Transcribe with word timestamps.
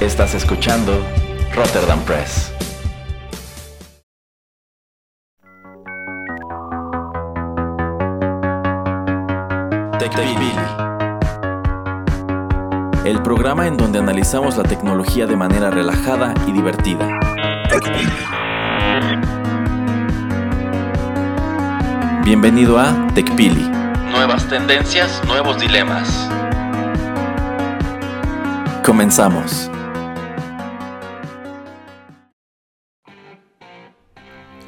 Estás 0.00 0.34
escuchando 0.34 1.06
Rotterdam 1.54 2.00
Press. 2.00 2.52
TechPili. 9.98 10.52
El 13.04 13.22
programa 13.22 13.68
en 13.68 13.76
donde 13.76 14.00
analizamos 14.00 14.56
la 14.56 14.64
tecnología 14.64 15.26
de 15.26 15.36
manera 15.36 15.70
relajada 15.70 16.34
y 16.48 16.52
divertida. 16.52 17.08
Bienvenido 22.24 22.80
a 22.80 23.06
TechPili. 23.14 23.70
Nuevas 24.10 24.44
tendencias, 24.48 25.22
nuevos 25.24 25.60
dilemas. 25.60 26.28
Comenzamos. 28.84 29.70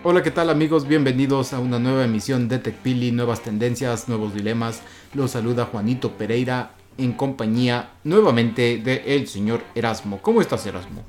Hola, 0.08 0.22
¿qué 0.22 0.30
tal 0.30 0.50
amigos? 0.50 0.86
Bienvenidos 0.86 1.52
a 1.52 1.58
una 1.58 1.80
nueva 1.80 2.04
emisión 2.04 2.46
de 2.46 2.60
TechPili, 2.60 3.10
nuevas 3.10 3.42
tendencias, 3.42 4.08
nuevos 4.08 4.32
dilemas. 4.34 4.80
Los 5.14 5.32
saluda 5.32 5.64
Juanito 5.64 6.12
Pereira 6.12 6.70
en 6.96 7.12
compañía 7.12 7.90
nuevamente 8.04 8.78
de 8.78 9.02
el 9.04 9.26
señor 9.26 9.64
Erasmo. 9.74 10.22
¿Cómo 10.22 10.40
estás, 10.40 10.64
Erasmo? 10.64 11.02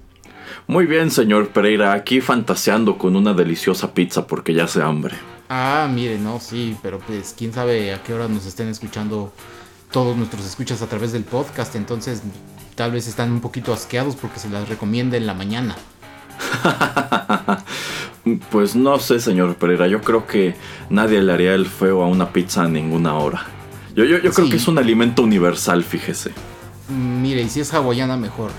Muy 0.66 0.88
bien, 0.88 1.12
señor 1.12 1.50
Pereira, 1.50 1.94
aquí 1.94 2.22
fantaseando 2.22 2.98
con 2.98 3.16
una 3.16 3.36
deliciosa 3.36 3.94
pizza 3.94 4.26
porque 4.26 4.56
ya 4.56 4.64
hace 4.64 4.82
hambre. 4.82 5.16
Ah, 5.48 5.88
mire, 5.94 6.18
no, 6.18 6.40
sí, 6.40 6.76
pero 6.82 6.98
pues 6.98 7.36
quién 7.38 7.54
sabe 7.54 7.94
a 7.94 8.02
qué 8.02 8.16
hora 8.16 8.28
nos 8.28 8.48
estén 8.48 8.68
escuchando 8.68 9.32
todos 9.92 10.18
nuestros 10.18 10.44
escuchas 10.44 10.82
a 10.82 10.88
través 10.88 11.12
del 11.12 11.23
podcast, 11.23 11.76
entonces 11.76 12.23
tal 12.73 12.94
vez 12.94 13.08
están 13.08 13.32
un 13.32 13.42
poquito 13.42 13.73
asqueados 13.73 14.16
porque 14.16 14.40
se 14.40 14.50
las 14.50 14.68
recomienda 14.68 15.18
en 15.18 15.28
la 15.28 15.36
mañana. 15.36 15.75
Pues 18.52 18.75
no 18.75 19.00
sé, 19.00 19.20
señor 19.20 19.56
Pereira. 19.56 19.88
Yo 19.88 20.02
creo 20.02 20.28
que 20.28 20.56
nadie 20.89 21.22
le 21.22 21.33
haría 21.33 21.53
el 21.53 21.66
feo 21.66 22.03
a 22.03 22.08
una 22.08 22.31
pizza 22.34 22.64
a 22.64 22.67
ninguna 22.67 23.16
hora. 23.16 23.45
Yo, 23.95 24.06
yo, 24.06 24.19
yo 24.19 24.31
creo 24.31 24.50
que 24.50 24.58
es 24.58 24.67
un 24.67 24.78
alimento 24.78 25.23
universal, 25.23 25.84
fíjese. 25.84 26.31
Mire, 26.89 27.42
y 27.42 27.50
si 27.50 27.59
es 27.59 27.73
hawaiana, 27.73 28.16
mejor. 28.17 28.52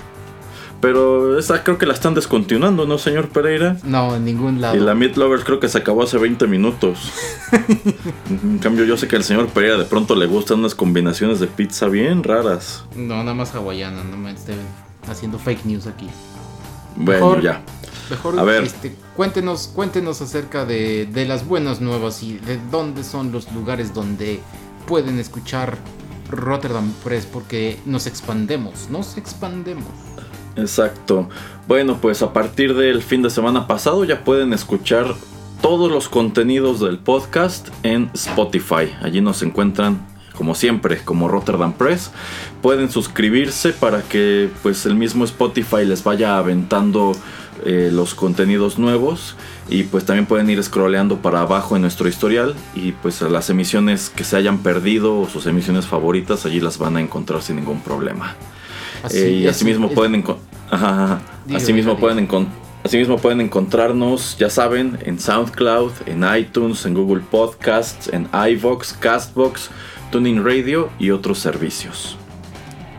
Pero 0.80 1.38
esa 1.38 1.64
creo 1.64 1.76
que 1.76 1.86
la 1.86 1.94
están 1.94 2.14
descontinuando, 2.14 2.86
¿no, 2.86 2.98
señor 2.98 3.28
Pereira? 3.28 3.76
No, 3.82 4.14
en 4.14 4.24
ningún 4.24 4.60
lado. 4.60 4.76
Y 4.76 4.80
la 4.80 4.94
Meat 4.94 5.16
Lovers 5.16 5.42
creo 5.44 5.58
que 5.58 5.68
se 5.68 5.78
acabó 5.78 6.04
hace 6.04 6.18
20 6.18 6.46
minutos. 6.46 7.12
en 8.30 8.58
cambio, 8.58 8.84
yo 8.84 8.96
sé 8.96 9.08
que 9.08 9.16
al 9.16 9.24
señor 9.24 9.48
Pereira 9.48 9.76
de 9.76 9.84
pronto 9.84 10.14
le 10.14 10.26
gustan 10.26 10.60
unas 10.60 10.76
combinaciones 10.76 11.40
de 11.40 11.48
pizza 11.48 11.88
bien 11.88 12.22
raras. 12.22 12.84
No, 12.94 13.16
nada 13.16 13.34
más 13.34 13.54
hawaiana, 13.54 14.04
no 14.04 14.16
me 14.16 14.30
esté 14.30 14.54
haciendo 15.08 15.38
fake 15.38 15.64
news 15.64 15.88
aquí. 15.88 16.08
Bueno, 16.94 17.40
ya. 17.40 17.60
Mejor, 18.10 18.38
A 18.38 18.44
ver. 18.44 18.64
Este, 18.64 18.94
cuéntenos, 19.16 19.68
cuéntenos 19.74 20.20
acerca 20.20 20.64
de, 20.64 21.06
de 21.06 21.26
las 21.26 21.46
buenas 21.46 21.80
nuevas 21.80 22.22
y 22.22 22.34
de 22.38 22.58
dónde 22.70 23.04
son 23.04 23.32
los 23.32 23.52
lugares 23.52 23.94
donde 23.94 24.40
pueden 24.86 25.18
escuchar 25.18 25.76
Rotterdam 26.30 26.92
Press 27.04 27.26
porque 27.26 27.78
nos 27.84 28.06
expandemos, 28.06 28.88
nos 28.90 29.16
expandemos. 29.16 29.84
Exacto. 30.56 31.28
Bueno, 31.66 31.98
pues 32.00 32.22
a 32.22 32.32
partir 32.32 32.74
del 32.74 33.02
fin 33.02 33.22
de 33.22 33.30
semana 33.30 33.66
pasado 33.66 34.04
ya 34.04 34.24
pueden 34.24 34.52
escuchar 34.52 35.14
todos 35.62 35.90
los 35.90 36.08
contenidos 36.08 36.80
del 36.80 36.98
podcast 36.98 37.68
en 37.82 38.10
Spotify. 38.14 38.94
Allí 39.02 39.20
nos 39.20 39.42
encuentran 39.42 40.06
como 40.38 40.54
siempre, 40.54 40.98
como 41.04 41.28
Rotterdam 41.28 41.72
Press. 41.72 42.12
Pueden 42.62 42.90
suscribirse 42.90 43.72
para 43.72 44.02
que 44.02 44.48
pues 44.62 44.86
el 44.86 44.94
mismo 44.94 45.24
Spotify 45.24 45.84
les 45.84 46.04
vaya 46.04 46.38
aventando 46.38 47.12
eh, 47.64 47.90
los 47.92 48.14
contenidos 48.14 48.78
nuevos 48.78 49.34
y 49.68 49.84
pues 49.84 50.04
también 50.04 50.26
pueden 50.26 50.48
ir 50.50 50.62
scrolleando 50.62 51.18
para 51.18 51.40
abajo 51.42 51.76
en 51.76 51.82
nuestro 51.82 52.08
historial 52.08 52.54
y 52.74 52.92
pues 52.92 53.20
las 53.22 53.50
emisiones 53.50 54.10
que 54.10 54.24
se 54.24 54.36
hayan 54.36 54.58
perdido 54.58 55.18
o 55.20 55.28
sus 55.28 55.46
emisiones 55.46 55.86
favoritas 55.86 56.44
allí 56.46 56.60
las 56.60 56.78
van 56.78 56.96
a 56.96 57.00
encontrar 57.00 57.42
sin 57.42 57.56
ningún 57.56 57.80
problema. 57.80 58.34
Así 59.02 59.18
Eh, 59.18 59.30
y 59.30 59.46
es, 59.46 59.56
asimismo 59.56 59.88
es- 59.88 59.92
pueden 59.94 60.22
encon- 60.22 60.38
ajá, 60.70 61.04
ajá. 61.04 61.20
Diga, 61.46 61.58
asimismo 61.58 61.92
diga, 61.92 62.00
pueden 62.00 62.28
encon- 62.28 62.48
asimismo 62.84 63.18
pueden 63.18 63.40
encontrarnos, 63.40 64.36
ya 64.38 64.50
saben, 64.50 64.98
en 65.04 65.18
SoundCloud, 65.20 65.92
en 66.06 66.24
iTunes, 66.36 66.84
en 66.86 66.94
Google 66.94 67.22
Podcasts, 67.30 68.08
en 68.12 68.28
iVoox, 68.32 68.94
Castbox, 68.94 69.70
Tuning 70.10 70.42
Radio 70.44 70.88
y 70.98 71.10
otros 71.10 71.38
servicios. 71.38 72.16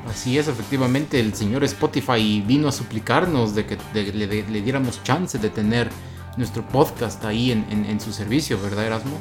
Así 0.09 0.37
es, 0.37 0.47
efectivamente, 0.47 1.19
el 1.19 1.33
señor 1.35 1.63
Spotify 1.63 2.43
vino 2.45 2.67
a 2.67 2.71
suplicarnos 2.71 3.53
de 3.55 3.65
que 3.65 3.77
de- 3.93 4.11
le, 4.13 4.27
de- 4.27 4.45
le 4.49 4.61
diéramos 4.61 5.03
chance 5.03 5.37
de 5.37 5.49
tener 5.49 5.89
nuestro 6.37 6.63
podcast 6.67 7.23
ahí 7.25 7.51
en, 7.51 7.65
en- 7.69 7.85
en 7.85 7.99
su 7.99 8.11
servicio, 8.11 8.59
¿verdad, 8.61 8.85
Erasmo? 8.87 9.17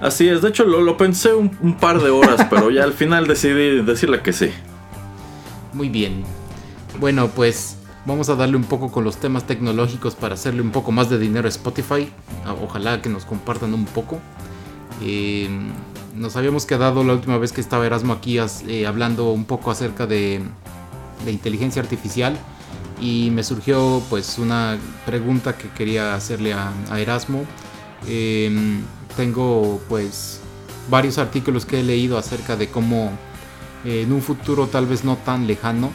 Así 0.00 0.28
es, 0.28 0.42
de 0.42 0.48
hecho 0.48 0.64
lo, 0.64 0.80
lo 0.80 0.96
pensé 0.96 1.34
un, 1.34 1.56
un 1.60 1.74
par 1.76 2.00
de 2.00 2.10
horas, 2.10 2.46
pero 2.50 2.70
ya 2.70 2.84
al 2.84 2.92
final 2.94 3.26
decidí 3.26 3.82
decirle 3.82 4.20
que 4.22 4.32
sí. 4.32 4.50
Muy 5.72 5.88
bien. 5.88 6.22
Bueno, 7.00 7.28
pues 7.28 7.76
vamos 8.06 8.28
a 8.28 8.34
darle 8.34 8.56
un 8.56 8.64
poco 8.64 8.90
con 8.90 9.04
los 9.04 9.18
temas 9.18 9.44
tecnológicos 9.46 10.14
para 10.14 10.34
hacerle 10.34 10.62
un 10.62 10.70
poco 10.70 10.90
más 10.92 11.10
de 11.10 11.18
dinero 11.18 11.46
a 11.46 11.50
Spotify. 11.50 12.08
Ah, 12.44 12.54
Ojalá 12.62 13.02
que 13.02 13.08
nos 13.08 13.24
compartan 13.24 13.74
un 13.74 13.84
poco. 13.84 14.18
Eh, 15.02 15.48
nos 16.18 16.36
habíamos 16.36 16.66
quedado 16.66 17.04
la 17.04 17.14
última 17.14 17.38
vez 17.38 17.52
que 17.52 17.60
estaba 17.60 17.86
Erasmo 17.86 18.12
aquí 18.12 18.38
eh, 18.38 18.86
hablando 18.86 19.30
un 19.30 19.44
poco 19.44 19.70
acerca 19.70 20.06
de, 20.06 20.42
de 21.24 21.32
inteligencia 21.32 21.82
artificial 21.82 22.36
y 23.00 23.30
me 23.30 23.42
surgió 23.42 24.02
pues 24.10 24.38
una 24.38 24.78
pregunta 25.06 25.56
que 25.56 25.68
quería 25.70 26.14
hacerle 26.14 26.52
a, 26.52 26.72
Erasmo. 26.96 27.44
Eh, 28.06 28.80
tengo 29.16 29.80
pues 29.88 30.40
varios 30.90 31.18
artículos 31.18 31.64
que 31.64 31.80
he 31.80 31.82
leído 31.82 32.18
acerca 32.18 32.56
de 32.56 32.68
cómo 32.68 33.10
eh, 33.84 34.02
en 34.02 34.12
un 34.12 34.22
futuro 34.22 34.66
tal 34.66 34.86
vez 34.86 35.04
no 35.04 35.16
tan 35.16 35.46
lejano, 35.46 35.90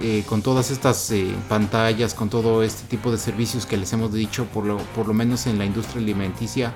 eh, 0.00 0.24
con 0.26 0.42
todas 0.42 0.70
estas 0.70 1.12
pantallas, 1.48 2.14
con 2.14 2.28
todo 2.28 2.62
este 2.62 2.88
tipo 2.88 3.12
de 3.12 3.18
servicios 3.18 3.66
que 3.66 3.76
les 3.76 3.92
hemos 3.92 4.12
dicho, 4.12 4.46
por 4.46 4.64
lo, 4.64 4.78
por 4.78 5.06
lo 5.06 5.14
menos 5.14 5.46
en 5.46 5.58
la 5.58 5.64
industria 5.64 6.02
alimenticia, 6.02 6.72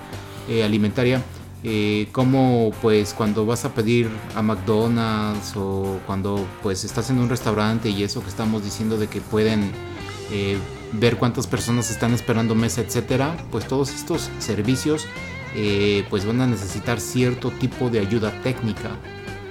alimentaria, 0.64 1.22
eh, 1.68 2.06
como 2.12 2.70
pues 2.80 3.12
cuando 3.12 3.44
vas 3.44 3.64
a 3.64 3.74
pedir 3.74 4.08
a 4.36 4.42
McDonald's 4.42 5.56
o 5.56 5.98
cuando 6.06 6.46
pues 6.62 6.84
estás 6.84 7.10
en 7.10 7.18
un 7.18 7.28
restaurante 7.28 7.88
y 7.88 8.04
eso 8.04 8.22
que 8.22 8.28
estamos 8.28 8.62
diciendo 8.62 8.96
de 8.96 9.08
que 9.08 9.20
pueden 9.20 9.72
eh, 10.30 10.58
ver 10.92 11.16
cuántas 11.16 11.48
personas 11.48 11.90
están 11.90 12.14
esperando 12.14 12.54
mesa, 12.54 12.82
etcétera, 12.82 13.36
pues 13.50 13.66
todos 13.66 13.92
estos 13.92 14.30
servicios 14.38 15.06
eh, 15.56 16.04
pues 16.08 16.24
van 16.24 16.40
a 16.40 16.46
necesitar 16.46 17.00
cierto 17.00 17.50
tipo 17.50 17.90
de 17.90 17.98
ayuda 17.98 18.30
técnica 18.42 18.90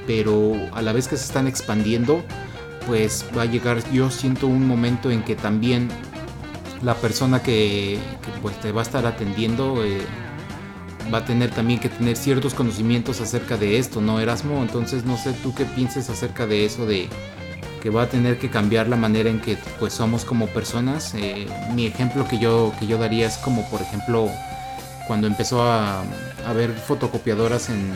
pero 0.07 0.53
a 0.71 0.81
la 0.81 0.93
vez 0.93 1.09
que 1.09 1.17
se 1.17 1.25
están 1.25 1.47
expandiendo, 1.47 2.23
pues 2.87 3.25
va 3.37 3.41
a 3.41 3.45
llegar, 3.45 3.81
yo 3.91 4.09
siento 4.09 4.47
un 4.47 4.65
momento 4.65 5.11
en 5.11 5.21
que 5.23 5.35
también 5.35 5.89
la 6.81 6.93
persona 6.95 7.41
que, 7.41 7.99
que, 8.21 8.41
pues 8.41 8.57
te 8.61 8.71
va 8.71 8.81
a 8.81 8.83
estar 8.83 9.05
atendiendo 9.05 9.83
eh, 9.83 10.01
va 11.13 11.19
a 11.19 11.25
tener 11.25 11.51
también 11.51 11.79
que 11.79 11.89
tener 11.89 12.15
ciertos 12.17 12.53
conocimientos 12.53 13.21
acerca 13.21 13.57
de 13.57 13.77
esto, 13.77 14.01
¿no, 14.01 14.19
Erasmo? 14.19 14.61
Entonces 14.61 15.05
no 15.05 15.17
sé 15.17 15.33
tú 15.43 15.53
qué 15.53 15.65
pienses 15.65 16.09
acerca 16.09 16.47
de 16.47 16.65
eso, 16.65 16.85
de 16.85 17.07
que 17.81 17.89
va 17.91 18.03
a 18.03 18.09
tener 18.09 18.39
que 18.39 18.49
cambiar 18.49 18.87
la 18.87 18.95
manera 18.95 19.29
en 19.29 19.39
que 19.39 19.57
pues 19.79 19.93
somos 19.93 20.25
como 20.25 20.47
personas. 20.47 21.13
Eh, 21.15 21.47
mi 21.73 21.85
ejemplo 21.85 22.27
que 22.27 22.39
yo, 22.39 22.73
que 22.79 22.87
yo 22.87 22.97
daría 22.97 23.27
es 23.27 23.37
como 23.37 23.69
por 23.69 23.81
ejemplo 23.81 24.29
cuando 25.07 25.27
empezó 25.27 25.61
a, 25.61 26.01
a 26.01 26.05
haber 26.49 26.71
fotocopiadoras 26.73 27.69
en, 27.69 27.91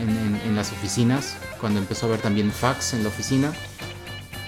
en- 0.00 0.40
en- 0.46 0.56
las 0.56 0.72
oficinas, 0.72 1.36
cuando 1.60 1.78
empezó 1.80 2.06
a 2.06 2.08
haber 2.10 2.20
también 2.20 2.50
fax 2.50 2.94
en 2.94 3.02
la 3.02 3.08
oficina. 3.10 3.52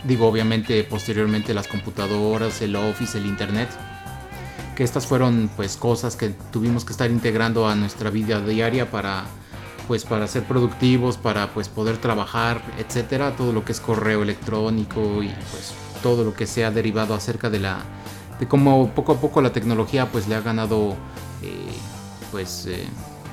Digo, 0.05 0.27
obviamente, 0.29 0.83
posteriormente 0.85 1.53
las 1.53 1.67
computadoras, 1.69 2.63
el 2.63 2.77
office, 2.77 3.19
el 3.19 3.27
internet. 3.27 3.69
Que 4.77 4.85
estas 4.85 5.07
fueron 5.07 5.51
pues 5.57 5.77
cosas 5.77 6.17
que 6.17 6.29
tuvimos 6.53 6.85
que 6.85 6.93
estar 6.93 7.11
integrando 7.11 7.67
a 7.67 7.75
nuestra 7.75 8.11
vida 8.11 8.41
diaria 8.41 8.91
para 8.91 9.25
pues 9.89 10.05
para 10.05 10.27
ser 10.27 10.45
productivos, 10.45 11.17
para 11.17 11.53
pues 11.55 11.69
poder 11.69 11.97
trabajar, 11.99 12.61
etcétera, 12.79 13.37
todo 13.37 13.53
lo 13.53 13.65
que 13.65 13.73
es 13.73 13.81
correo 13.81 14.23
electrónico 14.23 15.23
y 15.23 15.29
pues 15.51 15.75
todo 16.03 16.25
lo 16.25 16.35
que 16.35 16.47
sea 16.47 16.71
derivado 16.71 17.15
acerca 17.15 17.51
de 17.51 17.61
la 17.61 17.79
de 18.39 18.47
cómo 18.47 18.91
poco 18.95 19.13
a 19.13 19.21
poco 19.21 19.41
la 19.41 19.53
tecnología 19.53 20.07
pues 20.11 20.29
le 20.29 20.35
ha 20.35 20.41
ganado 20.41 20.95
eh, 21.43 21.73
pues 22.31 22.67
eh, 22.67 22.87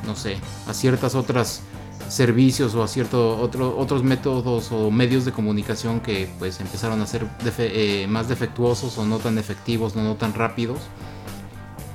no 0.06 0.16
sé 0.16 0.38
a 0.68 0.74
ciertas 0.74 1.16
otras 1.16 1.62
servicios 2.10 2.76
o 2.76 2.84
a 2.84 2.88
ciertos 2.88 3.40
otros 3.42 4.04
métodos 4.04 4.72
o 4.72 4.92
medios 4.92 5.26
de 5.26 5.32
comunicación 5.32 6.00
que 6.00 6.30
pues 6.40 6.60
empezaron 6.60 7.02
a 7.02 7.08
ser 7.08 7.26
eh, 7.58 8.06
más 8.08 8.28
defectuosos 8.28 8.98
o 8.98 9.06
no 9.06 9.20
tan 9.20 9.38
efectivos, 9.38 9.96
no, 9.96 10.04
no 10.04 10.16
tan 10.16 10.34
rápidos. 10.34 10.80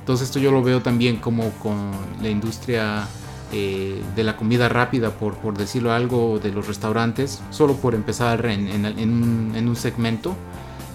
Entonces 0.09 0.29
esto 0.29 0.39
yo 0.39 0.51
lo 0.51 0.63
veo 0.63 0.81
también 0.81 1.17
como 1.17 1.51
con 1.59 1.91
la 2.19 2.29
industria 2.29 3.07
eh, 3.51 4.01
de 4.15 4.23
la 4.23 4.35
comida 4.37 4.67
rápida, 4.67 5.11
por, 5.11 5.55
decirlo 5.55 5.93
algo, 5.93 6.39
de 6.39 6.51
los 6.51 6.65
restaurantes, 6.65 7.43
solo 7.51 7.75
por 7.75 7.93
empezar 7.93 8.43
en, 8.47 8.87
un, 8.87 9.53
en 9.55 9.69
un 9.69 9.75
segmento. 9.75 10.35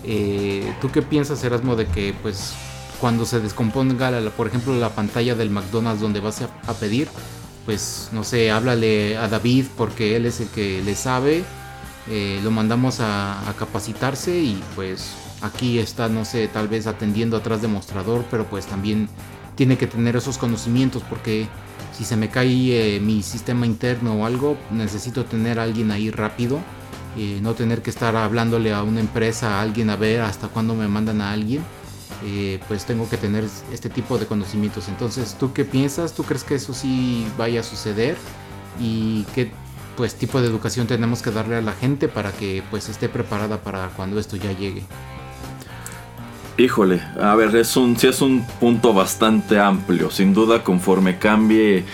Eh, 0.02 0.68
¿Tú 0.80 0.90
qué 0.90 1.00
piensas, 1.00 1.44
Erasmo, 1.44 1.76
de 1.76 1.86
que 1.86 2.12
pues 2.22 2.54
cuando 3.00 3.24
se 3.24 3.38
descomponga, 3.38 4.10
por 4.36 4.48
ejemplo, 4.48 4.74
la 4.74 4.88
pantalla 4.88 5.36
del 5.36 5.50
McDonald's 5.50 6.00
donde 6.00 6.18
vas 6.18 6.42
a, 6.42 6.72
pedir, 6.72 7.06
pues 7.66 8.08
no 8.10 8.24
sé, 8.24 8.50
háblale 8.50 9.16
a 9.16 9.28
David 9.28 9.66
porque 9.76 10.16
él 10.16 10.26
es 10.26 10.40
el 10.40 10.48
que 10.48 10.82
le 10.82 10.96
sabe, 10.96 11.44
eh, 12.10 12.40
lo 12.42 12.50
mandamos 12.50 12.98
a, 12.98 13.54
capacitarse 13.56 14.36
y 14.36 14.60
pues 14.74 15.14
aquí 15.44 15.78
está, 15.78 16.08
no 16.08 16.24
sé, 16.24 16.48
tal 16.48 16.68
vez 16.68 16.86
atendiendo 16.86 17.36
atrás 17.36 17.62
de 17.62 17.68
mostrador, 17.68 18.24
pero 18.30 18.46
pues 18.46 18.66
también 18.66 19.08
tiene 19.54 19.76
que 19.78 19.86
tener 19.86 20.16
esos 20.16 20.38
conocimientos 20.38 21.02
porque 21.08 21.46
si 21.92 22.04
se 22.04 22.16
me 22.16 22.28
cae 22.28 22.96
eh, 22.96 23.00
mi 23.00 23.22
sistema 23.22 23.66
interno 23.66 24.14
o 24.14 24.26
algo, 24.26 24.56
necesito 24.70 25.24
tener 25.24 25.60
a 25.60 25.64
alguien 25.64 25.90
ahí 25.90 26.10
rápido. 26.10 26.60
Eh, 27.16 27.38
no 27.40 27.54
tener 27.54 27.80
que 27.82 27.90
estar 27.90 28.16
hablándole 28.16 28.72
a 28.72 28.82
una 28.82 28.98
empresa, 28.98 29.58
a 29.58 29.62
alguien 29.62 29.90
a 29.90 29.96
ver 29.96 30.22
hasta 30.22 30.48
cuándo 30.48 30.74
me 30.74 30.88
mandan 30.88 31.20
a 31.20 31.30
alguien. 31.30 31.62
Eh, 32.24 32.58
pues 32.66 32.84
tengo 32.84 33.08
que 33.08 33.16
tener 33.16 33.44
este 33.72 33.88
tipo 33.90 34.18
de 34.18 34.26
conocimientos. 34.26 34.88
Entonces, 34.88 35.36
¿tú 35.38 35.52
qué 35.52 35.64
piensas? 35.64 36.14
¿Tú 36.14 36.24
crees 36.24 36.42
que 36.42 36.56
eso 36.56 36.74
sí 36.74 37.26
vaya 37.38 37.60
a 37.60 37.62
suceder? 37.62 38.16
¿Y 38.80 39.24
qué 39.34 39.52
pues 39.96 40.16
tipo 40.16 40.40
de 40.40 40.48
educación 40.48 40.88
tenemos 40.88 41.22
que 41.22 41.30
darle 41.30 41.54
a 41.54 41.60
la 41.60 41.72
gente 41.72 42.08
para 42.08 42.32
que 42.32 42.64
pues 42.70 42.88
esté 42.88 43.08
preparada 43.08 43.62
para 43.62 43.90
cuando 43.90 44.18
esto 44.18 44.34
ya 44.36 44.50
llegue? 44.50 44.82
Híjole, 46.56 47.02
a 47.20 47.34
ver, 47.34 47.56
es 47.56 47.76
un, 47.76 47.96
sí 47.96 48.06
es 48.06 48.22
un 48.22 48.46
punto 48.60 48.94
bastante 48.94 49.58
amplio. 49.58 50.10
Sin 50.10 50.34
duda, 50.34 50.62
conforme 50.62 51.18
cambie 51.18 51.84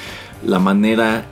la 0.44 0.58
manera 0.58 1.24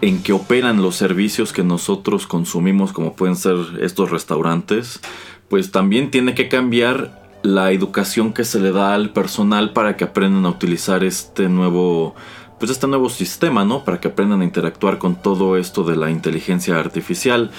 en 0.00 0.20
que 0.20 0.32
operan 0.32 0.82
los 0.82 0.96
servicios 0.96 1.52
que 1.52 1.62
nosotros 1.62 2.26
consumimos, 2.26 2.92
como 2.92 3.14
pueden 3.14 3.36
ser 3.36 3.56
estos 3.80 4.10
restaurantes, 4.10 5.00
pues 5.48 5.70
también 5.70 6.10
tiene 6.10 6.34
que 6.34 6.48
cambiar 6.48 7.22
la 7.44 7.70
educación 7.70 8.32
que 8.32 8.44
se 8.44 8.58
le 8.58 8.72
da 8.72 8.94
al 8.94 9.10
personal 9.10 9.72
para 9.72 9.96
que 9.96 10.04
aprendan 10.04 10.44
a 10.46 10.50
utilizar 10.50 11.04
este 11.04 11.48
nuevo 11.48 12.14
pues 12.58 12.70
este 12.70 12.86
nuevo 12.86 13.08
sistema, 13.08 13.64
¿no? 13.64 13.84
Para 13.84 13.98
que 13.98 14.06
aprendan 14.06 14.40
a 14.40 14.44
interactuar 14.44 14.98
con 14.98 15.16
todo 15.20 15.56
esto 15.56 15.82
de 15.82 15.96
la 15.96 16.10
inteligencia 16.10 16.78
artificial. 16.78 17.50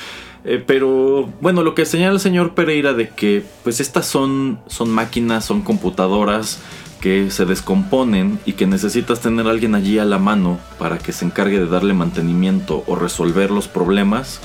Eh, 0.45 0.61
pero 0.65 1.29
bueno, 1.39 1.63
lo 1.63 1.73
que 1.73 1.85
señala 1.85 2.13
el 2.13 2.19
señor 2.19 2.53
Pereira 2.53 2.93
de 2.93 3.09
que 3.09 3.43
pues 3.63 3.79
estas 3.79 4.05
son, 4.05 4.59
son 4.67 4.89
máquinas, 4.89 5.45
son 5.45 5.61
computadoras 5.61 6.59
que 6.99 7.31
se 7.31 7.45
descomponen 7.45 8.39
y 8.45 8.53
que 8.53 8.65
necesitas 8.65 9.19
tener 9.19 9.47
a 9.47 9.49
alguien 9.49 9.75
allí 9.75 9.99
a 9.99 10.05
la 10.05 10.19
mano 10.19 10.59
para 10.79 10.97
que 10.97 11.11
se 11.11 11.25
encargue 11.25 11.59
de 11.59 11.67
darle 11.67 11.93
mantenimiento 11.93 12.83
o 12.87 12.95
resolver 12.95 13.51
los 13.51 13.67
problemas. 13.67 14.39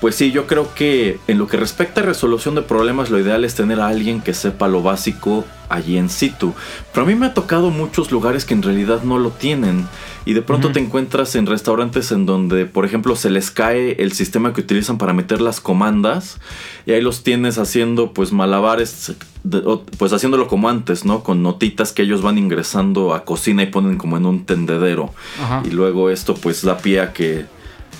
Pues 0.00 0.14
sí, 0.14 0.30
yo 0.30 0.46
creo 0.46 0.74
que 0.74 1.18
en 1.26 1.38
lo 1.38 1.46
que 1.46 1.56
respecta 1.56 2.02
a 2.02 2.04
resolución 2.04 2.54
de 2.54 2.62
problemas, 2.62 3.10
lo 3.10 3.18
ideal 3.18 3.44
es 3.44 3.54
tener 3.54 3.80
a 3.80 3.88
alguien 3.88 4.20
que 4.20 4.34
sepa 4.34 4.68
lo 4.68 4.82
básico 4.82 5.44
allí 5.68 5.96
en 5.96 6.10
situ. 6.10 6.54
Pero 6.92 7.06
a 7.06 7.08
mí 7.08 7.14
me 7.14 7.26
ha 7.26 7.34
tocado 7.34 7.70
muchos 7.70 8.12
lugares 8.12 8.44
que 8.44 8.54
en 8.54 8.62
realidad 8.62 9.02
no 9.04 9.18
lo 9.18 9.30
tienen. 9.30 9.88
Y 10.26 10.34
de 10.34 10.42
pronto 10.42 10.72
te 10.72 10.80
encuentras 10.80 11.34
en 11.36 11.46
restaurantes 11.46 12.12
en 12.12 12.26
donde, 12.26 12.66
por 12.66 12.84
ejemplo, 12.84 13.16
se 13.16 13.30
les 13.30 13.50
cae 13.50 14.02
el 14.02 14.12
sistema 14.12 14.52
que 14.52 14.60
utilizan 14.60 14.98
para 14.98 15.12
meter 15.12 15.40
las 15.40 15.60
comandas. 15.60 16.38
Y 16.84 16.92
ahí 16.92 17.00
los 17.00 17.22
tienes 17.22 17.58
haciendo 17.58 18.12
pues 18.12 18.32
malabares, 18.32 19.14
pues 19.98 20.12
haciéndolo 20.12 20.48
como 20.48 20.68
antes, 20.68 21.04
¿no? 21.04 21.22
Con 21.22 21.42
notitas 21.42 21.92
que 21.92 22.02
ellos 22.02 22.22
van 22.22 22.38
ingresando 22.38 23.14
a 23.14 23.24
cocina 23.24 23.62
y 23.62 23.66
ponen 23.66 23.98
como 23.98 24.16
en 24.16 24.26
un 24.26 24.44
tendedero. 24.44 25.14
Y 25.64 25.70
luego 25.70 26.10
esto 26.10 26.34
pues 26.34 26.62
da 26.62 26.78
pie 26.78 27.00
a 27.00 27.12
que 27.12 27.46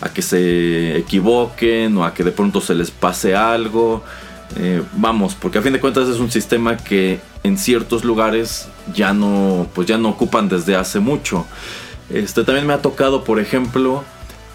a 0.01 0.09
que 0.11 0.23
se 0.23 0.97
equivoquen 0.97 1.97
o 1.97 2.05
a 2.05 2.15
que 2.15 2.25
de 2.25 2.33
pronto 2.33 2.61
se 2.61 2.75
les 2.75 2.91
pase 2.91 3.35
algo. 3.35 4.03
Eh, 4.57 4.83
vamos, 4.93 5.35
porque 5.35 5.59
a 5.59 5.63
fin 5.63 5.73
de 5.73 5.81
cuentas 5.81 6.09
es 6.09 6.19
un 6.19 6.31
sistema 6.31 6.77
que 6.77 7.21
en 7.43 7.59
ciertos 7.59 8.05
lugares 8.05 8.69
ya 8.95 9.13
no, 9.13 9.69
pues 9.75 9.87
ya 9.87 9.99
no 9.99 10.11
ocupan 10.11 10.49
desde 10.49 10.77
hace 10.77 11.01
mucho. 11.01 11.47
Este 12.11 12.45
también 12.45 12.67
me 12.67 12.73
ha 12.73 12.83
tocado, 12.83 13.25
por 13.25 13.41
ejemplo, 13.41 14.05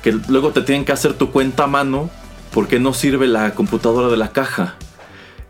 que 0.01 0.13
luego 0.27 0.51
te 0.51 0.61
tienen 0.61 0.85
que 0.85 0.91
hacer 0.91 1.13
tu 1.13 1.31
cuenta 1.31 1.65
a 1.65 1.67
mano 1.67 2.09
porque 2.53 2.79
no 2.79 2.93
sirve 2.93 3.27
la 3.27 3.53
computadora 3.53 4.09
de 4.09 4.17
la 4.17 4.31
caja 4.31 4.75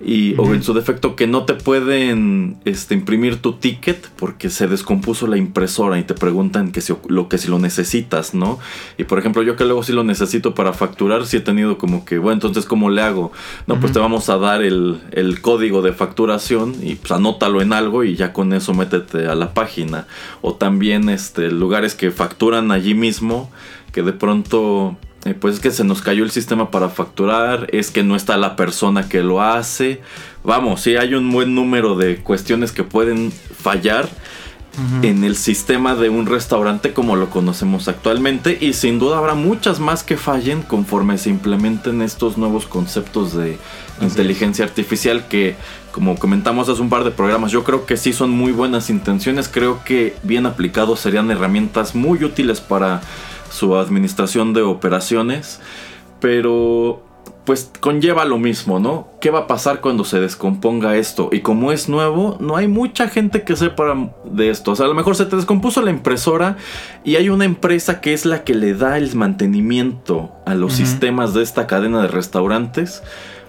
y, 0.04 0.36
o 0.38 0.54
en 0.54 0.64
su 0.64 0.74
defecto 0.74 1.16
que 1.16 1.28
no 1.28 1.46
te 1.46 1.54
pueden 1.54 2.58
este, 2.66 2.94
imprimir 2.94 3.42
tu 3.42 3.54
ticket 3.54 4.10
porque 4.18 4.50
se 4.50 4.68
descompuso 4.68 5.28
la 5.28 5.38
impresora 5.38 6.00
y 6.00 6.04
te 6.04 6.14
preguntan 6.14 6.72
que 6.72 6.82
si 6.82 6.94
lo 7.08 7.30
que 7.30 7.38
si 7.38 7.48
lo 7.48 7.60
necesitas, 7.60 8.34
¿no? 8.34 8.60
Y 8.98 9.04
por 9.04 9.20
ejemplo, 9.20 9.44
yo 9.44 9.56
que 9.56 9.66
luego 9.66 9.84
si 9.84 9.94
lo 9.94 10.04
necesito 10.04 10.56
para 10.56 10.74
facturar, 10.74 11.26
si 11.26 11.38
he 11.38 11.42
tenido 11.42 11.78
como 11.78 12.06
que, 12.06 12.18
bueno, 12.18 12.34
entonces 12.34 12.66
¿cómo 12.66 12.90
le 12.90 13.02
hago? 13.02 13.32
No, 13.68 13.80
pues 13.80 13.94
te 13.94 14.00
vamos 14.00 14.30
a 14.30 14.38
dar 14.38 14.62
el, 14.62 15.00
el, 15.12 15.42
código 15.42 15.82
de 15.82 15.94
facturación 15.94 16.76
y 16.82 16.96
pues 16.96 17.12
anótalo 17.12 17.62
en 17.62 17.74
algo 17.74 18.04
y 18.04 18.16
ya 18.16 18.34
con 18.34 18.54
eso 18.54 18.74
métete 18.74 19.28
a 19.28 19.36
la 19.36 19.54
página. 19.54 20.08
O 20.42 20.56
también 20.56 21.10
este, 21.10 21.52
lugares 21.52 21.96
que 21.96 22.12
facturan 22.12 22.72
allí 22.72 22.94
mismo, 22.94 23.52
que 23.92 24.04
de 24.04 24.14
pronto 24.14 24.98
eh, 25.26 25.34
pues 25.34 25.56
es 25.56 25.60
que 25.60 25.72
se 25.72 25.84
nos 25.84 26.02
cayó 26.02 26.24
el 26.24 26.32
sistema 26.32 26.72
para 26.72 26.90
facturar, 26.90 27.68
es 27.72 27.92
que 27.92 28.04
no 28.04 28.16
está 28.16 28.38
la 28.38 28.56
persona 28.56 29.08
que 29.08 29.22
lo 29.22 29.42
hace. 29.42 30.02
Vamos, 30.44 30.82
sí 30.82 30.96
hay 30.96 31.14
un 31.14 31.32
buen 31.32 31.54
número 31.54 31.96
de 31.96 32.18
cuestiones 32.18 32.72
que 32.72 32.84
pueden 32.84 33.32
fallar 33.32 34.10
en 35.02 35.26
el 35.26 35.36
sistema 35.36 35.96
de 35.96 36.10
un 36.10 36.26
restaurante 36.26 36.94
como 36.94 37.18
lo 37.18 37.30
conocemos 37.30 37.90
actualmente 37.90 38.58
y 38.60 38.72
sin 38.72 39.00
duda 39.00 39.18
habrá 39.18 39.34
muchas 39.34 39.82
más 39.82 40.02
que 40.04 40.16
fallen 40.16 40.62
conforme 40.62 41.18
se 41.18 41.30
implementen 41.30 42.02
estos 42.02 42.38
nuevos 42.38 42.68
conceptos 42.68 43.36
de 43.36 43.58
inteligencia 44.02 44.64
artificial 44.64 45.28
que 45.28 45.58
como 45.92 46.18
comentamos 46.18 46.70
hace 46.70 46.82
un 46.82 46.90
par 46.90 47.04
de 47.04 47.12
programas 47.12 47.52
yo 47.52 47.66
creo 47.66 47.86
que 47.86 47.98
sí 47.98 48.14
son 48.14 48.32
muy 48.32 48.54
buenas 48.54 48.90
intenciones. 48.90 49.50
Creo 49.50 49.84
que 49.84 50.16
bien 50.24 50.46
aplicados 50.46 51.02
serían 51.02 51.30
herramientas 51.32 51.94
muy 51.94 52.24
útiles 52.24 52.62
para 52.62 53.02
su 53.52 53.76
administración 53.76 54.54
de 54.54 54.62
operaciones, 54.62 55.60
pero 56.20 57.04
pues 57.46 57.72
conlleva 57.80 58.24
lo 58.26 58.38
mismo, 58.38 58.80
¿no? 58.80 59.08
¿Qué 59.20 59.32
va 59.32 59.40
a 59.40 59.48
pasar 59.48 59.82
cuando 59.82 60.06
se 60.06 60.20
descomponga 60.20 60.96
esto? 60.96 61.30
Y 61.32 61.42
como 61.42 61.72
es 61.72 61.90
nuevo, 61.90 62.38
no 62.40 62.56
hay 62.56 62.68
mucha 62.68 63.08
gente 63.08 63.44
que 63.44 63.56
sepa 63.56 64.12
de 64.26 64.50
esto. 64.50 64.72
O 64.72 64.76
sea, 64.76 64.86
a 64.86 64.90
lo 64.90 64.94
mejor 64.94 65.16
se 65.16 65.26
te 65.26 65.36
descompuso 65.36 65.82
la 65.82 65.90
impresora 65.90 66.58
y 67.04 67.16
hay 67.16 67.30
una 67.30 67.46
empresa 67.46 68.00
que 68.00 68.14
es 68.14 68.26
la 68.26 68.44
que 68.44 68.54
le 68.54 68.76
da 68.76 68.98
el 68.98 69.16
mantenimiento 69.16 70.32
a 70.46 70.54
los 70.54 70.74
sistemas 70.74 71.34
de 71.34 71.42
esta 71.42 71.66
cadena 71.66 72.02
de 72.04 72.08
restaurantes. 72.10 73.02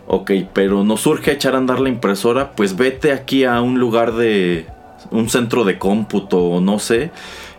Ok, 0.07 0.33
pero 0.53 0.85
nos 0.85 1.03
surge 1.03 1.33
echar 1.33 1.55
a 1.55 1.59
andar 1.59 1.79
la 1.79 1.89
impresora, 1.89 2.53
pues 2.53 2.77
vete 2.77 3.13
aquí 3.13 3.45
a 3.45 3.61
un 3.61 3.79
lugar 3.79 4.15
de 4.15 4.67
un 5.11 5.29
centro 5.29 5.65
de 5.65 5.79
cómputo 5.79 6.39
o 6.39 6.61
no 6.61 6.79
sé 6.79 7.13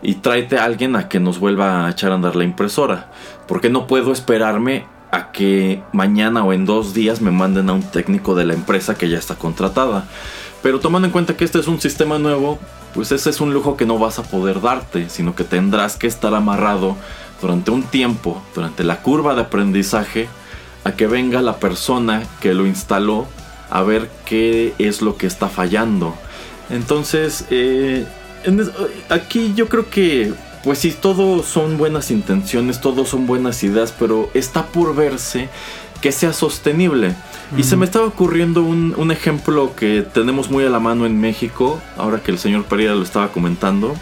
y 0.04 0.16
tráete 0.16 0.58
a 0.58 0.64
alguien 0.64 0.94
a 0.94 1.08
que 1.08 1.18
nos 1.18 1.40
vuelva 1.40 1.86
a 1.86 1.90
echar 1.90 2.12
a 2.12 2.14
andar 2.14 2.36
la 2.36 2.44
impresora. 2.44 3.10
Porque 3.48 3.70
no 3.70 3.86
puedo 3.86 4.12
esperarme 4.12 4.86
a 5.10 5.32
que 5.32 5.82
mañana 5.92 6.44
o 6.44 6.52
en 6.52 6.66
dos 6.66 6.92
días 6.92 7.20
me 7.20 7.30
manden 7.30 7.70
a 7.70 7.72
un 7.72 7.82
técnico 7.82 8.34
de 8.34 8.44
la 8.44 8.54
empresa 8.54 8.96
que 8.96 9.08
ya 9.08 9.18
está 9.18 9.36
contratada. 9.36 10.04
Pero 10.62 10.78
tomando 10.78 11.06
en 11.06 11.12
cuenta 11.12 11.36
que 11.36 11.44
este 11.44 11.58
es 11.58 11.68
un 11.68 11.80
sistema 11.80 12.18
nuevo, 12.18 12.58
pues 12.94 13.12
ese 13.12 13.30
es 13.30 13.40
un 13.40 13.54
lujo 13.54 13.76
que 13.76 13.86
no 13.86 13.98
vas 13.98 14.18
a 14.18 14.22
poder 14.22 14.60
darte, 14.60 15.08
sino 15.08 15.34
que 15.34 15.44
tendrás 15.44 15.96
que 15.96 16.06
estar 16.06 16.34
amarrado 16.34 16.96
durante 17.40 17.70
un 17.70 17.82
tiempo, 17.82 18.42
durante 18.54 18.84
la 18.84 19.00
curva 19.02 19.34
de 19.34 19.42
aprendizaje, 19.42 20.28
a 20.84 20.92
que 20.92 21.06
venga 21.06 21.40
la 21.40 21.56
persona 21.56 22.22
que 22.40 22.52
lo 22.52 22.66
instaló 22.66 23.26
a 23.70 23.82
ver 23.82 24.10
qué 24.26 24.74
es 24.78 25.00
lo 25.00 25.16
que 25.16 25.26
está 25.26 25.48
fallando. 25.48 26.14
Entonces, 26.70 27.46
eh, 27.50 28.06
aquí 29.08 29.52
yo 29.54 29.68
creo 29.68 29.88
que, 29.90 30.32
pues 30.62 30.78
sí, 30.78 30.94
todos 30.98 31.46
son 31.46 31.76
buenas 31.78 32.10
intenciones, 32.10 32.80
todos 32.80 33.08
son 33.08 33.26
buenas 33.26 33.62
ideas, 33.62 33.94
pero 33.98 34.30
está 34.34 34.66
por 34.66 34.94
verse 34.94 35.48
que 36.00 36.12
sea 36.12 36.32
sostenible. 36.32 37.14
Y 37.56 37.62
se 37.62 37.76
me 37.76 37.84
estaba 37.84 38.06
ocurriendo 38.06 38.62
un, 38.62 39.10
ejemplo 39.10 39.74
que 39.74 40.02
tenemos 40.02 40.50
muy 40.50 40.64
a 40.64 40.68
la 40.68 40.80
mano 40.80 41.06
en 41.06 41.20
México, 41.20 41.80
ahora 41.96 42.20
que 42.20 42.30
el 42.30 42.38
señor 42.38 42.64
Pereira 42.64 42.94
lo 42.94 43.02
estaba 43.02 43.32
comentando, 43.32 43.94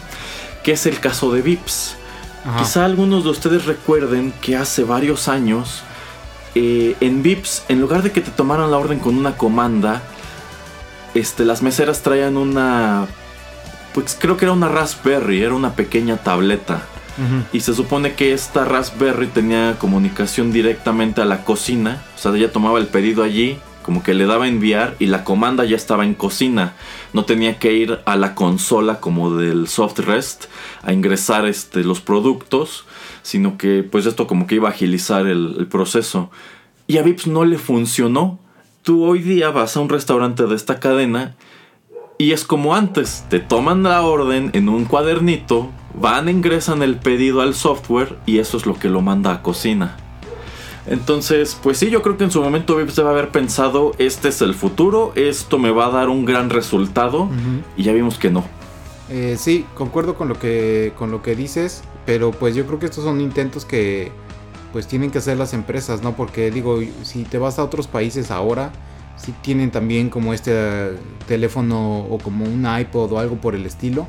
que 0.63 0.73
es 0.73 0.85
el 0.85 0.99
caso 0.99 1.31
de 1.31 1.41
Vips. 1.41 1.95
Quizá 2.59 2.83
algunos 2.83 3.23
de 3.23 3.29
ustedes 3.29 3.65
recuerden 3.65 4.33
que 4.41 4.57
hace 4.57 4.83
varios 4.83 5.29
años 5.29 5.83
eh, 6.55 6.97
en 6.99 7.23
Vips, 7.23 7.63
en 7.69 7.79
lugar 7.79 8.03
de 8.03 8.11
que 8.11 8.19
te 8.19 8.31
tomaran 8.31 8.69
la 8.69 8.77
orden 8.77 8.99
con 8.99 9.15
una 9.15 9.37
comanda, 9.37 10.01
este, 11.13 11.45
las 11.45 11.61
meseras 11.61 12.01
traían 12.01 12.35
una 12.35 13.07
pues 13.93 14.17
creo 14.19 14.37
que 14.37 14.45
era 14.45 14.53
una 14.53 14.69
Raspberry, 14.69 15.41
era 15.41 15.53
una 15.53 15.75
pequeña 15.75 16.17
tableta. 16.17 16.87
Y 17.51 17.59
se 17.59 17.75
supone 17.75 18.13
que 18.13 18.33
esta 18.33 18.65
Raspberry 18.65 19.27
tenía 19.27 19.75
comunicación 19.77 20.51
directamente 20.51 21.21
a 21.21 21.25
la 21.25 21.43
cocina. 21.43 22.03
O 22.15 22.17
sea, 22.17 22.35
ella 22.35 22.51
tomaba 22.51 22.79
el 22.79 22.87
pedido 22.87 23.21
allí, 23.21 23.59
como 23.83 24.01
que 24.01 24.15
le 24.15 24.25
daba 24.25 24.45
a 24.45 24.47
enviar 24.47 24.95
y 24.97 25.05
la 25.05 25.23
comanda 25.23 25.63
ya 25.63 25.75
estaba 25.75 26.05
en 26.05 26.15
cocina. 26.15 26.73
No 27.13 27.25
tenía 27.25 27.59
que 27.59 27.73
ir 27.73 27.99
a 28.05 28.15
la 28.15 28.33
consola 28.33 28.99
como 28.99 29.35
del 29.35 29.67
soft 29.67 29.99
rest 29.99 30.45
a 30.81 30.91
ingresar 30.91 31.45
este, 31.45 31.83
los 31.83 32.01
productos, 32.01 32.85
sino 33.21 33.59
que 33.59 33.83
pues 33.83 34.07
esto 34.07 34.25
como 34.25 34.47
que 34.47 34.55
iba 34.55 34.69
a 34.69 34.71
agilizar 34.71 35.27
el, 35.27 35.55
el 35.59 35.67
proceso. 35.67 36.31
Y 36.87 36.97
a 36.97 37.03
Vips 37.03 37.27
no 37.27 37.45
le 37.45 37.59
funcionó 37.59 38.39
tú 38.83 39.05
hoy 39.05 39.19
día 39.19 39.49
vas 39.49 39.75
a 39.75 39.79
un 39.79 39.89
restaurante 39.89 40.45
de 40.45 40.55
esta 40.55 40.79
cadena 40.79 41.35
y 42.17 42.31
es 42.31 42.45
como 42.45 42.75
antes, 42.75 43.25
te 43.29 43.39
toman 43.39 43.83
la 43.83 44.01
orden 44.01 44.51
en 44.53 44.69
un 44.69 44.85
cuadernito, 44.85 45.69
van, 45.93 46.29
ingresan 46.29 46.81
el 46.83 46.97
pedido 46.97 47.41
al 47.41 47.55
software 47.55 48.17
y 48.25 48.39
eso 48.39 48.57
es 48.57 48.65
lo 48.65 48.75
que 48.75 48.89
lo 48.89 49.01
manda 49.01 49.31
a 49.31 49.41
cocina. 49.41 49.97
Entonces, 50.85 51.57
pues 51.61 51.77
sí, 51.77 51.89
yo 51.89 52.01
creo 52.01 52.17
que 52.17 52.25
en 52.25 52.31
su 52.31 52.41
momento 52.41 52.77
se 52.89 53.03
va 53.03 53.09
a 53.09 53.13
haber 53.13 53.29
pensado, 53.29 53.93
este 53.99 54.29
es 54.29 54.41
el 54.41 54.53
futuro, 54.53 55.13
esto 55.15 55.57
me 55.57 55.71
va 55.71 55.85
a 55.85 55.89
dar 55.89 56.09
un 56.09 56.25
gran 56.25 56.49
resultado 56.49 57.29
y 57.77 57.83
ya 57.83 57.93
vimos 57.93 58.17
que 58.17 58.29
no. 58.29 58.43
Eh, 59.09 59.37
sí, 59.39 59.65
concuerdo 59.75 60.15
con 60.15 60.27
lo 60.27 60.39
que 60.39 60.93
con 60.97 61.11
lo 61.11 61.21
que 61.21 61.35
dices, 61.35 61.83
pero 62.05 62.31
pues 62.31 62.55
yo 62.55 62.65
creo 62.65 62.79
que 62.79 62.85
estos 62.85 63.03
son 63.03 63.21
intentos 63.21 63.63
que 63.65 64.11
pues 64.71 64.87
tienen 64.87 65.11
que 65.11 65.19
hacer 65.19 65.37
las 65.37 65.53
empresas, 65.53 66.01
¿no? 66.01 66.15
Porque 66.15 66.51
digo, 66.51 66.79
si 67.03 67.23
te 67.23 67.37
vas 67.37 67.59
a 67.59 67.63
otros 67.63 67.87
países 67.87 68.31
ahora, 68.31 68.71
sí 69.23 69.33
tienen 69.41 69.71
también 69.71 70.09
como 70.09 70.33
este 70.33 70.97
teléfono 71.27 71.99
o 71.99 72.17
como 72.17 72.43
un 72.45 72.67
iPod 72.79 73.13
o 73.13 73.19
algo 73.19 73.37
por 73.37 73.55
el 73.55 73.65
estilo. 73.65 74.07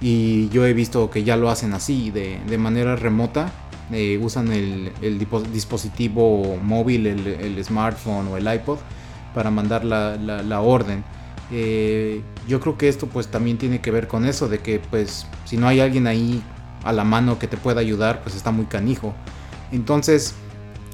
Y 0.00 0.48
yo 0.48 0.66
he 0.66 0.72
visto 0.72 1.10
que 1.10 1.24
ya 1.24 1.36
lo 1.36 1.48
hacen 1.50 1.72
así, 1.74 2.10
de, 2.10 2.40
de 2.48 2.58
manera 2.58 2.96
remota. 2.96 3.52
Eh, 3.92 4.18
usan 4.20 4.52
el, 4.52 4.92
el, 5.00 5.18
dispositivo 5.52 6.58
móvil, 6.62 7.06
el, 7.06 7.26
el, 7.26 7.64
smartphone 7.64 8.28
o 8.28 8.36
el 8.36 8.52
iPod 8.52 8.78
para 9.34 9.50
mandar 9.50 9.84
la, 9.84 10.16
la, 10.16 10.42
la 10.42 10.60
orden. 10.60 11.04
Eh, 11.50 12.20
yo 12.46 12.60
creo 12.60 12.76
que 12.76 12.88
esto 12.88 13.06
pues 13.06 13.28
también 13.28 13.56
tiene 13.56 13.80
que 13.80 13.90
ver 13.90 14.06
con 14.06 14.26
eso, 14.26 14.48
de 14.48 14.58
que 14.58 14.78
pues 14.78 15.26
si 15.46 15.56
no 15.56 15.68
hay 15.68 15.80
alguien 15.80 16.06
ahí 16.06 16.42
a 16.84 16.92
la 16.92 17.04
mano 17.04 17.38
que 17.38 17.46
te 17.46 17.56
pueda 17.56 17.80
ayudar, 17.80 18.22
pues 18.22 18.34
está 18.34 18.50
muy 18.50 18.66
canijo. 18.66 19.14
Entonces, 19.72 20.34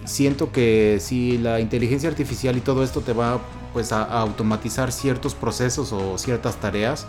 siento 0.04 0.52
que 0.52 0.99
si 1.00 1.38
la 1.38 1.61
inteligencia 1.61 2.08
artificial 2.08 2.56
y 2.56 2.61
todo 2.61 2.84
esto 2.84 3.00
te 3.00 3.12
va 3.12 3.40
pues 3.73 3.92
a, 3.92 4.04
automatizar 4.04 4.92
ciertos 4.92 5.34
procesos 5.34 5.92
o 5.92 6.18
ciertas 6.18 6.56
tareas, 6.56 7.06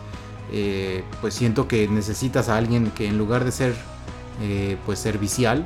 eh, 0.52 1.04
pues 1.22 1.34
siento 1.34 1.68
que 1.68 1.88
necesitas 1.88 2.50
a 2.50 2.58
alguien 2.58 2.92
que 2.92 3.08
en 3.08 3.18
lugar 3.18 3.44
de 3.46 3.52
ser 3.52 3.76
eh, 4.42 4.78
pues 4.86 5.00
servicial 5.00 5.66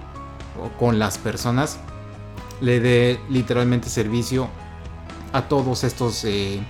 o 0.62 0.78
con 0.78 1.00
las 1.00 1.18
personas, 1.18 1.80
le 2.62 2.80
dé 2.80 3.20
literalmente 3.30 3.90
servicio 3.90 4.50
a 5.32 5.44
todos 5.44 5.84
estos 5.84 6.26
eh, 6.26 6.62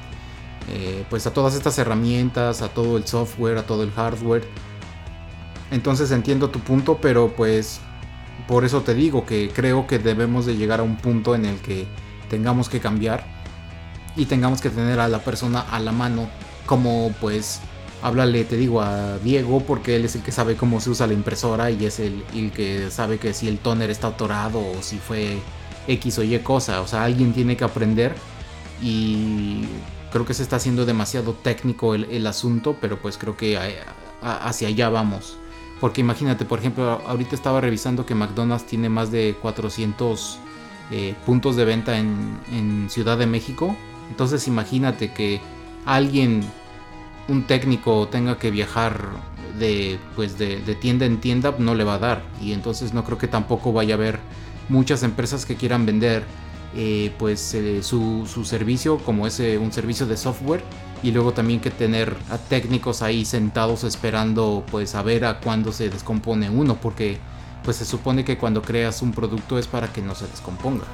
pues 1.09 1.25
a 1.25 1.33
todas 1.33 1.55
estas 1.55 1.79
herramientas, 1.79 2.61
a 2.61 2.67
todo 2.67 2.97
el 2.97 3.07
software, 3.07 3.57
a 3.57 3.63
todo 3.63 3.83
el 3.83 3.91
hardware. 3.91 4.43
Entonces 5.71 6.11
entiendo 6.11 6.49
tu 6.49 6.59
punto, 6.59 6.99
pero 7.01 7.29
pues 7.35 7.79
por 8.49 8.65
eso 8.65 8.81
te 8.81 8.95
digo 8.95 9.27
que 9.27 9.51
creo 9.53 9.85
que 9.85 9.99
debemos 9.99 10.47
de 10.47 10.57
llegar 10.57 10.79
a 10.79 10.83
un 10.83 10.97
punto 10.97 11.35
en 11.35 11.45
el 11.45 11.57
que 11.59 11.85
tengamos 12.31 12.67
que 12.67 12.79
cambiar 12.79 13.23
y 14.15 14.25
tengamos 14.25 14.59
que 14.59 14.71
tener 14.71 14.99
a 14.99 15.07
la 15.07 15.19
persona 15.19 15.61
a 15.61 15.79
la 15.79 15.91
mano 15.91 16.27
como 16.65 17.13
pues 17.21 17.61
háblale 18.01 18.45
te 18.45 18.57
digo 18.57 18.81
a 18.81 19.19
Diego 19.19 19.59
porque 19.59 19.97
él 19.97 20.05
es 20.05 20.15
el 20.15 20.23
que 20.23 20.31
sabe 20.31 20.55
cómo 20.55 20.81
se 20.81 20.89
usa 20.89 21.05
la 21.05 21.13
impresora 21.13 21.69
y 21.69 21.85
es 21.85 21.99
el, 21.99 22.23
que 22.51 22.89
sabe 22.89 23.19
que 23.19 23.35
si 23.35 23.47
el 23.47 23.59
toner 23.59 23.91
está 23.91 24.07
atorado 24.07 24.59
o 24.59 24.81
si 24.81 24.97
fue 24.97 25.37
X 25.87 26.17
o 26.17 26.23
Y 26.23 26.39
cosa. 26.39 26.81
O 26.81 26.87
sea 26.87 27.03
alguien 27.03 27.33
tiene 27.33 27.55
que 27.55 27.65
aprender 27.65 28.15
y 28.81 29.61
creo 30.11 30.25
que 30.25 30.33
se 30.33 30.41
está 30.41 30.55
haciendo 30.55 30.87
demasiado 30.87 31.33
técnico 31.33 31.93
el 31.93 32.25
asunto 32.25 32.77
pero 32.81 32.99
pues 32.99 33.19
creo 33.19 33.37
que 33.37 33.59
hacia 34.23 34.69
allá 34.69 34.89
vamos 34.89 35.37
porque 35.79 36.01
imagínate, 36.01 36.45
por 36.45 36.59
ejemplo, 36.59 37.01
ahorita 37.07 37.35
estaba 37.35 37.61
revisando 37.61 38.05
que 38.05 38.15
McDonald's 38.15 38.65
tiene 38.65 38.89
más 38.89 39.11
de 39.11 39.35
400 39.41 40.39
eh, 40.91 41.15
puntos 41.25 41.55
de 41.55 41.65
venta 41.65 41.97
en, 41.97 42.87
Ciudad 42.89 43.17
de 43.17 43.27
México. 43.27 43.75
Entonces 44.09 44.47
imagínate 44.47 45.13
que 45.13 45.39
alguien, 45.85 46.43
un 47.27 47.43
técnico, 47.43 48.07
tenga 48.07 48.37
que 48.37 48.51
viajar 48.51 49.05
de, 49.57 49.99
pues 50.15 50.37
de, 50.37 50.57
tienda 50.81 51.05
en 51.05 51.21
tienda, 51.21 51.53
no 51.57 51.75
le 51.75 51.83
va 51.83 51.95
a 51.95 51.99
dar. 51.99 52.23
Y 52.41 52.53
entonces 52.53 52.93
no 52.93 53.03
creo 53.05 53.17
que 53.17 53.27
tampoco 53.27 53.71
vaya 53.71 53.93
a 53.93 53.97
haber 53.97 54.19
muchas 54.67 55.03
empresas 55.03 55.45
que 55.45 55.55
quieran 55.55 55.85
vender 55.85 56.23
eh, 56.75 57.11
pues 57.17 57.53
eh, 57.55 57.81
su, 57.81 58.27
su, 58.31 58.45
servicio 58.45 58.99
como 58.99 59.25
es 59.25 59.39
un 59.39 59.71
servicio 59.71 60.05
de 60.05 60.15
software 60.15 60.63
y 61.03 61.11
luego 61.11 61.33
también 61.33 61.59
que 61.59 61.71
tener 61.71 62.15
a 62.29 62.37
técnicos 62.37 63.01
ahí 63.01 63.25
sentados 63.25 63.83
esperando 63.83 64.63
pues 64.69 64.95
a 64.95 65.01
ver 65.01 65.25
a 65.25 65.39
cuándo 65.39 65.71
se 65.71 65.89
descompone 65.89 66.49
uno 66.49 66.75
porque 66.81 67.17
pues 67.63 67.77
se 67.77 67.85
supone 67.85 68.25
que 68.25 68.37
cuando 68.37 68.61
creas 68.61 69.01
un 69.01 69.11
producto 69.11 69.57
es 69.57 69.67
para 69.67 69.91
que 69.91 70.01
no 70.01 70.15
se 70.15 70.27
descomponga. 70.27 70.85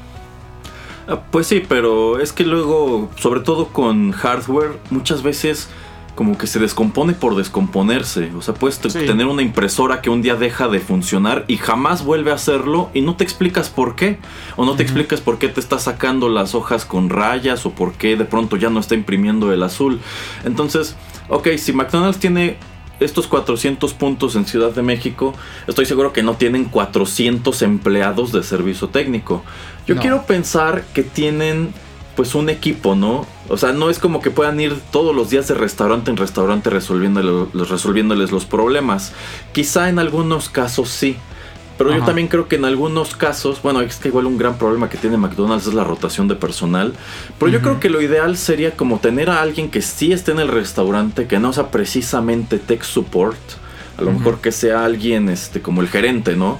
Ah, 1.08 1.22
pues 1.32 1.48
sí, 1.48 1.64
pero 1.68 2.20
es 2.20 2.34
que 2.34 2.44
luego, 2.44 3.10
sobre 3.18 3.42
todo 3.42 3.68
con 3.68 4.12
hardware, 4.12 4.80
muchas 4.90 5.22
veces 5.22 5.68
como 6.16 6.38
que 6.38 6.48
se 6.48 6.60
descompone 6.60 7.14
por 7.14 7.36
descomponerse. 7.36 8.32
O 8.36 8.42
sea, 8.42 8.54
puedes 8.54 8.80
tener 8.80 9.28
una 9.28 9.42
impresora 9.42 10.02
que 10.02 10.10
un 10.10 10.22
día 10.22 10.36
deja 10.36 10.70
de 10.70 10.80
funcionar 10.80 11.44
y 11.48 11.58
jamás 11.58 12.04
vuelve 12.06 12.32
a 12.32 12.36
hacerlo 12.36 12.90
y 12.94 13.02
no 13.02 13.16
te 13.18 13.26
explicas 13.26 13.70
por 13.70 13.96
qué. 13.96 14.18
O 14.56 14.66
no 14.66 14.76
te 14.76 14.84
explicas 14.84 15.20
por 15.20 15.38
qué 15.38 15.50
te 15.50 15.60
está 15.60 15.78
sacando 15.78 16.30
las 16.30 16.56
hojas 16.56 16.86
con 16.86 17.10
rayas 17.10 17.66
o 17.66 17.72
por 17.72 17.94
qué 17.94 18.16
de 18.16 18.26
pronto 18.26 18.56
ya 18.56 18.70
no 18.70 18.80
está 18.80 18.96
imprimiendo 18.96 19.52
el 19.52 19.62
azul. 19.62 20.00
Entonces, 20.46 20.96
ok, 21.28 21.50
si 21.58 21.74
McDonald's 21.74 22.20
tiene 22.20 22.58
estos 23.02 23.28
400 23.28 23.94
puntos 23.94 24.38
en 24.38 24.46
Ciudad 24.46 24.72
de 24.72 24.82
México, 24.82 25.34
estoy 25.68 25.86
seguro 25.86 26.14
que 26.14 26.24
no 26.24 26.36
tienen 26.36 26.66
400 26.66 27.62
empleados 27.62 28.32
de 28.32 28.42
servicio 28.42 28.88
técnico. 28.88 29.44
Yo 29.86 29.98
quiero 29.98 30.26
pensar 30.26 30.86
que 30.94 31.04
tienen 31.04 31.74
pues 32.16 32.36
un 32.36 32.50
equipo, 32.50 32.96
¿no? 32.96 33.26
O 33.50 33.58
sea, 33.58 33.74
no 33.74 33.90
es 33.90 34.00
como 34.00 34.22
que 34.22 34.32
puedan 34.32 34.60
ir 34.60 34.80
todos 34.92 35.16
los 35.16 35.30
días 35.30 35.48
de 35.48 35.54
restaurante 35.54 36.10
en 36.12 36.18
restaurante 36.18 36.70
resolviéndoles, 36.70 37.70
resolviéndoles 37.70 38.32
los 38.32 38.46
problemas. 38.46 39.14
Quizá 39.52 39.90
en 39.90 40.00
algunos 40.00 40.50
casos 40.50 40.90
sí. 40.90 41.18
Pero 41.78 41.94
yo 41.94 42.06
también 42.06 42.30
creo 42.30 42.48
que 42.48 42.56
en 42.56 42.64
algunos 42.64 43.18
casos, 43.18 43.62
bueno, 43.62 43.82
es 43.82 43.98
que 43.98 44.08
igual 44.08 44.28
un 44.28 44.38
gran 44.38 44.58
problema 44.58 44.88
que 44.88 44.98
tiene 44.98 45.18
McDonald's 45.18 45.68
es 45.68 45.74
la 45.74 45.84
rotación 45.84 46.30
de 46.30 46.36
personal. 46.36 46.94
Pero 47.38 47.52
yo 47.52 47.62
creo 47.62 47.82
que 47.82 47.90
lo 47.90 48.02
ideal 48.02 48.38
sería 48.38 48.78
como 48.78 49.00
tener 49.00 49.30
a 49.30 49.42
alguien 49.42 49.70
que 49.70 49.82
sí 49.82 50.14
esté 50.14 50.32
en 50.32 50.40
el 50.40 50.48
restaurante, 50.48 51.28
que 51.28 51.38
no 51.38 51.52
sea 51.52 51.72
precisamente 51.72 52.60
tech 52.60 52.84
support. 52.84 53.38
A 53.98 54.04
lo 54.04 54.12
mejor 54.12 54.40
que 54.40 54.54
sea 54.54 54.86
alguien 54.86 55.28
este, 55.28 55.62
como 55.62 55.82
el 55.82 55.90
gerente, 55.90 56.38
¿no? 56.38 56.60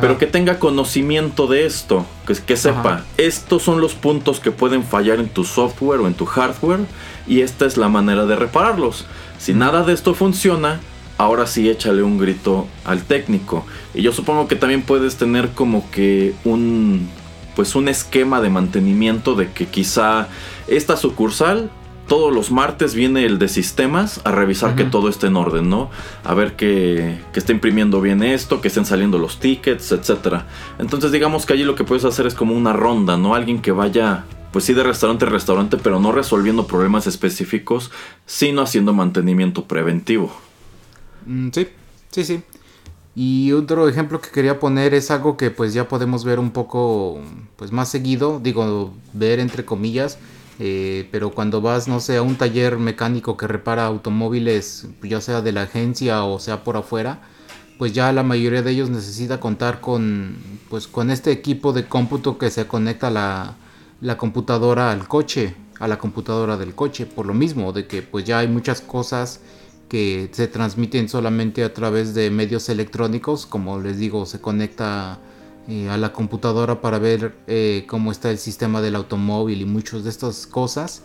Pero 0.00 0.18
que 0.18 0.26
tenga 0.26 0.58
conocimiento 0.58 1.46
de 1.46 1.64
esto, 1.64 2.04
que, 2.26 2.34
que 2.34 2.56
sepa, 2.56 3.04
estos 3.16 3.62
son 3.62 3.80
los 3.80 3.94
puntos 3.94 4.40
que 4.40 4.50
pueden 4.50 4.82
fallar 4.82 5.20
en 5.20 5.28
tu 5.28 5.44
software 5.44 6.00
o 6.00 6.06
en 6.06 6.14
tu 6.14 6.26
hardware 6.26 6.80
y 7.26 7.40
esta 7.40 7.66
es 7.66 7.76
la 7.76 7.88
manera 7.88 8.26
de 8.26 8.36
repararlos. 8.36 9.06
Si 9.38 9.54
nada 9.54 9.84
de 9.84 9.92
esto 9.92 10.14
funciona, 10.14 10.80
ahora 11.18 11.46
sí 11.46 11.68
échale 11.68 12.02
un 12.02 12.18
grito 12.18 12.66
al 12.84 13.02
técnico. 13.02 13.64
Y 13.94 14.02
yo 14.02 14.12
supongo 14.12 14.48
que 14.48 14.56
también 14.56 14.82
puedes 14.82 15.16
tener 15.16 15.50
como 15.50 15.90
que 15.90 16.34
un 16.44 17.08
pues 17.54 17.74
un 17.74 17.88
esquema 17.88 18.42
de 18.42 18.50
mantenimiento 18.50 19.34
de 19.34 19.50
que 19.50 19.66
quizá 19.66 20.28
esta 20.68 20.94
sucursal 20.94 21.70
todos 22.08 22.32
los 22.32 22.50
martes 22.50 22.94
viene 22.94 23.24
el 23.24 23.38
de 23.38 23.48
sistemas 23.48 24.20
a 24.24 24.30
revisar 24.30 24.76
que 24.76 24.84
todo 24.84 25.08
esté 25.08 25.26
en 25.26 25.36
orden, 25.36 25.68
¿no? 25.68 25.90
A 26.24 26.34
ver 26.34 26.54
que, 26.54 27.20
que 27.32 27.38
esté 27.40 27.52
imprimiendo 27.52 28.00
bien 28.00 28.22
esto, 28.22 28.60
que 28.60 28.68
estén 28.68 28.86
saliendo 28.86 29.18
los 29.18 29.40
tickets, 29.40 29.92
etc. 29.92 30.42
Entonces 30.78 31.10
digamos 31.10 31.46
que 31.46 31.54
allí 31.54 31.64
lo 31.64 31.74
que 31.74 31.84
puedes 31.84 32.04
hacer 32.04 32.26
es 32.26 32.34
como 32.34 32.54
una 32.54 32.72
ronda, 32.72 33.16
¿no? 33.16 33.34
Alguien 33.34 33.60
que 33.60 33.72
vaya, 33.72 34.24
pues 34.52 34.64
sí, 34.64 34.72
de 34.72 34.84
restaurante 34.84 35.24
a 35.24 35.28
restaurante, 35.28 35.76
pero 35.76 35.98
no 35.98 36.12
resolviendo 36.12 36.66
problemas 36.66 37.06
específicos, 37.06 37.90
sino 38.24 38.62
haciendo 38.62 38.92
mantenimiento 38.92 39.64
preventivo. 39.64 40.32
Mm, 41.26 41.48
sí, 41.52 41.68
sí, 42.10 42.24
sí. 42.24 42.42
Y 43.16 43.52
otro 43.52 43.88
ejemplo 43.88 44.20
que 44.20 44.28
quería 44.28 44.60
poner 44.60 44.92
es 44.92 45.10
algo 45.10 45.38
que 45.38 45.50
pues 45.50 45.72
ya 45.72 45.88
podemos 45.88 46.22
ver 46.24 46.38
un 46.38 46.50
poco 46.50 47.18
pues 47.56 47.72
más 47.72 47.88
seguido, 47.88 48.40
digo, 48.40 48.92
ver 49.14 49.40
entre 49.40 49.64
comillas, 49.64 50.18
eh, 50.58 51.08
pero 51.10 51.30
cuando 51.30 51.60
vas, 51.60 51.88
no 51.88 52.00
sé, 52.00 52.16
a 52.16 52.22
un 52.22 52.36
taller 52.36 52.78
mecánico 52.78 53.36
que 53.36 53.46
repara 53.46 53.86
automóviles, 53.86 54.86
ya 55.02 55.20
sea 55.20 55.42
de 55.42 55.52
la 55.52 55.62
agencia 55.62 56.24
o 56.24 56.38
sea 56.38 56.64
por 56.64 56.76
afuera, 56.76 57.20
pues 57.78 57.92
ya 57.92 58.12
la 58.12 58.22
mayoría 58.22 58.62
de 58.62 58.70
ellos 58.70 58.90
necesita 58.90 59.38
contar 59.38 59.80
con, 59.80 60.36
pues, 60.70 60.86
con 60.86 61.10
este 61.10 61.30
equipo 61.30 61.72
de 61.72 61.86
cómputo 61.86 62.38
que 62.38 62.50
se 62.50 62.66
conecta 62.66 63.10
la, 63.10 63.56
la 64.00 64.16
computadora 64.16 64.90
al 64.90 65.06
coche, 65.08 65.54
a 65.78 65.88
la 65.88 65.98
computadora 65.98 66.56
del 66.56 66.74
coche, 66.74 67.06
por 67.06 67.26
lo 67.26 67.34
mismo, 67.34 67.72
de 67.72 67.86
que 67.86 68.02
pues 68.02 68.24
ya 68.24 68.38
hay 68.38 68.48
muchas 68.48 68.80
cosas 68.80 69.40
que 69.88 70.30
se 70.32 70.48
transmiten 70.48 71.08
solamente 71.08 71.62
a 71.64 71.72
través 71.72 72.14
de 72.14 72.30
medios 72.30 72.68
electrónicos, 72.68 73.46
como 73.46 73.78
les 73.80 73.98
digo, 73.98 74.26
se 74.26 74.40
conecta 74.40 75.18
eh, 75.68 75.88
a 75.88 75.96
la 75.96 76.12
computadora 76.12 76.80
para 76.80 77.00
ver 77.00 77.34
eh, 77.48 77.86
cómo 77.88 78.12
está 78.12 78.30
el 78.30 78.38
sistema 78.38 78.80
del 78.80 78.94
automóvil 78.94 79.60
y 79.60 79.64
muchas 79.64 80.04
de 80.04 80.10
estas 80.10 80.46
cosas. 80.46 81.02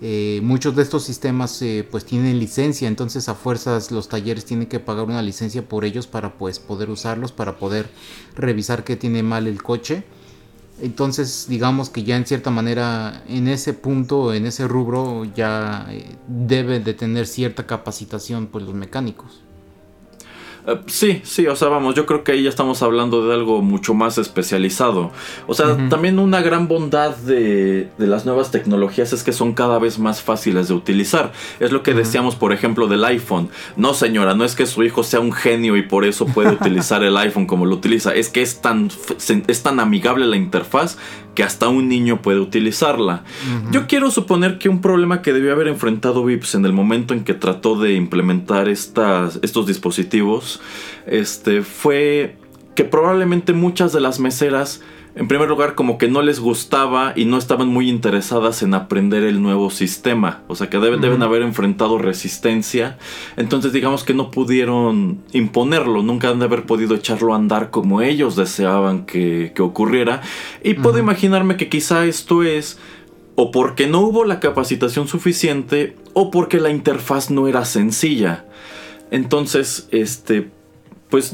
Eh, 0.00 0.40
muchos 0.42 0.76
de 0.76 0.82
estos 0.82 1.04
sistemas 1.04 1.62
pues 1.90 2.04
tienen 2.04 2.38
licencia, 2.38 2.86
entonces 2.88 3.28
a 3.28 3.34
fuerzas 3.34 3.90
los 3.90 4.08
talleres 4.08 4.44
tienen 4.44 4.66
que 4.66 4.78
pagar 4.78 5.06
una 5.06 5.22
licencia 5.22 5.66
por 5.68 5.84
ellos 5.84 6.06
para 6.06 6.36
pues 6.36 6.58
poder 6.58 6.90
usarlos, 6.90 7.32
para 7.32 7.58
poder 7.58 7.88
revisar 8.36 8.84
que 8.84 8.96
tiene 8.96 9.22
mal 9.22 9.46
el 9.46 9.62
coche. 9.62 10.04
Entonces, 10.80 11.46
digamos 11.48 11.90
que 11.90 12.02
ya 12.02 12.16
en 12.16 12.26
cierta 12.26 12.50
manera, 12.50 13.22
en 13.28 13.48
ese 13.48 13.74
punto, 13.74 14.34
en 14.34 14.46
ese 14.46 14.66
rubro, 14.68 15.24
ya 15.24 15.88
deben 16.26 16.82
de 16.84 16.94
tener 16.94 17.26
cierta 17.26 17.66
capacitación 17.66 18.48
pues 18.48 18.64
los 18.64 18.74
mecánicos. 18.74 19.44
Eh, 20.66 20.78
sí, 20.86 21.20
sí, 21.24 21.46
o 21.46 21.56
sea, 21.56 21.68
vamos, 21.68 21.94
yo 21.94 22.06
creo 22.06 22.24
que 22.24 22.32
ahí 22.32 22.42
ya 22.42 22.48
estamos 22.48 22.82
hablando 22.82 23.26
de 23.26 23.34
algo 23.34 23.60
mucho 23.60 23.92
más 23.94 24.18
especializado. 24.18 25.10
O 25.46 25.54
sea, 25.54 25.76
también 25.88 26.18
una 26.18 26.40
gran 26.40 26.68
bondad 26.68 27.16
de, 27.16 27.88
las 27.98 28.24
nuevas 28.24 28.50
tecnologías 28.50 29.12
es 29.12 29.22
que 29.22 29.32
son 29.32 29.52
cada 29.52 29.78
vez 29.78 29.98
más 29.98 30.22
fáciles 30.22 30.68
de 30.68 30.74
utilizar. 30.74 31.32
Es 31.60 31.72
lo 31.72 31.82
que 31.82 31.92
decíamos, 31.94 32.36
por 32.36 32.52
ejemplo, 32.52 32.86
del 32.86 33.04
iPhone. 33.04 33.50
No, 33.76 33.94
señora, 33.94 34.34
no 34.34 34.44
es 34.44 34.54
que 34.54 34.66
su 34.66 34.82
hijo 34.82 35.02
sea 35.02 35.20
un 35.20 35.32
genio 35.32 35.76
y 35.76 35.82
por 35.82 36.04
eso 36.04 36.26
puede 36.26 36.50
utilizar 36.60 37.02
el 37.04 37.16
iPhone 37.16 37.46
como 37.46 37.66
lo 37.66 37.74
utiliza. 37.74 38.14
Es 38.14 38.30
que 38.30 38.42
es 38.42 38.60
tan, 38.60 38.90
es 39.46 39.62
tan 39.62 39.80
amigable 39.80 40.26
la 40.26 40.36
interfaz 40.36 40.96
que 41.34 41.42
hasta 41.42 41.68
un 41.68 41.88
niño 41.88 42.22
puede 42.22 42.40
utilizarla. 42.40 43.24
Yo 43.70 43.86
quiero 43.86 44.10
suponer 44.10 44.58
que 44.58 44.68
un 44.68 44.80
problema 44.80 45.22
que 45.22 45.32
debió 45.32 45.52
haber 45.52 45.68
enfrentado 45.68 46.24
Vips 46.24 46.54
en 46.54 46.64
el 46.64 46.72
momento 46.72 47.14
en 47.14 47.24
que 47.24 47.34
trató 47.34 47.78
de 47.78 47.94
implementar 47.94 48.68
estas, 48.68 49.38
estos 49.42 49.66
dispositivos 49.66 50.60
este, 51.06 51.62
fue 51.62 52.36
que 52.74 52.84
probablemente 52.84 53.52
muchas 53.52 53.92
de 53.92 54.00
las 54.00 54.20
meseras 54.20 54.80
en 55.16 55.28
primer 55.28 55.48
lugar, 55.48 55.76
como 55.76 55.96
que 55.96 56.08
no 56.08 56.22
les 56.22 56.40
gustaba 56.40 57.12
y 57.14 57.24
no 57.24 57.38
estaban 57.38 57.68
muy 57.68 57.88
interesadas 57.88 58.64
en 58.64 58.74
aprender 58.74 59.22
el 59.22 59.40
nuevo 59.40 59.70
sistema. 59.70 60.42
O 60.48 60.56
sea, 60.56 60.68
que 60.68 60.78
deben, 60.78 61.00
deben 61.00 61.22
haber 61.22 61.42
enfrentado 61.42 61.98
resistencia. 61.98 62.98
Entonces, 63.36 63.72
digamos 63.72 64.02
que 64.02 64.12
no 64.12 64.32
pudieron 64.32 65.20
imponerlo. 65.32 66.02
Nunca 66.02 66.30
han 66.30 66.40
de 66.40 66.46
haber 66.46 66.66
podido 66.66 66.96
echarlo 66.96 67.32
a 67.32 67.36
andar 67.36 67.70
como 67.70 68.02
ellos 68.02 68.34
deseaban 68.34 69.06
que, 69.06 69.52
ocurriera. 69.60 70.20
Y 70.64 70.74
puedo 70.74 70.98
imaginarme 70.98 71.56
que 71.56 71.68
quizá 71.68 72.04
esto 72.06 72.42
es 72.42 72.78
o 73.36 73.52
porque 73.52 73.86
no 73.86 74.00
hubo 74.00 74.24
la 74.24 74.40
capacitación 74.40 75.06
suficiente 75.06 75.96
o 76.12 76.32
porque 76.32 76.58
la 76.58 76.70
interfaz 76.70 77.30
no 77.30 77.46
era 77.46 77.64
sencilla. 77.64 78.46
Entonces, 79.12 79.86
este, 79.92 80.50
pues 81.08 81.32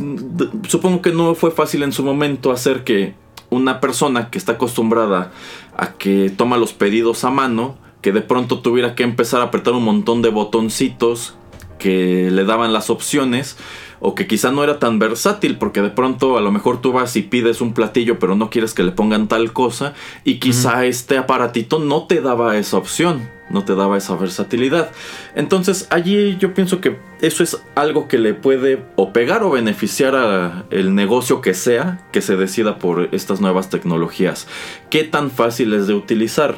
supongo 0.69 1.01
que 1.01 1.13
no 1.13 1.35
fue 1.35 1.51
fácil 1.51 1.83
en 1.83 1.93
su 1.93 2.05
momento 2.05 2.53
hacer 2.53 2.85
que 2.85 3.15
una 3.51 3.81
persona 3.81 4.31
que 4.31 4.39
está 4.39 4.53
acostumbrada 4.53 5.33
a 5.77 5.93
que 5.93 6.31
toma 6.31 6.57
los 6.57 6.73
pedidos 6.73 7.25
a 7.25 7.31
mano, 7.31 7.77
que 8.01 8.13
de 8.13 8.23
pronto 8.23 8.61
tuviera 8.61 8.95
que 8.95 9.03
empezar 9.03 9.41
a 9.41 9.45
apretar 9.45 9.75
un 9.75 9.85
montón 9.85 10.23
de 10.23 10.31
botoncitos 10.31 11.35
que 11.79 12.31
le 12.31 12.45
daban 12.45 12.73
las 12.73 12.91
opciones, 12.91 13.57
o 14.01 14.15
que 14.15 14.27
quizá 14.27 14.51
no 14.51 14.65
era 14.65 14.79
tan 14.79 14.99
versátil 14.99 15.59
porque 15.59 15.83
de 15.83 15.91
pronto 15.91 16.37
a 16.37 16.41
lo 16.41 16.51
mejor 16.51 16.81
tú 16.81 16.93
vas 16.93 17.15
y 17.17 17.23
pides 17.23 17.61
un 17.61 17.75
platillo 17.75 18.19
pero 18.19 18.35
no 18.35 18.51
quieres 18.51 18.75
que 18.75 18.83
le 18.83 18.93
pongan 18.93 19.29
tal 19.29 19.53
cosa 19.53 19.95
y 20.25 20.39
quizá 20.39 20.87
este 20.87 21.19
aparatito 21.19 21.79
no 21.79 22.07
te 22.07 22.21
daba 22.21 22.57
esa 22.57 22.79
opción, 22.79 23.29
no 23.51 23.65
te 23.65 23.75
daba 23.75 23.99
esa 23.99 24.17
versatilidad. 24.17 24.91
Entonces 25.35 25.87
allí 25.91 26.37
yo 26.39 26.55
pienso 26.55 26.81
que 26.81 26.97
eso 27.21 27.43
es 27.43 27.61
algo 27.75 28.09
que 28.09 28.19
le 28.19 28.33
puede 28.33 28.83
o 28.97 29.13
pegar 29.13 29.43
o 29.43 29.51
beneficiar 29.51 30.17
a 30.17 30.65
el 30.71 30.95
negocio 30.95 31.43
que 31.43 31.53
sea 31.53 32.01
que 32.13 32.23
se 32.23 32.37
decida 32.37 32.79
por 32.79 33.09
estas 33.13 33.41
nuevas 33.41 33.69
tecnologías. 33.69 34.47
¿Qué 34.89 35.05
tan 35.05 35.31
fácil 35.31 35.75
es 35.75 35.87
de 35.87 35.95
utilizar? 35.95 36.57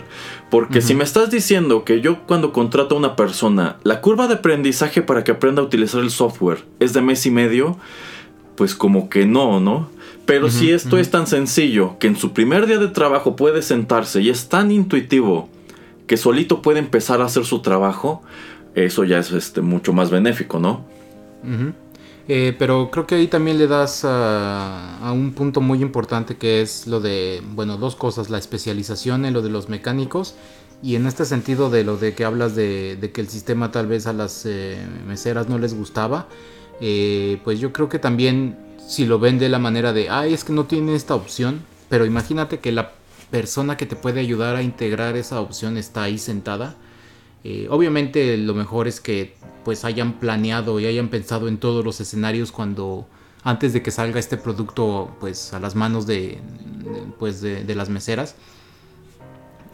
Porque 0.53 0.83
si 0.83 0.95
me 0.95 1.03
estás 1.03 1.31
diciendo 1.31 1.83
que 1.83 2.03
yo 2.03 2.27
cuando 2.27 2.53
contrato 2.53 2.95
a 2.95 2.99
una 2.99 3.17
persona, 3.17 3.79
la 3.85 4.03
curva 4.03 4.29
de 4.29 4.35
aprendizaje 4.35 5.01
para 5.01 5.25
que 5.25 5.31
aprenda 5.31 5.63
a 5.63 5.65
utilizar 5.65 6.03
el 6.03 6.11
software 6.11 6.63
es 6.79 6.93
de 6.93 7.01
mes 7.01 7.25
y 7.25 7.31
medio, 7.31 7.79
pues 8.55 8.75
como 8.75 9.09
que 9.09 9.25
no, 9.25 9.61
¿no? 9.61 9.89
Pero 10.27 10.51
si 10.51 10.71
esto 10.71 10.99
es 10.99 11.11
tan 11.11 11.27
sencillo 11.27 11.97
que 11.99 12.07
en 12.07 12.17
su 12.17 12.35
primer 12.35 12.67
día 12.67 12.77
de 12.77 12.89
trabajo 12.89 13.35
puede 13.35 13.63
sentarse 13.63 14.21
y 14.21 14.29
es 14.29 14.51
tan 14.51 14.71
intuitivo 14.71 15.49
que 16.07 16.19
solito 16.19 16.61
puede 16.61 16.81
empezar 16.81 17.23
a 17.23 17.25
hacer 17.25 17.47
su 17.47 17.63
trabajo, 17.63 18.23
eso 18.75 19.05
ya 19.05 19.21
es 19.21 19.33
este, 19.33 19.63
mucho 19.63 19.95
más 19.95 20.11
benéfico, 20.11 20.59
¿no? 20.59 20.85
Eh, 22.29 22.55
pero 22.59 22.91
creo 22.91 23.07
que 23.07 23.17
ahí 23.17 23.27
también 23.27 23.59
le 23.59 23.67
das 23.67 24.03
a, 24.05 25.11
un 25.13 25.33
punto 25.33 25.61
muy 25.61 25.83
importante 25.83 26.37
que 26.37 26.63
es 26.63 26.87
lo 26.87 27.01
de, 27.01 27.43
bueno, 27.55 27.77
dos 27.77 27.97
cosas, 27.97 28.31
la 28.31 28.39
especialización 28.39 29.25
en 29.25 29.33
lo 29.33 29.43
de 29.43 29.51
los 29.51 29.69
mecánicos 29.69 30.35
y 30.83 30.95
en 30.95 31.07
este 31.07 31.25
sentido 31.25 31.69
de 31.69 31.85
lo 31.85 31.97
de 31.97 32.15
que 32.15 32.25
hablas 32.25 32.55
de, 32.55 33.11
que 33.13 33.21
el 33.21 33.29
sistema 33.29 33.73
tal 33.73 33.87
vez 33.87 34.07
a 34.07 34.13
las 34.13 34.47
eh, 34.47 34.79
meseras 35.07 35.49
no 35.49 35.59
les 35.59 35.75
gustaba, 35.75 36.29
eh, 36.81 37.41
pues 37.45 37.61
yo 37.61 37.73
creo 37.73 37.89
que 37.89 37.99
también 37.99 38.57
si 38.87 39.05
lo 39.07 39.19
ven 39.19 39.39
de 39.39 39.49
la 39.49 39.59
manera 39.59 39.93
de, 39.93 40.09
ay, 40.09 40.35
es 40.35 40.45
que 40.45 40.53
no 40.53 40.67
tiene 40.67 40.95
esta 40.95 41.15
opción, 41.15 41.63
pero 41.89 42.07
imagínate 42.07 42.59
que 42.59 42.73
la 42.73 42.93
persona 43.31 43.77
que 43.77 43.87
te 43.87 43.97
puede 43.97 44.21
ayudar 44.21 44.57
a 44.57 44.63
integrar 44.63 45.17
esa 45.17 45.41
opción 45.41 45.77
está 45.77 46.05
ahí 46.05 46.19
sentada. 46.19 46.77
Obviamente 47.71 48.37
lo 48.37 48.55
mejor 48.55 48.89
es 48.89 49.01
que 49.01 49.35
pues 49.65 49.85
hayan 49.85 50.15
planeado 50.15 50.81
y 50.81 50.87
hayan 50.87 51.09
pensado 51.09 51.49
en 51.49 51.59
todos 51.59 51.85
los 51.85 52.01
escenarios 52.01 52.53
cuando 52.53 53.07
antes 53.45 53.73
de 53.73 53.83
que 53.83 53.91
salga 53.91 54.21
este 54.21 54.37
producto 54.37 55.15
pues 55.21 55.53
a 55.53 55.61
las 55.61 55.75
manos 55.75 56.07
de, 56.07 56.39
pues 57.19 57.41
de, 57.41 57.75
las 57.75 57.89
meseras. 57.89 58.35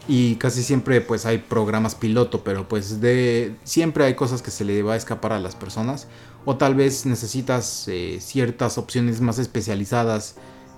Y 0.07 0.35
casi 0.35 0.63
siempre 0.63 1.01
pues 1.01 1.27
hay 1.27 1.37
programas 1.37 1.93
piloto 1.93 2.43
pero 2.43 2.67
pues 2.67 2.99
de 2.99 3.55
siempre 3.63 4.05
hay 4.05 4.15
cosas 4.15 4.41
que 4.41 4.49
se 4.49 4.65
le 4.65 4.81
va 4.81 4.93
a 4.93 4.97
escapar 4.97 5.33
a 5.33 5.39
las 5.39 5.55
personas. 5.55 6.07
O 6.45 6.57
tal 6.57 6.73
vez 6.73 7.05
necesitas 7.05 7.87
eh, 7.87 8.17
ciertas 8.19 8.77
opciones 8.77 9.21
más 9.21 9.37
especializadas. 9.37 10.35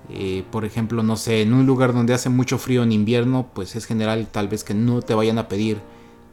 Eh, 0.09 0.43
por 0.51 0.65
ejemplo 0.65 1.03
no 1.03 1.15
sé 1.15 1.43
en 1.43 1.53
un 1.53 1.67
lugar 1.67 1.93
donde 1.93 2.15
hace 2.15 2.27
mucho 2.27 2.57
frío 2.57 2.81
en 2.81 2.91
invierno 2.91 3.51
pues 3.53 3.75
es 3.75 3.85
general 3.85 4.27
tal 4.29 4.47
vez 4.47 4.63
que 4.63 4.73
no 4.73 5.03
te 5.03 5.13
vayan 5.13 5.37
a 5.37 5.47
pedir 5.47 5.77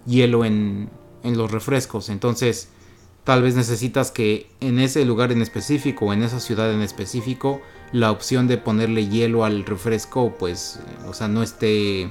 hielo 0.09 0.45
en, 0.45 0.91
en 1.23 1.39
los 1.39 1.51
refrescos. 1.51 2.09
Entonces, 2.09 2.69
tal 3.25 3.43
vez 3.43 3.55
necesitas 3.55 4.11
que 4.11 4.51
en 4.61 4.79
ese 4.79 5.05
lugar 5.05 5.33
en 5.33 5.43
específico 5.43 6.07
o 6.07 6.13
en 6.13 6.23
esa 6.23 6.41
ciudad 6.41 6.73
en 6.73 6.81
específico, 6.81 7.61
la 7.93 8.11
opción 8.11 8.49
de 8.49 8.59
ponerle 8.59 9.09
hielo 9.09 9.45
al 9.45 9.65
refresco, 9.65 10.35
pues, 10.39 10.81
o 11.07 11.15
sea, 11.15 11.29
no 11.29 11.43
esté, 11.43 12.11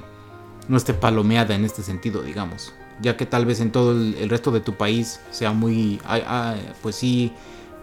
no 0.68 0.76
esté 0.76 0.94
palomeada 0.94 1.54
en 1.54 1.64
este 1.64 1.82
sentido, 1.82 2.22
digamos. 2.22 2.72
Ya 3.00 3.16
que 3.16 3.26
tal 3.26 3.46
vez 3.46 3.60
en 3.60 3.70
todo 3.70 3.92
el, 3.92 4.28
resto 4.28 4.50
de 4.50 4.60
tu 4.60 4.74
país 4.76 5.20
sea 5.30 5.52
muy, 5.52 6.00
pues 6.82 6.96
sí, 6.96 7.32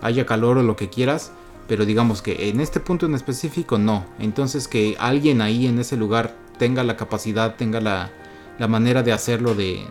haya 0.02 0.26
calor 0.26 0.58
o 0.58 0.64
lo 0.64 0.76
que 0.76 0.90
quieras, 0.90 1.32
pero 1.68 1.86
digamos 1.86 2.22
que 2.22 2.50
en 2.50 2.60
este 2.60 2.80
punto 2.80 3.06
en 3.06 3.16
específico 3.16 3.78
no. 3.78 4.06
Entonces 4.20 4.68
que 4.68 4.98
alguien 5.00 5.42
ahí 5.42 5.68
en 5.68 5.80
ese 5.80 5.96
lugar 5.96 6.36
tenga 6.58 6.84
la 6.84 6.98
capacidad, 6.98 7.56
tenga 7.56 7.80
la, 7.80 8.12
la 8.58 8.68
manera 8.68 9.04
de 9.04 9.12
hacerlo, 9.12 9.56
de, 9.56 9.86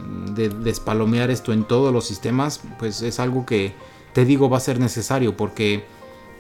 despalomear 0.63 1.31
esto 1.31 1.53
en 1.53 1.65
todos 1.65 1.93
los 1.93 2.07
sistemas, 2.07 2.61
pues 2.79 3.03
es 3.03 3.21
algo 3.21 3.47
que 3.47 3.75
te 4.13 4.25
digo 4.25 4.49
va 4.49 4.59
a 4.59 4.61
ser 4.61 4.79
necesario 4.81 5.37
porque 5.37 5.85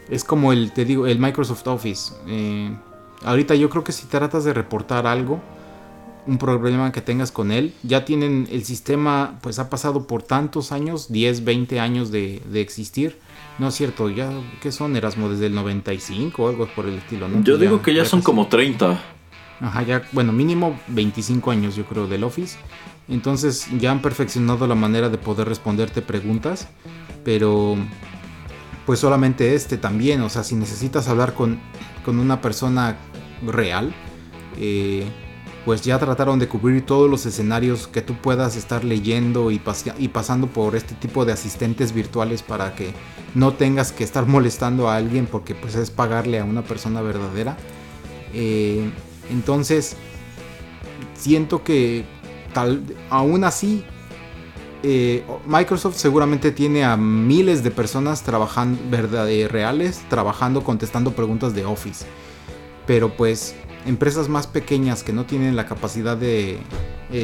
es 0.08 0.24
como 0.24 0.52
el, 0.52 0.72
te 0.72 0.84
digo, 0.84 1.06
el 1.06 1.18
Microsoft 1.18 1.66
Office. 1.66 2.12
Eh, 2.26 2.74
ahorita 3.24 3.54
yo 3.54 3.68
creo 3.70 3.84
que 3.84 3.92
si 3.92 4.06
tratas 4.06 4.44
de 4.44 4.52
reportar 4.52 5.06
algo, 5.06 5.40
un 6.26 6.38
problema 6.38 6.90
que 6.92 7.00
tengas 7.00 7.30
con 7.30 7.52
él, 7.52 7.74
ya 7.82 8.04
tienen 8.04 8.48
el 8.50 8.64
sistema, 8.64 9.38
pues 9.42 9.58
ha 9.58 9.68
pasado 9.68 10.06
por 10.06 10.22
tantos 10.22 10.72
años, 10.72 11.12
10, 11.12 11.44
20 11.44 11.80
años 11.80 12.10
de, 12.10 12.40
existir. 12.54 13.18
No 13.58 13.68
es 13.68 13.74
cierto, 13.74 14.08
ya, 14.08 14.30
¿qué 14.60 14.72
son 14.72 14.96
Erasmo? 14.96 15.28
Desde 15.28 15.46
el 15.46 15.54
95 15.54 16.42
o 16.42 16.48
algo 16.48 16.68
por 16.74 16.86
el 16.86 16.94
estilo, 16.94 17.28
¿no? 17.28 17.42
Yo 17.42 17.58
digo 17.58 17.82
que 17.82 17.94
ya, 17.94 18.04
son 18.04 18.22
como 18.22 18.48
30. 18.48 19.00
Ajá, 19.60 19.82
ya, 19.82 20.02
bueno, 20.12 20.32
mínimo 20.32 20.78
25 20.88 21.50
años 21.50 21.76
yo 21.76 21.84
creo 21.84 22.06
del 22.06 22.24
Office. 22.24 22.58
Entonces 23.08 23.68
ya 23.78 23.90
han 23.90 24.00
perfeccionado 24.02 24.66
la 24.66 24.74
manera 24.74 25.08
de 25.08 25.18
poder 25.18 25.48
responderte 25.48 26.02
preguntas, 26.02 26.68
pero 27.24 27.76
pues 28.86 28.98
solamente 28.98 29.54
este 29.54 29.78
también, 29.78 30.20
o 30.22 30.28
sea, 30.28 30.44
si 30.44 30.54
necesitas 30.54 31.08
hablar 31.08 31.34
con, 31.34 31.60
con 32.04 32.18
una 32.18 32.40
persona 32.40 32.96
real, 33.46 33.94
eh, 34.58 35.06
pues 35.64 35.82
ya 35.82 35.98
trataron 35.98 36.38
de 36.38 36.48
cubrir 36.48 36.84
todos 36.84 37.10
los 37.10 37.24
escenarios 37.24 37.88
que 37.88 38.02
tú 38.02 38.14
puedas 38.14 38.56
estar 38.56 38.84
leyendo 38.84 39.50
y, 39.50 39.60
y, 39.98 40.08
pasando 40.08 40.46
por 40.48 40.76
este 40.76 40.94
tipo 40.94 41.24
de 41.24 41.32
asistentes 41.32 41.92
virtuales 41.92 42.42
para 42.42 42.74
que 42.74 42.92
no 43.34 43.54
tengas 43.54 43.92
que 43.92 44.04
estar 44.04 44.26
molestando 44.26 44.88
a 44.90 44.96
alguien 44.96 45.26
porque 45.26 45.54
pues 45.54 45.74
es 45.74 45.90
pagarle 45.90 46.38
a 46.38 46.44
una 46.44 46.62
persona 46.62 47.00
verdadera. 47.00 47.56
Eh, 48.34 48.90
entonces, 49.30 49.96
siento 51.14 51.62
que 51.64 52.04
tal, 52.52 52.82
aún 53.10 53.44
así, 53.44 53.84
eh, 54.82 55.24
Microsoft 55.46 55.96
seguramente 55.96 56.52
tiene 56.52 56.84
a 56.84 56.96
miles 56.96 57.64
de 57.64 57.70
personas 57.70 58.22
trabajando, 58.22 58.78
verdad, 58.90 59.28
reales, 59.48 60.02
trabajando, 60.10 60.62
contestando 60.62 61.12
preguntas 61.12 61.54
de 61.54 61.64
Office. 61.64 62.04
Pero 62.86 63.16
pues 63.16 63.54
empresas 63.86 64.28
más 64.28 64.46
pequeñas 64.46 65.02
que 65.02 65.14
no 65.14 65.24
tienen 65.24 65.56
la 65.56 65.64
capacidad 65.66 66.18
eh, 66.22 66.58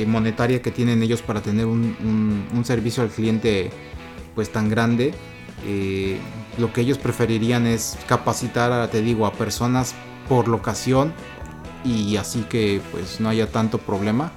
monetaria 0.06 0.62
que 0.62 0.70
tienen 0.70 1.02
ellos 1.02 1.20
para 1.20 1.42
tener 1.42 1.66
un, 1.66 2.62
servicio 2.64 3.02
al 3.02 3.10
cliente 3.10 3.70
pues 4.34 4.50
tan 4.50 4.68
grande, 4.68 5.12
eh, 5.66 6.18
lo 6.58 6.72
que 6.72 6.80
ellos 6.80 6.96
preferirían 6.96 7.66
es 7.66 7.98
capacitar, 8.06 8.88
te 8.90 9.02
digo, 9.02 9.26
a 9.26 9.32
personas 9.32 9.94
por 10.28 10.48
locación 10.48 11.12
y 11.84 12.16
así 12.16 12.42
que 12.42 12.80
pues 12.90 13.20
no 13.20 13.28
haya 13.28 13.50
tanto 13.50 13.78
problema. 13.78 14.32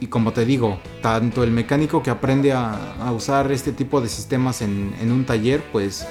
Y 0.00 0.08
como 0.08 0.32
te 0.32 0.44
digo, 0.44 0.78
tanto 1.00 1.44
el 1.44 1.50
mecánico 1.50 2.02
que 2.02 2.10
aprende 2.10 2.52
a, 2.52 3.12
usar 3.14 3.50
este 3.52 3.72
tipo 3.72 4.00
de 4.00 4.08
sistemas 4.08 4.60
en, 4.60 4.94
en 5.00 5.12
un 5.12 5.24
taller, 5.24 5.62
pues 5.72 6.06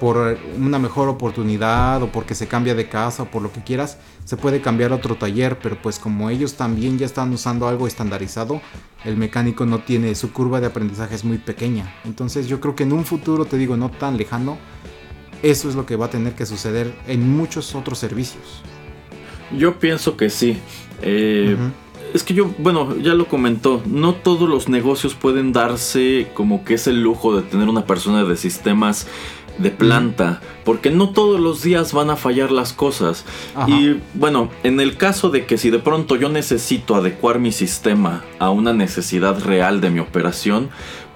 por 0.00 0.36
una 0.58 0.78
mejor 0.78 1.08
oportunidad 1.08 2.02
o 2.02 2.10
porque 2.10 2.34
se 2.34 2.46
cambia 2.46 2.74
de 2.74 2.88
casa 2.88 3.22
o 3.22 3.26
por 3.30 3.42
lo 3.42 3.52
que 3.52 3.62
quieras, 3.62 3.98
se 4.24 4.36
puede 4.36 4.60
cambiar 4.60 4.92
a 4.92 4.96
otro 4.96 5.16
taller, 5.16 5.58
pero 5.58 5.80
pues 5.80 5.98
como 5.98 6.30
ellos 6.30 6.54
también 6.54 6.98
ya 6.98 7.06
están 7.06 7.32
usando 7.32 7.68
algo 7.68 7.86
estandarizado, 7.86 8.60
el 9.04 9.16
mecánico 9.16 9.66
no 9.66 9.80
tiene 9.80 10.14
su 10.14 10.32
curva 10.32 10.60
de 10.60 10.66
aprendizaje 10.66 11.14
es 11.14 11.24
muy 11.24 11.38
pequeña. 11.38 11.94
Entonces 12.04 12.48
yo 12.48 12.60
creo 12.60 12.74
que 12.74 12.82
en 12.82 12.92
un 12.92 13.04
futuro, 13.04 13.44
te 13.44 13.56
digo, 13.56 13.76
no 13.76 13.90
tan 13.90 14.16
lejano, 14.16 14.58
eso 15.42 15.68
es 15.68 15.74
lo 15.74 15.86
que 15.86 15.96
va 15.96 16.06
a 16.06 16.10
tener 16.10 16.34
que 16.34 16.46
suceder 16.46 16.94
en 17.06 17.36
muchos 17.36 17.74
otros 17.74 17.98
servicios. 17.98 18.62
Yo 19.58 19.78
pienso 19.78 20.16
que 20.16 20.30
sí. 20.30 20.58
Eh, 21.02 21.56
es 22.14 22.22
que 22.22 22.32
yo, 22.32 22.54
bueno, 22.58 22.96
ya 22.96 23.14
lo 23.14 23.26
comentó, 23.26 23.82
no 23.86 24.14
todos 24.14 24.48
los 24.48 24.68
negocios 24.68 25.14
pueden 25.14 25.52
darse 25.52 26.28
como 26.34 26.64
que 26.64 26.74
es 26.74 26.86
el 26.86 27.02
lujo 27.02 27.36
de 27.36 27.42
tener 27.42 27.68
una 27.68 27.86
persona 27.86 28.24
de 28.24 28.36
sistemas 28.36 29.08
de 29.58 29.70
planta, 29.70 30.40
porque 30.64 30.90
no 30.90 31.10
todos 31.10 31.40
los 31.40 31.62
días 31.62 31.92
van 31.92 32.10
a 32.10 32.16
fallar 32.16 32.50
las 32.50 32.72
cosas. 32.72 33.24
Y 33.66 33.96
bueno, 34.14 34.50
en 34.62 34.80
el 34.80 34.96
caso 34.96 35.30
de 35.30 35.46
que 35.46 35.58
si 35.58 35.70
de 35.70 35.78
pronto 35.78 36.16
yo 36.16 36.28
necesito 36.28 36.94
adecuar 36.94 37.38
mi 37.38 37.52
sistema 37.52 38.24
a 38.38 38.50
una 38.50 38.72
necesidad 38.72 39.40
real 39.42 39.80
de 39.80 39.90
mi 39.90 40.00
operación, 40.00 40.70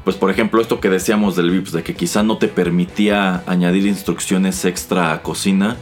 pues 0.04 0.16
por 0.16 0.30
ejemplo 0.30 0.60
esto 0.60 0.80
que 0.80 0.88
decíamos 0.88 1.36
del 1.36 1.50
VIPS, 1.50 1.72
de 1.72 1.82
que 1.82 1.94
quizá 1.94 2.22
no 2.22 2.38
te 2.38 2.48
permitía 2.48 3.42
añadir 3.46 3.86
instrucciones 3.86 4.64
extra 4.64 5.12
a 5.12 5.22
cocina, 5.22 5.76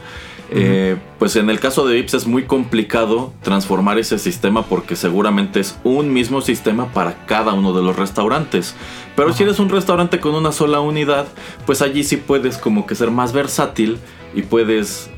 eh, 0.49 0.97
pues 1.19 1.35
en 1.35 1.49
el 1.49 1.59
caso 1.59 1.85
de 1.85 1.95
VIPS 1.95 2.13
es 2.13 2.27
muy 2.27 2.43
complicado 2.43 3.33
transformar 3.41 3.99
ese 3.99 4.17
sistema 4.17 4.63
porque 4.63 4.95
seguramente 4.95 5.59
es 5.59 5.77
un 5.83 6.13
mismo 6.13 6.41
sistema 6.41 6.91
para 6.93 7.25
cada 7.25 7.53
uno 7.53 7.73
de 7.73 7.83
los 7.83 7.95
restaurantes. 7.95 8.75
Pero 9.15 9.33
si 9.33 9.43
eres 9.43 9.59
un 9.59 9.69
restaurante 9.69 10.19
con 10.19 10.35
una 10.35 10.51
sola 10.51 10.79
unidad, 10.79 11.27
pues 11.65 11.81
allí 11.81 12.03
sí 12.03 12.17
puedes 12.17 12.57
como 12.57 12.85
que 12.85 12.95
ser 12.95 13.11
más 13.11 13.33
versátil 13.33 13.97
y 14.33 14.43
puedes 14.43 15.09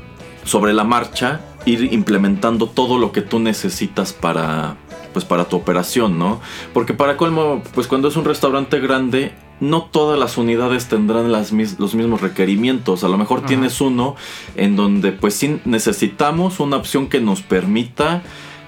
sobre 0.44 0.72
la 0.72 0.84
marcha 0.84 1.40
ir 1.66 1.92
implementando 1.92 2.66
todo 2.66 2.98
lo 2.98 3.12
que 3.12 3.20
tú 3.20 3.38
necesitas 3.38 4.12
para 4.12 4.76
pues 5.12 5.24
para 5.24 5.46
tu 5.46 5.56
operación, 5.56 6.18
¿no? 6.18 6.40
Porque 6.72 6.94
para 6.94 7.16
colmo, 7.16 7.62
pues 7.74 7.88
cuando 7.88 8.08
es 8.08 8.16
un 8.16 8.24
restaurante 8.24 8.78
grande, 8.78 9.32
no 9.60 9.82
todas 9.82 10.18
las 10.18 10.38
unidades 10.38 10.88
tendrán 10.88 11.30
las 11.30 11.52
los 11.52 11.94
mismos 11.94 12.20
requerimientos. 12.20 13.04
A 13.04 13.08
lo 13.08 13.18
mejor 13.18 13.44
tienes 13.44 13.80
uno 13.80 14.16
en 14.56 14.76
donde 14.76 15.12
pues 15.12 15.34
sí 15.34 15.60
necesitamos 15.64 16.60
una 16.60 16.76
opción 16.76 17.08
que 17.08 17.20
nos 17.20 17.42
permita 17.42 18.22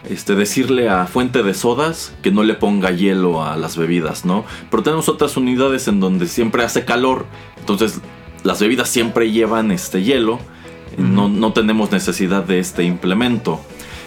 este, 0.08 0.34
decirle 0.34 0.88
a 0.88 1.06
Fuente 1.06 1.42
de 1.42 1.54
Sodas 1.54 2.14
que 2.22 2.30
no 2.30 2.42
le 2.42 2.54
ponga 2.54 2.90
hielo 2.90 3.44
a 3.44 3.56
las 3.56 3.76
bebidas, 3.76 4.24
¿no? 4.24 4.44
Pero 4.70 4.82
tenemos 4.82 5.08
otras 5.08 5.36
unidades 5.36 5.88
en 5.88 6.00
donde 6.00 6.26
siempre 6.26 6.64
hace 6.64 6.84
calor, 6.84 7.26
entonces 7.58 8.00
las 8.42 8.60
bebidas 8.60 8.88
siempre 8.88 9.30
llevan 9.30 9.70
este 9.70 10.02
hielo, 10.02 10.40
no, 10.98 11.28
no, 11.28 11.52
tenemos 11.54 11.90
necesidad 11.90 12.44
de 12.44 12.58
este 12.58 12.82
implemento. 12.84 13.60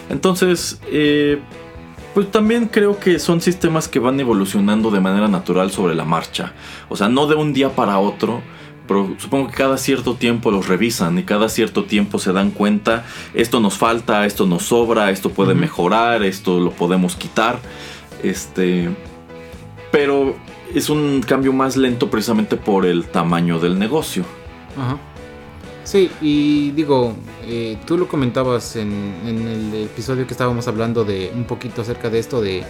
Entonces, 0.08 0.80
eh, 0.86 1.40
pues 2.16 2.30
también 2.30 2.68
creo 2.68 2.98
que 2.98 3.18
son 3.18 3.42
sistemas 3.42 3.88
que 3.88 3.98
van 3.98 4.18
evolucionando 4.18 4.90
de 4.90 5.00
manera 5.00 5.28
natural 5.28 5.70
sobre 5.70 5.94
la 5.94 6.06
marcha, 6.06 6.54
o 6.88 6.96
sea, 6.96 7.10
no 7.10 7.26
de 7.26 7.34
un 7.34 7.52
día 7.52 7.76
para 7.76 7.98
otro 7.98 8.40
pero 8.88 9.16
supongo 9.18 9.48
que 9.48 9.52
cada 9.52 9.76
cierto 9.76 10.14
tiempo 10.14 10.50
los 10.50 10.66
revisan 10.66 11.18
y 11.18 11.24
cada 11.24 11.50
cierto 11.50 11.84
tiempo 11.84 12.18
se 12.18 12.32
dan 12.32 12.52
cuenta, 12.52 13.04
esto 13.34 13.60
nos 13.60 13.76
falta, 13.76 14.24
esto 14.24 14.46
nos 14.46 14.62
sobra, 14.62 15.10
esto 15.10 15.28
puede 15.28 15.54
mejorar, 15.54 16.22
esto 16.22 16.58
lo 16.58 16.70
podemos 16.70 17.16
quitar. 17.16 17.58
Este, 18.22 18.88
pero 19.92 20.36
es 20.74 20.88
un 20.88 21.20
cambio 21.20 21.52
más 21.52 21.76
lento 21.76 22.08
precisamente 22.08 22.56
por 22.56 22.86
el 22.86 23.04
tamaño 23.04 23.58
del 23.58 23.78
negocio. 23.78 24.24
Ajá. 24.78 24.98
Sí, 25.86 26.10
y 26.20 26.72
digo, 26.72 27.14
eh, 27.46 27.78
tú 27.86 27.96
lo 27.96 28.08
comentabas 28.08 28.74
en, 28.74 28.90
el 29.24 29.84
episodio 29.84 30.26
que 30.26 30.34
estábamos 30.34 30.66
hablando 30.66 31.04
de 31.04 31.30
un 31.32 31.44
poquito 31.44 31.82
acerca 31.82 32.10
de 32.10 32.18
esto, 32.18 32.42
de 32.42 32.64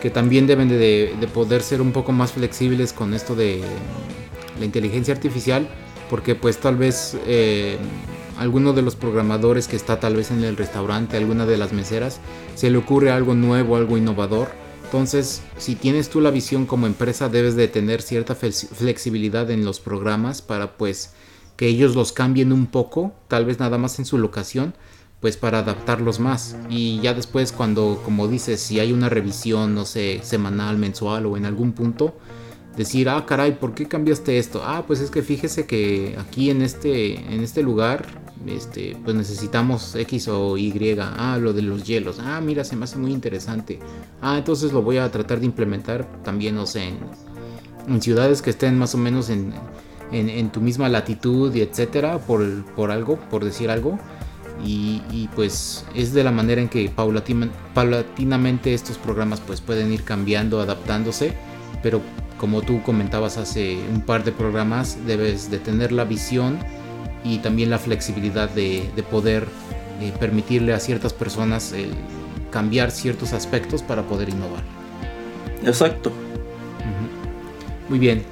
que 0.00 0.08
también 0.08 0.46
deben 0.46 0.70
de 0.70 1.28
poder 1.32 1.62
ser 1.62 1.82
un 1.82 1.92
poco 1.92 2.12
más 2.12 2.32
flexibles 2.32 2.94
con 2.94 3.12
esto 3.12 3.34
de 3.34 3.62
la 4.58 4.64
inteligencia 4.64 5.12
artificial, 5.12 5.68
porque 6.08 6.34
pues 6.34 6.58
tal 6.58 6.76
vez 6.76 7.18
eh, 7.26 7.76
alguno 8.38 8.72
de 8.72 8.80
los 8.80 8.96
programadores 8.96 9.68
que 9.68 9.76
está 9.76 10.00
tal 10.00 10.16
vez 10.16 10.30
en 10.30 10.42
el 10.42 10.56
restaurante, 10.56 11.18
alguna 11.18 11.44
de 11.46 11.58
las 11.58 11.72
meseras, 11.74 12.18
se 12.54 12.70
le 12.70 12.78
ocurre 12.78 13.10
algo 13.10 13.34
nuevo, 13.34 13.76
algo 13.76 13.98
innovador. 13.98 14.48
Entonces, 14.84 15.42
si 15.58 15.74
tienes 15.74 16.08
tú 16.08 16.20
la 16.20 16.30
visión 16.30 16.66
como 16.66 16.86
empresa, 16.86 17.28
debes 17.28 17.56
de 17.56 17.68
tener 17.68 18.00
cierta 18.00 18.34
flexibilidad 18.34 19.50
en 19.50 19.64
los 19.64 19.80
programas 19.80 20.40
para 20.40 20.76
pues 20.78 21.10
que 21.56 21.68
ellos 21.68 21.94
los 21.94 22.12
cambien 22.12 22.52
un 22.52 22.66
poco, 22.66 23.12
tal 23.28 23.44
vez 23.44 23.58
nada 23.58 23.78
más 23.78 23.98
en 23.98 24.04
su 24.04 24.18
locación, 24.18 24.74
pues 25.20 25.36
para 25.36 25.60
adaptarlos 25.60 26.20
más. 26.20 26.56
Y 26.68 27.00
ya 27.00 27.14
después 27.14 27.52
cuando, 27.52 28.00
como 28.04 28.28
dices, 28.28 28.60
si 28.60 28.80
hay 28.80 28.92
una 28.92 29.08
revisión, 29.08 29.74
no 29.74 29.84
sé, 29.84 30.20
semanal, 30.22 30.76
mensual 30.76 31.26
o 31.26 31.36
en 31.36 31.46
algún 31.46 31.72
punto, 31.72 32.14
decir, 32.76 33.08
ah, 33.08 33.24
caray, 33.26 33.58
¿por 33.58 33.74
qué 33.74 33.86
cambiaste 33.86 34.38
esto? 34.38 34.62
Ah, 34.64 34.84
pues 34.86 35.00
es 35.00 35.10
que 35.10 35.22
fíjese 35.22 35.66
que 35.66 36.16
aquí 36.18 36.50
en 36.50 36.62
este, 36.62 37.14
en 37.32 37.42
este 37.42 37.62
lugar, 37.62 38.06
este, 38.46 38.96
pues 39.02 39.16
necesitamos 39.16 39.94
X 39.94 40.28
o 40.28 40.58
Y. 40.58 40.98
Ah, 41.00 41.38
lo 41.40 41.52
de 41.52 41.62
los 41.62 41.84
hielos. 41.84 42.18
Ah, 42.20 42.40
mira, 42.40 42.64
se 42.64 42.76
me 42.76 42.84
hace 42.84 42.98
muy 42.98 43.12
interesante. 43.12 43.78
Ah, 44.20 44.36
entonces 44.38 44.72
lo 44.72 44.82
voy 44.82 44.98
a 44.98 45.10
tratar 45.10 45.40
de 45.40 45.46
implementar 45.46 46.06
también, 46.22 46.54
no 46.54 46.66
sé, 46.66 46.92
en, 47.86 48.02
ciudades 48.02 48.42
que 48.42 48.50
estén 48.50 48.78
más 48.78 48.94
o 48.94 48.98
menos 48.98 49.30
en, 49.30 49.54
en, 50.14 50.50
tu 50.50 50.60
misma 50.60 50.88
latitud 50.88 51.54
y 51.54 51.60
etcétera, 51.60 52.18
por, 52.18 52.64
por 52.74 52.90
algo, 52.90 53.18
por 53.30 53.44
decir 53.44 53.70
algo. 53.70 53.98
Y, 54.64 55.02
y, 55.10 55.28
pues 55.34 55.84
es 55.94 56.14
de 56.14 56.22
la 56.22 56.30
manera 56.30 56.60
en 56.60 56.68
que 56.68 56.88
paulatinamente 56.88 58.72
estos 58.72 58.98
programas 58.98 59.40
pues 59.40 59.60
pueden 59.60 59.92
ir 59.92 60.04
cambiando, 60.04 60.60
adaptándose, 60.60 61.34
pero 61.82 62.00
como 62.38 62.62
tú 62.62 62.80
comentabas 62.82 63.36
hace 63.36 63.78
un 63.92 64.02
par 64.02 64.22
de 64.22 64.30
programas, 64.30 64.98
debes 65.06 65.50
de 65.50 65.58
tener 65.58 65.90
la 65.90 66.04
visión 66.04 66.58
y 67.24 67.38
también 67.38 67.68
la 67.68 67.78
flexibilidad 67.78 68.48
de, 68.48 68.88
poder 69.10 69.48
eh, 70.00 70.12
permitirle 70.20 70.72
a 70.72 70.78
ciertas 70.78 71.12
personas 71.12 71.74
cambiar 72.54 72.92
ciertos 72.92 73.32
aspectos 73.32 73.82
para 73.82 74.02
poder 74.02 74.28
innovar. 74.28 74.62
Exacto. 75.64 76.12
Muy 77.88 77.98
bien, 77.98 78.22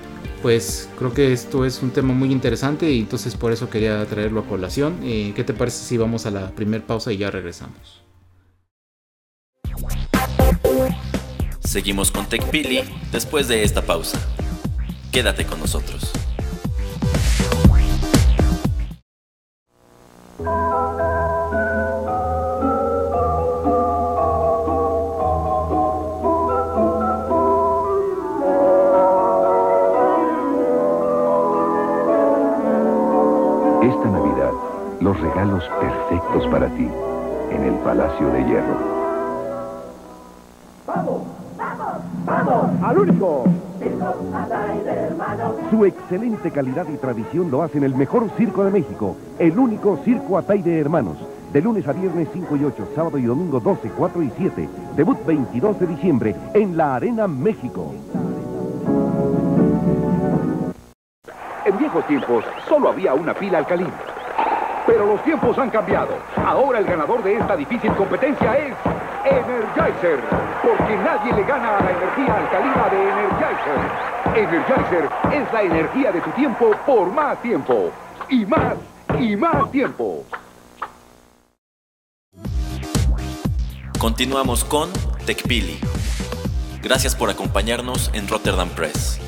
pues 0.42 0.88
creo 0.98 1.14
que 1.14 1.33
esto 1.33 1.64
es 1.64 1.83
un 1.83 1.90
tema 1.92 2.12
muy 2.12 2.33
interesante 2.33 2.90
y 2.90 3.00
entonces 3.00 3.37
por 3.37 3.52
eso 3.52 3.70
quería 3.70 4.05
traerlo 4.07 4.40
a 4.40 4.44
colación. 4.44 4.98
Eh, 5.05 5.33
¿Qué 5.37 5.44
te 5.44 5.55
parece 5.55 5.85
si 5.85 5.96
vamos 5.96 6.26
a 6.26 6.31
la 6.33 6.50
primera 6.50 6.85
pausa 6.85 7.12
y 7.12 7.18
ya 7.18 7.31
regresamos? 7.31 8.02
Seguimos 11.61 12.11
con 12.11 12.26
TechPili 12.26 12.83
después 13.12 13.48
de 13.48 13.62
esta 13.62 13.83
pausa. 13.83 14.20
Quédate 15.12 15.46
con 15.46 15.61
nosotros. 15.61 16.12
Los 35.12 35.20
regalos 35.20 35.64
perfectos 35.79 36.46
para 36.48 36.68
ti 36.68 36.88
en 37.51 37.64
el 37.64 37.75
Palacio 37.81 38.29
de 38.29 38.44
Hierro. 38.44 38.92
al 42.83 42.98
único. 42.98 43.44
Su 45.70 45.85
excelente 45.85 46.51
calidad 46.51 46.87
y 46.88 46.96
tradición 46.96 47.51
lo 47.51 47.62
hacen 47.62 47.85
el 47.85 47.94
mejor 47.94 48.31
circo 48.38 48.64
de 48.64 48.70
México, 48.70 49.16
el 49.38 49.59
único 49.59 49.98
Circo 50.05 50.38
Atay 50.38 50.62
de 50.62 50.81
Hermanos. 50.81 51.18
De 51.53 51.61
lunes 51.61 51.87
a 51.87 51.92
viernes 51.92 52.29
5 52.33 52.57
y 52.57 52.64
8, 52.64 52.88
sábado 52.94 53.18
y 53.18 53.25
domingo 53.25 53.61
12, 53.61 53.90
4 53.90 54.22
y 54.22 54.33
7. 54.38 54.68
Debut 54.96 55.18
22 55.27 55.79
de 55.81 55.87
diciembre 55.87 56.35
en 56.55 56.77
la 56.77 56.94
Arena 56.94 57.29
México. 57.29 57.92
En 61.66 61.79
viejos 61.79 62.07
tiempos 62.07 62.44
solo 62.66 62.88
había 62.88 63.12
una 63.12 63.35
pila 63.35 63.59
alcalina. 63.59 64.12
Pero 64.87 65.07
los 65.07 65.23
tiempos 65.23 65.57
han 65.59 65.71
cambiado. 65.71 66.16
Ahora 66.45 66.79
el 66.79 66.85
ganador 66.85 67.23
de 67.23 67.37
esta 67.37 67.57
difícil 67.57 67.92
competencia 67.92 68.57
es 68.57 68.75
Energizer, 69.25 70.18
porque 70.62 70.97
nadie 70.97 71.33
le 71.33 71.45
gana 71.45 71.79
a 71.79 71.83
la 71.83 71.90
energía 71.90 72.37
alcalina 72.37 72.88
de 72.90 73.09
Energizer. 73.11 74.12
Energizer 74.35 75.09
es 75.33 75.53
la 75.53 75.62
energía 75.62 76.12
de 76.12 76.21
tu 76.21 76.31
tiempo 76.31 76.73
por 76.85 77.12
más 77.12 77.40
tiempo. 77.42 77.90
Y 78.29 78.45
más, 78.47 78.75
y 79.18 79.37
más 79.37 79.71
tiempo. 79.71 80.25
Continuamos 84.03 84.64
con 84.64 84.90
TechPili. 85.27 85.79
Gracias 86.83 87.14
por 87.14 87.31
acompañarnos 87.31 88.11
en 88.12 88.27
Rotterdam 88.27 88.68
Press. 88.71 89.22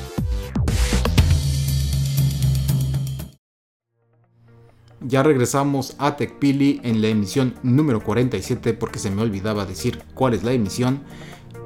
Ya 5.07 5.21
regresamos 5.21 5.95
a 5.99 6.17
TechPili 6.17 6.81
en 6.83 6.99
la 6.99 7.09
emisión 7.09 7.53
número 7.61 8.01
47 8.01 8.73
porque 8.73 8.97
se 8.97 9.11
me 9.11 9.21
olvidaba 9.21 9.67
decir 9.67 10.01
cuál 10.15 10.33
es 10.33 10.43
la 10.43 10.51
emisión. 10.51 11.01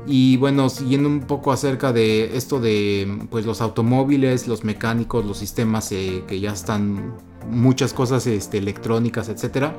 Y 0.05 0.35
bueno, 0.37 0.67
siguiendo 0.69 1.07
un 1.07 1.21
poco 1.21 1.53
acerca 1.53 1.93
de 1.93 2.35
esto 2.35 2.59
de 2.59 3.27
pues 3.29 3.45
los 3.45 3.61
automóviles, 3.61 4.45
los 4.47 4.65
mecánicos, 4.65 5.25
los 5.25 5.37
sistemas 5.37 5.89
eh, 5.93 6.23
que 6.27 6.41
ya 6.41 6.51
están 6.51 7.13
muchas 7.49 7.93
cosas 7.93 8.27
este, 8.27 8.57
electrónicas, 8.57 9.29
etcétera. 9.29 9.73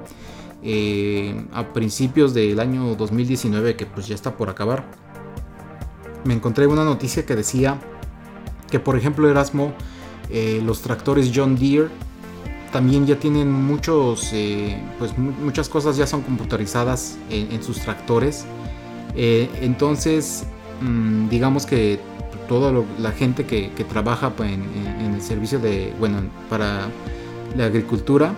Eh, 0.62 1.44
a 1.53 1.75
principios 1.75 2.33
del 2.33 2.61
año 2.61 2.94
2019 2.94 3.77
que 3.77 3.85
pues 3.85 4.09
ya 4.09 4.14
está 4.14 4.38
por 4.38 4.49
acabar, 4.49 4.85
me 6.25 6.33
encontré 6.33 6.66
una 6.66 6.85
noticia 6.85 7.27
que 7.27 7.35
decía 7.35 7.79
que 8.70 8.79
por 8.79 8.96
ejemplo 8.96 9.29
Erasmo, 9.29 9.73
eh, 10.31 10.62
los 10.64 10.81
tractores 10.81 11.31
John 11.35 11.57
Deere 11.57 11.88
también 12.72 13.06
ya 13.06 13.16
tienen 13.16 13.50
muchos, 13.50 14.30
eh, 14.33 14.80
pues 14.98 15.16
muchas 15.18 15.68
cosas 15.68 15.96
ya 15.96 16.06
son 16.06 16.22
computarizadas 16.22 17.18
en, 17.28 17.62
sus 17.62 17.80
tractores. 17.80 18.44
Eh, 19.16 19.48
entonces, 19.61 20.44
mm, 20.80 21.28
digamos 21.28 21.66
que 21.66 21.98
toda 22.48 22.72
la 22.98 23.12
gente 23.12 23.44
que, 23.44 23.70
trabaja 23.88 24.30
pues, 24.30 24.52
en, 24.52 25.14
el 25.14 25.22
servicio 25.22 25.59
de, 25.59 25.92
bueno, 25.98 26.22
para 26.48 26.88
la 27.56 27.64
agricultura, 27.64 28.35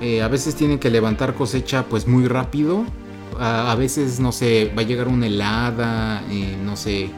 eh, 0.00 0.22
a 0.22 0.28
veces 0.28 0.54
tienen 0.54 0.78
que 0.78 0.90
levantar 0.90 1.34
cosecha 1.34 1.84
pues 1.84 2.06
muy 2.06 2.26
rápido. 2.26 2.84
A, 3.38 3.72
a 3.72 3.74
veces, 3.74 4.20
no 4.20 4.30
sé, 4.30 4.72
va 4.76 4.82
a 4.82 4.84
llegar 4.84 5.08
una 5.08 5.26
helada, 5.26 6.22
no 6.64 6.76
sé, 6.76 7.10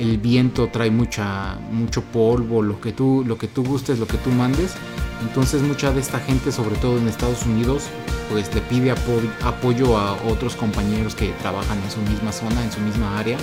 el 0.00 0.18
viento 0.18 0.68
trae 0.68 0.90
mucha, 0.90 1.58
mucho 1.70 2.02
polvo, 2.02 2.62
lo 2.62 2.80
que 2.80 2.92
tú, 2.92 3.22
lo 3.26 3.36
que 3.38 3.48
tú 3.48 3.62
gustes, 3.62 3.98
lo 3.98 4.06
que 4.06 4.16
tú 4.16 4.30
mandes 4.30 4.74
entonces 5.22 5.62
mucha 5.62 5.92
de 5.92 6.00
esta 6.00 6.18
gente, 6.18 6.50
sobre 6.50 6.76
todo 6.76 6.98
en 6.98 7.06
Estados 7.06 7.44
Unidos, 7.44 7.84
pues 8.30 8.52
le 8.54 8.60
pide 8.62 8.90
apoyo 8.90 9.98
a 9.98 10.14
otros 10.28 10.56
compañeros 10.56 11.14
que 11.14 11.30
trabajan 11.42 11.78
en 11.82 11.90
su 11.90 12.00
misma 12.10 12.32
zona, 12.32 12.62
en 12.64 12.72
su 12.72 12.80
misma 12.80 13.18
área. 13.18 13.36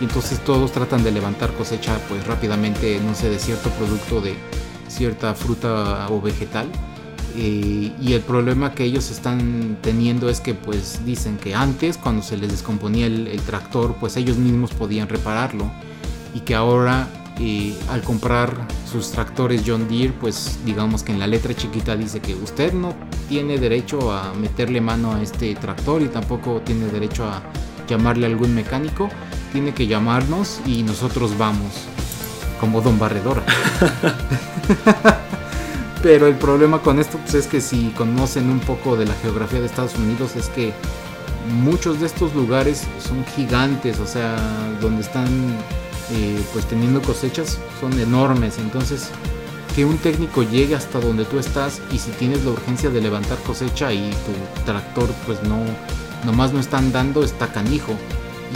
Y 0.00 0.04
entonces 0.04 0.40
todos 0.40 0.72
tratan 0.72 1.02
de 1.02 1.10
levantar 1.10 1.52
cosecha 1.54 1.98
pues 2.08 2.26
rápidamente, 2.26 3.00
no 3.04 3.14
sé, 3.14 3.30
de 3.30 3.38
cierto 3.38 3.70
producto, 3.70 4.20
de 4.20 4.34
cierta 4.88 5.34
fruta 5.34 6.06
o 6.08 6.20
vegetal. 6.20 6.68
Eh, 7.34 7.92
y 8.00 8.12
el 8.12 8.20
problema 8.20 8.72
que 8.72 8.84
ellos 8.84 9.10
están 9.10 9.78
teniendo 9.80 10.28
es 10.28 10.40
que 10.40 10.54
pues 10.54 11.04
dicen 11.06 11.38
que 11.38 11.54
antes 11.54 11.96
cuando 11.96 12.22
se 12.22 12.36
les 12.36 12.50
descomponía 12.50 13.06
el 13.06 13.40
tractor 13.46 13.96
pues 13.98 14.18
ellos 14.18 14.36
mismos 14.36 14.72
podían 14.72 15.08
repararlo 15.08 15.70
y 16.34 16.40
que 16.40 16.54
ahora 16.54 17.08
y 17.38 17.74
al 17.90 18.02
comprar 18.02 18.54
sus 18.90 19.10
tractores 19.10 19.62
John 19.66 19.88
Deere, 19.88 20.12
pues 20.12 20.58
digamos 20.64 21.02
que 21.02 21.12
en 21.12 21.18
la 21.18 21.26
letra 21.26 21.54
chiquita 21.54 21.96
dice 21.96 22.20
que 22.20 22.34
usted 22.34 22.72
no 22.72 22.94
tiene 23.28 23.58
derecho 23.58 24.12
a 24.12 24.32
meterle 24.34 24.80
mano 24.80 25.12
a 25.12 25.22
este 25.22 25.54
tractor 25.54 26.02
y 26.02 26.08
tampoco 26.08 26.60
tiene 26.64 26.86
derecho 26.86 27.24
a 27.24 27.42
llamarle 27.88 28.26
a 28.26 28.28
algún 28.28 28.54
mecánico, 28.54 29.08
tiene 29.52 29.74
que 29.74 29.86
llamarnos 29.86 30.60
y 30.66 30.82
nosotros 30.82 31.36
vamos, 31.36 31.72
como 32.60 32.80
Don 32.80 32.98
Barredora. 32.98 33.42
Pero 36.02 36.26
el 36.26 36.34
problema 36.34 36.80
con 36.80 36.98
esto 36.98 37.18
pues, 37.18 37.34
es 37.34 37.46
que 37.46 37.60
si 37.60 37.90
conocen 37.90 38.50
un 38.50 38.58
poco 38.58 38.96
de 38.96 39.06
la 39.06 39.14
geografía 39.14 39.60
de 39.60 39.66
Estados 39.66 39.94
Unidos 39.94 40.34
es 40.34 40.48
que 40.48 40.72
muchos 41.62 42.00
de 42.00 42.06
estos 42.06 42.34
lugares 42.34 42.84
son 42.98 43.24
gigantes, 43.36 44.00
o 44.00 44.06
sea, 44.06 44.36
donde 44.80 45.02
están 45.02 45.28
eh, 46.10 46.40
pues 46.52 46.66
teniendo 46.66 47.00
cosechas 47.02 47.58
son 47.80 47.98
enormes. 48.00 48.58
Entonces, 48.58 49.10
que 49.76 49.84
un 49.84 49.96
técnico 49.96 50.42
llegue 50.42 50.74
hasta 50.74 50.98
donde 50.98 51.24
tú 51.24 51.38
estás 51.38 51.80
y 51.92 51.98
si 51.98 52.10
tienes 52.10 52.44
la 52.44 52.50
urgencia 52.50 52.90
de 52.90 53.00
levantar 53.00 53.38
cosecha 53.38 53.92
y 53.92 54.10
tu 54.10 54.64
tractor 54.64 55.08
pues 55.24 55.42
no, 55.44 55.62
nomás 56.24 56.52
no 56.52 56.58
están 56.58 56.92
dando, 56.92 57.22
está 57.22 57.52
canijo. 57.52 57.96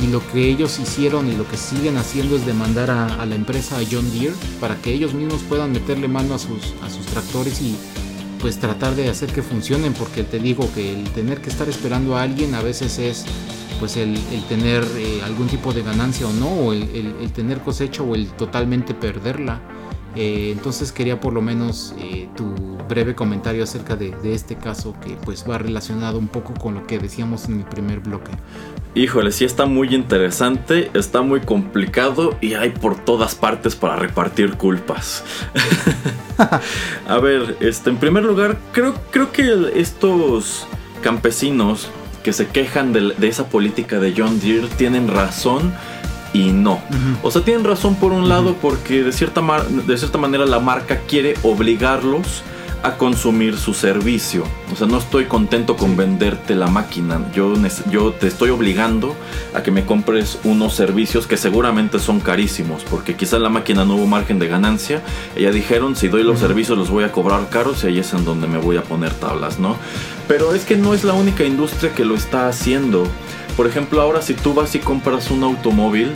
Y 0.03 0.09
lo 0.09 0.21
que 0.31 0.49
ellos 0.49 0.79
hicieron 0.79 1.31
y 1.31 1.37
lo 1.37 1.49
que 1.49 1.57
siguen 1.57 1.97
haciendo 1.97 2.37
es 2.37 2.45
demandar 2.45 2.91
a, 2.91 3.25
la 3.25 3.35
empresa 3.35 3.79
John 3.91 4.11
Deere 4.13 4.35
para 4.61 4.77
que 4.77 4.93
ellos 4.93 5.15
mismos 5.15 5.43
puedan 5.49 5.73
meterle 5.73 6.07
mano 6.07 6.35
a 6.35 6.39
sus, 6.39 6.75
a 6.83 6.91
sus 6.91 7.07
tractores 7.07 7.61
y 7.63 7.77
pues 8.41 8.59
tratar 8.59 8.95
de 8.95 9.09
hacer 9.09 9.33
que 9.33 9.43
funcionen 9.43 9.95
porque 9.95 10.23
te 10.23 10.39
digo 10.39 10.69
que 10.75 10.93
el 10.93 11.05
tener 11.11 11.41
que 11.41 11.49
estar 11.49 11.69
esperando 11.69 12.17
a 12.17 12.23
alguien 12.23 12.55
a 12.55 12.63
veces 12.63 12.99
es 12.99 13.25
pues 13.79 13.97
el, 13.97 14.19
tener 14.49 14.85
eh, 14.97 15.21
algún 15.25 15.49
tipo 15.49 15.73
de 15.73 15.83
ganancia 15.83 16.27
o 16.27 16.33
no, 16.33 16.49
o 16.49 16.73
el, 16.73 17.33
tener 17.33 17.61
cosecha 17.61 18.03
o 18.03 18.15
el 18.15 18.29
totalmente 18.29 18.95
perderla. 18.95 19.61
Eh, 20.17 20.51
entonces 20.51 20.93
quería 20.93 21.21
por 21.21 21.35
lo 21.35 21.43
menos 21.43 21.95
eh, 21.99 22.29
tu 22.37 22.55
breve 22.89 23.15
comentario 23.15 23.63
acerca 23.63 23.97
de, 23.97 24.15
este 24.25 24.57
caso 24.57 24.95
que 25.05 25.17
pues 25.25 25.45
va 25.49 25.59
relacionado 25.59 26.19
un 26.19 26.29
poco 26.29 26.55
con 26.55 26.75
lo 26.75 26.87
que 26.87 26.99
decíamos 26.99 27.47
en 27.49 27.61
el 27.61 27.65
primer 27.65 28.01
bloque. 28.01 28.33
Híjole, 28.95 29.31
sí 29.31 29.45
está 29.45 29.67
muy 29.67 29.95
interesante, 29.95 30.91
está 30.95 31.21
muy 31.21 31.41
complicado 31.41 32.35
y 32.41 32.55
hay 32.55 32.71
por 32.71 32.97
todas 32.97 33.35
partes 33.35 33.77
para 33.77 33.97
repartir 33.97 34.55
culpas. 34.55 35.23
A 37.09 37.19
ver, 37.19 37.57
este, 37.61 37.91
en 37.91 37.99
primer 37.99 38.25
lugar, 38.25 38.57
creo, 38.73 38.95
creo 39.11 39.33
que 39.33 39.73
estos 39.75 40.67
campesinos 41.03 41.91
que 42.27 42.33
se 42.33 42.49
quejan 42.49 42.93
de, 42.93 43.15
esa 43.29 43.49
política 43.49 44.01
de 44.01 44.13
John 44.17 44.41
Deere 44.41 44.67
tienen 44.77 45.07
razón 45.07 45.73
y 46.33 46.53
no. 46.53 46.81
O 47.23 47.31
sea, 47.31 47.43
tienen 47.43 47.65
razón 47.65 47.97
por 47.97 48.13
un 48.13 48.29
lado 48.29 48.57
porque 48.61 49.03
de 49.03 49.13
cierta, 49.13 49.43
de 49.43 49.99
cierta 49.99 50.19
manera 50.19 50.47
la 50.47 50.61
marca 50.61 51.01
quiere 51.07 51.35
obligarlos 51.43 52.43
a 52.83 52.97
consumir 52.97 53.57
su 53.57 53.75
servicio. 53.75 54.45
O 54.73 54.77
sea, 54.77 54.87
no 54.87 54.99
estoy 54.99 55.25
contento 55.25 55.77
con 55.77 55.97
venderte 55.97 56.55
la 56.55 56.69
máquina. 56.69 57.21
Yo, 57.35 57.55
yo 57.91 58.13
te 58.13 58.29
estoy 58.29 58.51
obligando 58.51 59.17
a 59.55 59.63
que 59.63 59.73
me 59.73 59.85
compres 59.85 60.39
unos 60.45 60.75
servicios 60.75 61.27
que 61.27 61.37
seguramente 61.37 61.99
son 61.99 62.21
carísimos, 62.21 62.85
porque 62.89 63.17
quizá 63.17 63.41
la 63.41 63.49
máquina 63.49 63.85
no 63.85 63.97
hubo 63.97 64.07
margen 64.07 64.39
de 64.39 64.47
ganancia. 64.47 65.03
Ella 65.35 65.51
dijeron, 65.51 65.97
si 65.97 66.07
doy 66.07 66.23
los 66.23 66.39
servicios 66.39 66.79
los 66.79 66.89
voy 66.89 67.03
a 67.03 67.11
cobrar 67.11 67.49
caros 67.49 67.83
y 67.83 67.89
ahí 67.89 67.99
es 67.99 68.13
en 68.13 68.25
donde 68.25 68.47
me 68.47 68.59
voy 68.59 68.77
a 68.77 68.83
poner 68.83 69.13
tablas, 69.15 69.59
¿no? 69.59 69.77
Pero 70.29 70.55
es 70.55 70.65
que 70.65 70.77
no 70.77 70.95
es 70.95 71.03
la 71.03 71.15
única 71.15 71.45
industria 71.45 71.93
que 71.93 72.05
lo 72.05 72.15
está 72.15 72.49
haciendo. 72.49 73.09
Por 73.57 73.67
ejemplo, 73.67 74.01
ahora 74.03 74.23
si 74.23 74.35
tú 74.35 74.55
vas 74.55 74.75
y 74.75 74.79
compras 74.79 75.31
un 75.31 75.43
automóvil, 75.43 76.13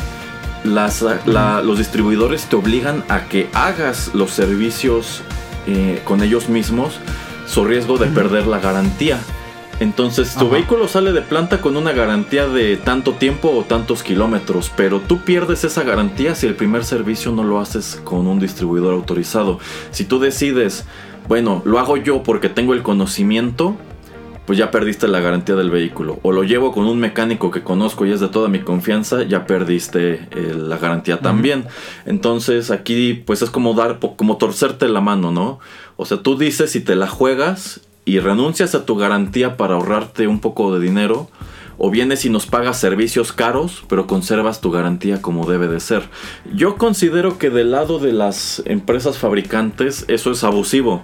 las, 0.64 1.02
los 1.24 1.78
distribuidores 1.78 2.44
te 2.44 2.56
obligan 2.56 3.02
a 3.08 3.28
que 3.28 3.48
hagas 3.54 4.10
los 4.14 4.30
servicios 4.30 5.22
eh, 5.66 6.02
con 6.04 6.22
ellos 6.22 6.48
mismos 6.48 7.00
su 7.46 7.64
riesgo 7.64 7.98
de 7.98 8.06
perder 8.06 8.46
la 8.46 8.58
garantía. 8.60 9.18
Entonces 9.80 10.34
tu 10.34 10.50
vehículo 10.50 10.88
sale 10.88 11.10
de 11.12 11.22
planta 11.22 11.62
con 11.62 11.74
una 11.74 11.92
garantía 11.92 12.46
de 12.46 12.76
tanto 12.76 13.12
tiempo 13.12 13.50
o 13.50 13.64
tantos 13.64 14.02
kilómetros, 14.02 14.70
pero 14.76 15.00
tú 15.00 15.22
pierdes 15.22 15.64
esa 15.64 15.82
garantía 15.82 16.34
si 16.34 16.46
el 16.46 16.54
primer 16.54 16.84
servicio 16.84 17.32
no 17.32 17.42
lo 17.44 17.58
haces 17.58 17.98
con 18.04 18.26
un 18.26 18.38
distribuidor 18.38 18.92
autorizado. 18.92 19.58
Si 19.90 20.04
tú 20.04 20.20
decides, 20.20 20.84
bueno, 21.28 21.62
lo 21.64 21.78
hago 21.78 21.96
yo 21.96 22.22
porque 22.22 22.50
tengo 22.50 22.74
el 22.74 22.82
conocimiento, 22.82 23.74
pues 24.46 24.58
ya 24.58 24.70
perdiste 24.70 25.06
la 25.08 25.20
garantía 25.20 25.54
del 25.54 25.70
vehículo. 25.70 26.18
O 26.22 26.32
lo 26.32 26.42
llevo 26.42 26.72
con 26.72 26.86
un 26.86 26.98
mecánico 26.98 27.50
que 27.50 27.62
conozco 27.62 28.04
y 28.06 28.12
es 28.12 28.20
de 28.20 28.28
toda 28.28 28.48
mi 28.48 28.60
confianza, 28.60 29.22
ya 29.22 29.46
perdiste 29.46 30.28
eh, 30.30 30.54
la 30.56 30.78
garantía 30.78 31.20
también. 31.20 31.66
Entonces 32.06 32.70
aquí 32.70 33.14
pues 33.14 33.42
es 33.42 33.50
como 33.50 33.74
dar, 33.74 33.98
como 34.16 34.36
torcerte 34.38 34.88
la 34.88 35.00
mano, 35.00 35.30
¿no? 35.30 35.60
O 35.96 36.06
sea, 36.06 36.18
tú 36.22 36.36
dices 36.36 36.70
si 36.70 36.80
te 36.80 36.96
la 36.96 37.06
juegas 37.06 37.80
y 38.04 38.18
renuncias 38.18 38.74
a 38.74 38.84
tu 38.84 38.96
garantía 38.96 39.56
para 39.56 39.74
ahorrarte 39.74 40.26
un 40.26 40.40
poco 40.40 40.76
de 40.76 40.84
dinero. 40.84 41.28
O 41.82 41.90
vienes 41.90 42.26
y 42.26 42.28
nos 42.28 42.44
pagas 42.44 42.78
servicios 42.78 43.32
caros, 43.32 43.84
pero 43.88 44.06
conservas 44.06 44.60
tu 44.60 44.70
garantía 44.70 45.22
como 45.22 45.50
debe 45.50 45.66
de 45.66 45.80
ser. 45.80 46.02
Yo 46.52 46.76
considero 46.76 47.38
que 47.38 47.48
del 47.48 47.70
lado 47.70 47.98
de 47.98 48.12
las 48.12 48.62
empresas 48.66 49.16
fabricantes 49.16 50.04
eso 50.08 50.30
es 50.30 50.44
abusivo. 50.44 51.02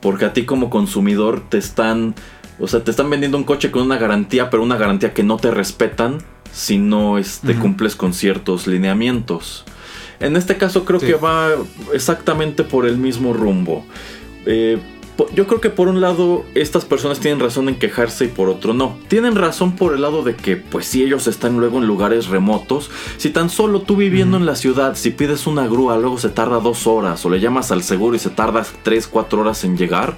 Porque 0.00 0.24
a 0.24 0.32
ti 0.32 0.46
como 0.46 0.70
consumidor 0.70 1.42
te 1.48 1.58
están 1.58 2.14
o 2.58 2.68
sea, 2.68 2.84
te 2.84 2.90
están 2.90 3.10
vendiendo 3.10 3.36
un 3.38 3.44
coche 3.44 3.70
con 3.70 3.82
una 3.82 3.98
garantía, 3.98 4.50
pero 4.50 4.62
una 4.62 4.76
garantía 4.76 5.12
que 5.12 5.22
no 5.22 5.36
te 5.36 5.50
respetan 5.50 6.18
si 6.52 6.78
no 6.78 7.18
este, 7.18 7.56
cumples 7.56 7.96
con 7.96 8.14
ciertos 8.14 8.66
lineamientos. 8.66 9.64
En 10.20 10.36
este 10.36 10.56
caso 10.56 10.84
creo 10.84 11.00
que 11.00 11.14
va 11.14 11.50
exactamente 11.92 12.62
por 12.62 12.86
el 12.86 12.96
mismo 12.96 13.32
rumbo. 13.32 13.84
Eh, 14.46 14.78
yo 15.34 15.46
creo 15.46 15.60
que 15.60 15.70
por 15.70 15.88
un 15.88 16.00
lado 16.00 16.44
estas 16.54 16.84
personas 16.84 17.20
tienen 17.20 17.40
razón 17.40 17.68
en 17.68 17.76
quejarse 17.76 18.24
y 18.24 18.28
por 18.28 18.48
otro 18.48 18.74
no. 18.74 18.98
Tienen 19.08 19.36
razón 19.36 19.76
por 19.76 19.94
el 19.94 20.02
lado 20.02 20.22
de 20.22 20.34
que 20.34 20.56
pues 20.56 20.86
si 20.86 21.02
ellos 21.02 21.26
están 21.26 21.58
luego 21.58 21.78
en 21.78 21.86
lugares 21.86 22.26
remotos, 22.26 22.90
si 23.16 23.30
tan 23.30 23.48
solo 23.48 23.82
tú 23.82 23.96
viviendo 23.96 24.36
en 24.36 24.46
la 24.46 24.56
ciudad, 24.56 24.96
si 24.96 25.10
pides 25.10 25.46
una 25.46 25.66
grúa 25.66 25.98
luego 25.98 26.18
se 26.18 26.30
tarda 26.30 26.58
dos 26.58 26.86
horas 26.86 27.24
o 27.24 27.30
le 27.30 27.40
llamas 27.40 27.70
al 27.70 27.82
seguro 27.82 28.16
y 28.16 28.18
se 28.18 28.30
tarda 28.30 28.64
tres, 28.82 29.06
cuatro 29.06 29.42
horas 29.42 29.64
en 29.64 29.76
llegar, 29.76 30.16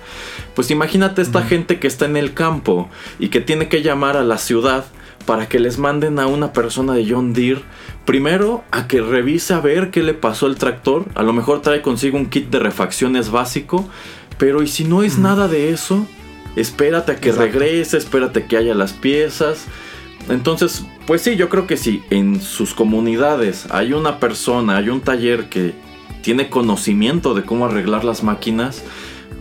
pues 0.55 0.71
imagínate 0.71 1.23
esta 1.23 1.43
gente 1.43 1.79
que 1.79 1.87
está 1.87 2.07
en 2.07 2.17
el 2.17 2.33
campo 2.33 2.89
y 3.19 3.29
que 3.29 3.41
tiene 3.41 3.69
que 3.69 3.83
llamar 3.83 4.17
a 4.17 4.25
la 4.25 4.39
ciudad 4.39 4.87
para 5.27 5.49
que 5.49 5.59
les 5.59 5.79
manden 5.79 6.19
a 6.19 6.27
una 6.27 6.53
persona 6.53 6.95
de 6.95 7.07
John 7.11 7.33
Deere 7.35 7.63
primero 8.07 8.65
a 8.71 8.87
que 8.87 9.03
revise 9.03 9.53
a 9.53 9.61
ver 9.61 9.91
qué 9.91 10.03
le 10.03 10.15
pasó 10.15 10.47
al 10.47 10.57
tractor. 10.57 11.07
A 11.15 11.23
lo 11.23 11.33
mejor 11.33 11.61
trae 11.61 11.83
consigo 11.83 12.17
un 12.17 12.27
kit 12.27 12.49
de 12.49 12.61
refacciones 12.61 13.31
básico, 13.31 13.89
pero 14.39 14.63
y 14.63 14.69
si 14.69 14.85
no 14.85 15.03
es 15.03 15.19
nada 15.19 15.49
de 15.49 15.71
eso, 15.71 16.07
espérate 16.57 17.13
a 17.13 17.17
que 17.17 17.33
regrese, 17.33 17.97
espérate 17.97 18.47
que 18.47 18.57
haya 18.57 18.75
las 18.75 18.93
piezas. 18.93 19.67
Entonces, 20.29 20.85
pues 21.07 21.23
sí, 21.23 21.37
yo 21.37 21.49
creo 21.49 21.67
que 21.67 21.77
si 21.77 22.03
en 22.11 22.41
sus 22.41 22.75
comunidades 22.75 23.67
hay 23.71 23.93
una 23.93 24.19
persona, 24.19 24.77
hay 24.77 24.89
un 24.89 25.01
taller 25.01 25.49
que 25.49 25.75
tiene 26.23 26.51
conocimiento 26.51 27.35
de 27.35 27.45
cómo 27.45 27.67
arreglar 27.67 28.05
las 28.05 28.25
máquinas, 28.25 28.83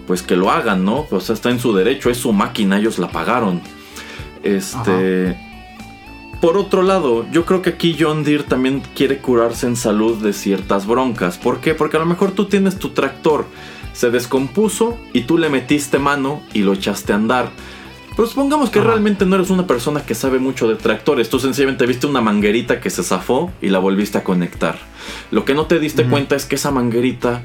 pues 0.06 0.22
que 0.22 0.36
lo 0.36 0.52
hagan, 0.52 0.86
¿no? 0.86 1.08
O 1.10 1.20
sea, 1.20 1.34
está 1.34 1.50
en 1.50 1.60
su 1.60 1.74
derecho, 1.74 2.10
es 2.10 2.18
su 2.18 2.32
máquina, 2.32 2.78
ellos 2.78 3.00
la 3.00 3.10
pagaron. 3.10 3.62
Este. 4.44 5.36
Por 6.42 6.58
otro 6.58 6.84
lado, 6.84 7.26
yo 7.32 7.46
creo 7.46 7.64
que 7.64 7.72
aquí 7.72 7.96
John 8.00 8.24
Deere 8.24 8.44
también 8.44 8.84
quiere 8.94 9.18
curarse 9.18 9.66
en 9.66 9.76
salud 9.76 10.22
de 10.22 10.32
ciertas 10.32 10.86
broncas. 10.86 11.40
¿Por 11.40 11.60
qué? 11.60 11.74
Porque 11.74 11.98
a 11.98 12.02
lo 12.02 12.06
mejor 12.06 12.34
tú 12.34 12.46
tienes 12.46 12.78
tu 12.78 12.90
tractor, 12.90 13.46
se 13.96 14.12
descompuso 14.12 14.98
y 15.14 15.22
tú 15.22 15.38
le 15.38 15.50
metiste 15.50 16.00
mano 16.00 16.42
y 16.54 16.60
lo 16.60 16.74
echaste 16.74 17.14
a 17.14 17.16
andar. 17.16 17.52
Pero 18.16 18.28
supongamos 18.28 18.70
que 18.70 18.82
realmente 18.82 19.26
no 19.26 19.36
eres 19.36 19.50
una 19.50 19.68
persona 19.68 20.06
que 20.06 20.16
sabe 20.16 20.38
mucho 20.38 20.68
de 20.68 20.76
tractores. 20.76 21.30
Tú 21.30 21.40
sencillamente 21.40 21.86
viste 21.86 22.06
una 22.06 22.22
manguerita 22.22 22.82
que 22.82 22.90
se 22.90 23.04
zafó 23.04 23.52
y 23.62 23.70
la 23.70 23.80
volviste 23.80 24.18
a 24.18 24.24
conectar. 24.24 24.78
Lo 25.32 25.46
que 25.46 25.54
no 25.54 25.66
te 25.66 25.80
diste 25.80 26.06
cuenta 26.06 26.36
es 26.36 26.46
que 26.46 26.56
esa 26.56 26.72
manguerita 26.72 27.44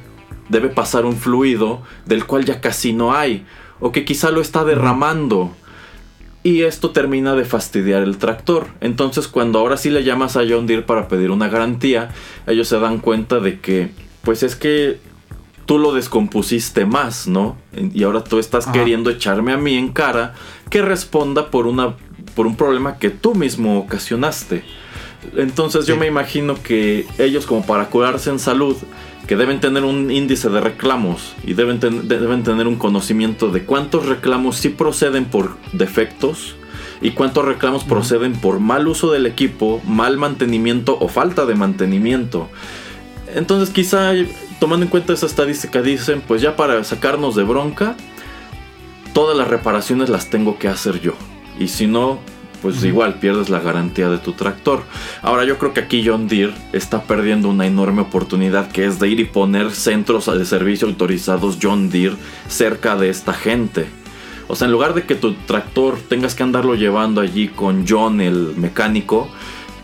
debe 0.49 0.69
pasar 0.69 1.07
un 1.07 1.17
fluido 1.17 1.83
del 2.07 2.27
cual 2.27 2.45
ya 2.45 2.61
casi 2.61 2.93
no 2.93 3.15
hay. 3.15 3.47
O 3.79 3.93
que 3.93 4.05
quizá 4.05 4.31
lo 4.31 4.41
está 4.41 4.65
derramando. 4.65 5.55
Y 6.43 6.63
esto 6.63 6.91
termina 6.91 7.35
de 7.35 7.45
fastidiar 7.45 8.03
el 8.03 8.19
tractor. 8.19 8.69
Entonces 8.81 9.29
cuando 9.29 9.61
ahora 9.61 9.77
sí 9.77 9.91
le 9.91 10.03
llamas 10.03 10.37
a 10.37 10.43
John 10.49 10.67
Deere 10.67 10.83
para 10.83 11.07
pedir 11.07 11.31
una 11.31 11.49
garantía, 11.49 12.11
ellos 12.47 12.67
se 12.67 12.79
dan 12.79 12.99
cuenta 12.99 13.39
de 13.39 13.61
que, 13.61 13.91
pues 14.23 14.43
es 14.43 14.57
que 14.57 15.10
tú 15.71 15.79
lo 15.79 15.93
descompusiste 15.93 16.85
más, 16.85 17.29
¿no? 17.29 17.57
Y 17.95 18.03
ahora 18.03 18.25
tú 18.25 18.41
estás 18.41 18.67
queriendo 18.67 19.09
echarme 19.09 19.53
a 19.53 19.57
mí 19.57 19.77
en 19.77 19.93
cara 19.93 20.35
que 20.69 20.83
responda 20.83 21.49
por, 21.53 21.69
una, 21.69 21.95
por 22.35 22.49
un 22.49 22.57
problema 22.57 22.97
que 22.97 23.11
tú 23.11 23.37
mismo 23.37 23.79
ocasionaste. 23.79 24.65
Entonces 25.37 25.87
yo 25.87 25.97
me 25.97 26.09
imagino 26.09 26.61
que 26.61 27.07
ellos 27.19 27.47
como 27.47 27.65
para 27.65 27.87
curarse 27.87 28.31
en 28.31 28.41
salud, 28.41 28.77
que 29.29 29.37
deben 29.37 29.61
tener 29.61 29.85
un 29.85 30.11
índice 30.11 30.49
de 30.49 30.61
reclamos 30.61 31.37
y 31.45 31.55
deben, 31.55 31.79
deben 31.79 32.43
tener 32.43 32.67
un 32.67 32.75
conocimiento 32.75 33.53
de 33.53 33.63
cuántos 33.63 34.07
reclamos 34.07 34.57
sí 34.57 34.71
proceden 34.71 35.27
por 35.27 35.57
defectos 35.73 36.57
y 37.01 37.13
cuántos 37.13 37.45
reclamos 37.45 37.85
proceden 37.85 38.33
por 38.33 38.59
mal 38.59 38.89
uso 38.89 39.13
del 39.13 39.25
equipo, 39.25 39.81
mal 39.87 40.17
mantenimiento 40.17 40.99
o 40.99 41.07
falta 41.07 41.47
de 41.47 41.55
mantenimiento. 41.55 42.49
Entonces 43.37 43.71
quizá 43.71 44.15
tomando 44.61 44.85
en 44.85 44.91
cuenta 44.91 45.15
esa 45.15 45.27
estadística, 45.27 45.83
dicen, 45.83 46.23
pues 46.27 46.43
ya 46.43 46.55
para 46.55 46.85
sacarnos 46.85 47.35
de 47.35 47.43
bronca, 47.43 47.97
todas 49.13 49.37
las 49.37 49.49
reparaciones 49.49 50.09
las 50.09 50.31
tengo 50.31 50.59
que 50.59 50.69
hacer 50.69 51.01
yo. 51.01 51.15
Y 51.59 51.69
si 51.69 51.87
no, 51.87 52.21
pues 52.63 52.85
igual 52.85 53.15
pierdes 53.15 53.49
la 53.49 53.61
garantía 53.61 54.09
de 54.11 54.19
tu 54.19 54.33
tractor. 54.35 54.83
Ahora 55.23 55.45
yo 55.45 55.59
creo 55.59 55.73
que 55.73 55.81
aquí 55.81 56.05
John 56.07 56.29
Deere 56.29 56.53
está 56.73 57.03
perdiendo 57.03 57.49
una 57.49 57.67
enorme 57.67 58.03
oportunidad 58.03 58.71
que 58.71 58.85
es 58.85 59.01
de 59.01 59.09
ir 59.09 59.19
y 59.19 59.25
poner 59.25 59.73
centros 59.73 60.27
de 60.27 60.45
servicio 60.45 60.87
autorizados 60.87 61.59
John 61.61 61.91
Deere 61.91 62.17
cerca 62.49 62.97
de 62.97 63.09
esta 63.09 63.33
gente. 63.33 63.87
O 64.47 64.57
sea, 64.57 64.67
en 64.67 64.73
lugar 64.73 64.95
de 64.95 65.05
que 65.05 65.15
tu 65.15 65.33
tractor 65.33 65.99
tengas 66.09 66.35
que 66.35 66.43
andarlo 66.43 66.75
llevando 66.75 67.21
allí 67.21 67.49
con 67.49 67.87
John 67.89 68.21
el 68.21 68.55
mecánico, 68.57 69.31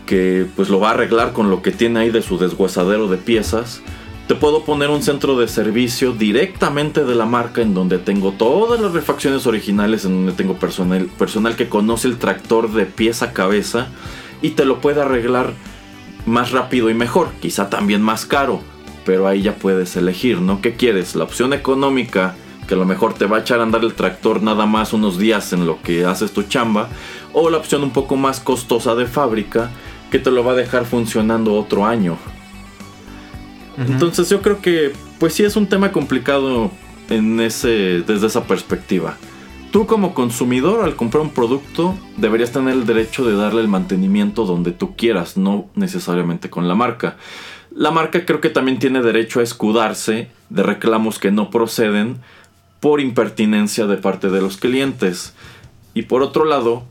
que 0.05 0.45
pues 0.55 0.69
lo 0.69 0.79
va 0.79 0.89
a 0.89 0.91
arreglar 0.91 1.33
con 1.33 1.49
lo 1.49 1.61
que 1.61 1.71
tiene 1.71 1.99
ahí 1.99 2.09
de 2.11 2.21
su 2.21 2.37
desguazadero 2.37 3.07
de 3.07 3.17
piezas, 3.17 3.81
te 4.27 4.35
puedo 4.35 4.63
poner 4.63 4.89
un 4.89 5.01
centro 5.01 5.37
de 5.39 5.47
servicio 5.47 6.11
directamente 6.11 7.05
de 7.05 7.15
la 7.15 7.25
marca 7.25 7.61
en 7.61 7.73
donde 7.73 7.97
tengo 7.97 8.33
todas 8.33 8.79
las 8.79 8.91
refacciones 8.91 9.47
originales, 9.47 10.03
en 10.03 10.11
donde 10.11 10.33
tengo 10.33 10.55
personal, 10.55 11.05
personal 11.17 11.55
que 11.55 11.69
conoce 11.69 12.09
el 12.09 12.17
tractor 12.17 12.69
de 12.73 12.85
pieza 12.85 13.27
a 13.27 13.33
cabeza 13.33 13.87
y 14.41 14.49
te 14.51 14.65
lo 14.65 14.81
puede 14.81 15.01
arreglar 15.01 15.53
más 16.25 16.51
rápido 16.51 16.89
y 16.89 16.93
mejor, 16.93 17.29
quizá 17.39 17.69
también 17.69 18.01
más 18.01 18.25
caro, 18.25 18.59
pero 19.05 19.27
ahí 19.27 19.43
ya 19.43 19.55
puedes 19.55 19.95
elegir, 19.95 20.41
¿no? 20.41 20.59
¿Qué 20.61 20.75
quieres? 20.75 21.15
La 21.15 21.23
opción 21.23 21.53
económica, 21.53 22.35
que 22.67 22.73
a 22.73 22.77
lo 22.77 22.85
mejor 22.85 23.13
te 23.13 23.27
va 23.27 23.37
a 23.37 23.39
echar 23.39 23.61
a 23.61 23.63
andar 23.63 23.85
el 23.85 23.93
tractor 23.93 24.43
nada 24.43 24.65
más 24.65 24.91
unos 24.91 25.17
días 25.17 25.53
en 25.53 25.65
lo 25.65 25.81
que 25.81 26.03
haces 26.03 26.33
tu 26.33 26.43
chamba, 26.43 26.89
o 27.31 27.49
la 27.49 27.59
opción 27.59 27.81
un 27.81 27.91
poco 27.91 28.17
más 28.17 28.41
costosa 28.41 28.93
de 28.93 29.05
fábrica, 29.05 29.69
que 30.11 30.19
te 30.19 30.31
lo 30.31 30.43
va 30.43 30.51
a 30.51 30.55
dejar 30.55 30.83
funcionando 30.83 31.55
otro 31.55 31.85
año. 31.85 32.17
Entonces 33.77 34.29
yo 34.29 34.41
creo 34.41 34.59
que 34.61 34.91
pues 35.19 35.33
sí 35.33 35.43
es 35.43 35.55
un 35.55 35.67
tema 35.67 35.91
complicado 35.91 36.71
en 37.09 37.39
ese, 37.39 38.01
desde 38.01 38.27
esa 38.27 38.45
perspectiva. 38.45 39.17
Tú 39.71 39.85
como 39.85 40.13
consumidor 40.13 40.83
al 40.83 40.95
comprar 40.95 41.21
un 41.21 41.29
producto 41.29 41.97
deberías 42.17 42.51
tener 42.51 42.73
el 42.73 42.85
derecho 42.85 43.25
de 43.25 43.35
darle 43.35 43.61
el 43.61 43.67
mantenimiento 43.67 44.45
donde 44.45 44.71
tú 44.71 44.95
quieras, 44.95 45.37
no 45.37 45.69
necesariamente 45.75 46.49
con 46.49 46.67
la 46.67 46.75
marca. 46.75 47.17
La 47.75 47.91
marca 47.91 48.25
creo 48.25 48.41
que 48.41 48.49
también 48.49 48.79
tiene 48.79 49.01
derecho 49.01 49.39
a 49.39 49.43
escudarse 49.43 50.29
de 50.49 50.63
reclamos 50.63 51.19
que 51.19 51.31
no 51.31 51.51
proceden 51.51 52.17
por 52.79 53.01
impertinencia 53.01 53.85
de 53.85 53.97
parte 53.97 54.29
de 54.29 54.41
los 54.41 54.57
clientes. 54.57 55.33
Y 55.93 56.03
por 56.03 56.21
otro 56.21 56.45
lado, 56.45 56.85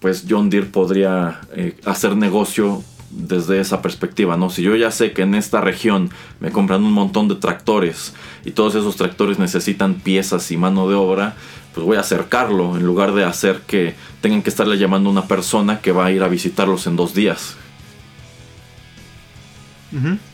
pues 0.00 0.24
John 0.28 0.50
Deere 0.50 0.66
podría 0.66 1.40
eh, 1.54 1.76
hacer 1.84 2.16
negocio 2.16 2.82
desde 3.10 3.60
esa 3.60 3.82
perspectiva, 3.82 4.36
¿no? 4.36 4.50
Si 4.50 4.62
yo 4.62 4.74
ya 4.76 4.90
sé 4.90 5.12
que 5.12 5.22
en 5.22 5.34
esta 5.34 5.60
región 5.60 6.10
me 6.40 6.50
compran 6.50 6.84
un 6.84 6.92
montón 6.92 7.28
de 7.28 7.36
tractores 7.36 8.14
y 8.44 8.50
todos 8.50 8.74
esos 8.74 8.96
tractores 8.96 9.38
necesitan 9.38 9.94
piezas 9.94 10.50
y 10.50 10.56
mano 10.56 10.88
de 10.88 10.94
obra, 10.94 11.36
pues 11.74 11.86
voy 11.86 11.96
a 11.96 12.00
acercarlo 12.00 12.76
en 12.76 12.84
lugar 12.84 13.12
de 13.12 13.24
hacer 13.24 13.60
que 13.66 13.94
tengan 14.20 14.42
que 14.42 14.50
estarle 14.50 14.78
llamando 14.78 15.08
a 15.08 15.12
una 15.12 15.28
persona 15.28 15.80
que 15.80 15.92
va 15.92 16.06
a 16.06 16.12
ir 16.12 16.22
a 16.22 16.28
visitarlos 16.28 16.86
en 16.86 16.96
dos 16.96 17.14
días. 17.14 17.56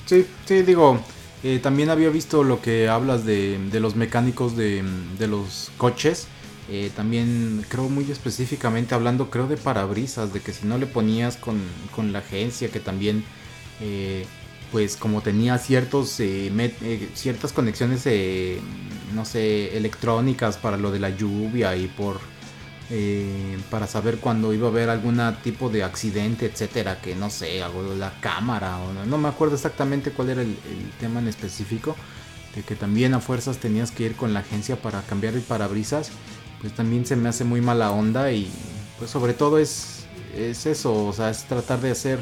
Sí, 0.06 0.26
sí, 0.44 0.62
digo, 0.62 1.00
eh, 1.44 1.60
también 1.62 1.90
había 1.90 2.08
visto 2.08 2.42
lo 2.42 2.60
que 2.60 2.88
hablas 2.88 3.24
de, 3.24 3.58
de 3.70 3.80
los 3.80 3.96
mecánicos 3.96 4.56
de, 4.56 4.82
de 5.18 5.26
los 5.26 5.70
coches 5.76 6.26
eh, 6.68 6.90
también 6.94 7.64
creo 7.68 7.88
muy 7.88 8.10
específicamente 8.10 8.94
hablando, 8.94 9.30
creo 9.30 9.48
de 9.48 9.56
parabrisas, 9.56 10.32
de 10.32 10.40
que 10.40 10.52
si 10.52 10.66
no 10.66 10.78
le 10.78 10.86
ponías 10.86 11.36
con, 11.36 11.60
la 12.12 12.20
agencia, 12.20 12.68
que 12.70 12.80
también, 12.80 13.24
eh, 13.80 14.24
pues 14.70 14.96
como 14.96 15.22
tenía 15.22 15.58
ciertos, 15.58 16.18
eh, 16.20 17.08
ciertas 17.14 17.52
conexiones, 17.52 18.06
no 19.12 19.24
sé, 19.24 19.76
electrónicas 19.76 20.56
para 20.56 20.76
lo 20.76 20.90
de 20.90 21.00
la 21.00 21.10
lluvia 21.10 21.76
y 21.76 21.88
por... 21.88 22.20
para 23.70 23.86
saber 23.86 24.18
cuando 24.18 24.52
iba 24.52 24.68
a 24.68 24.70
haber 24.70 24.88
algún 24.90 25.20
tipo 25.42 25.68
de 25.68 25.82
accidente, 25.82 26.46
etcétera, 26.46 27.00
que 27.00 27.14
no 27.16 27.30
sé, 27.30 27.62
algo 27.62 27.82
de 27.84 27.96
la 27.96 28.12
cámara, 28.20 28.78
o 28.78 28.92
no, 29.06 29.18
me 29.18 29.28
acuerdo 29.28 29.56
exactamente 29.56 30.10
cuál 30.12 30.30
era 30.30 30.42
el 30.42 30.56
tema 31.00 31.20
en 31.20 31.28
específico, 31.28 31.96
de 32.54 32.62
que 32.62 32.76
también 32.76 33.14
a 33.14 33.20
fuerzas 33.20 33.58
tenías 33.58 33.90
que 33.90 34.04
ir 34.04 34.14
con 34.14 34.32
la 34.34 34.40
agencia 34.40 34.76
para 34.76 35.02
cambiar 35.02 35.34
el 35.34 35.40
parabrisas 35.40 36.12
pues 36.62 36.72
también 36.74 37.04
se 37.04 37.16
me 37.16 37.28
hace 37.28 37.44
muy 37.44 37.60
mala 37.60 37.90
onda 37.90 38.32
y 38.32 38.50
pues 38.98 39.10
sobre 39.10 39.34
todo 39.34 39.58
es, 39.58 40.04
es 40.34 40.64
eso, 40.64 41.06
o 41.06 41.12
sea, 41.12 41.28
es 41.28 41.44
tratar 41.44 41.80
de 41.80 41.90
hacer 41.90 42.20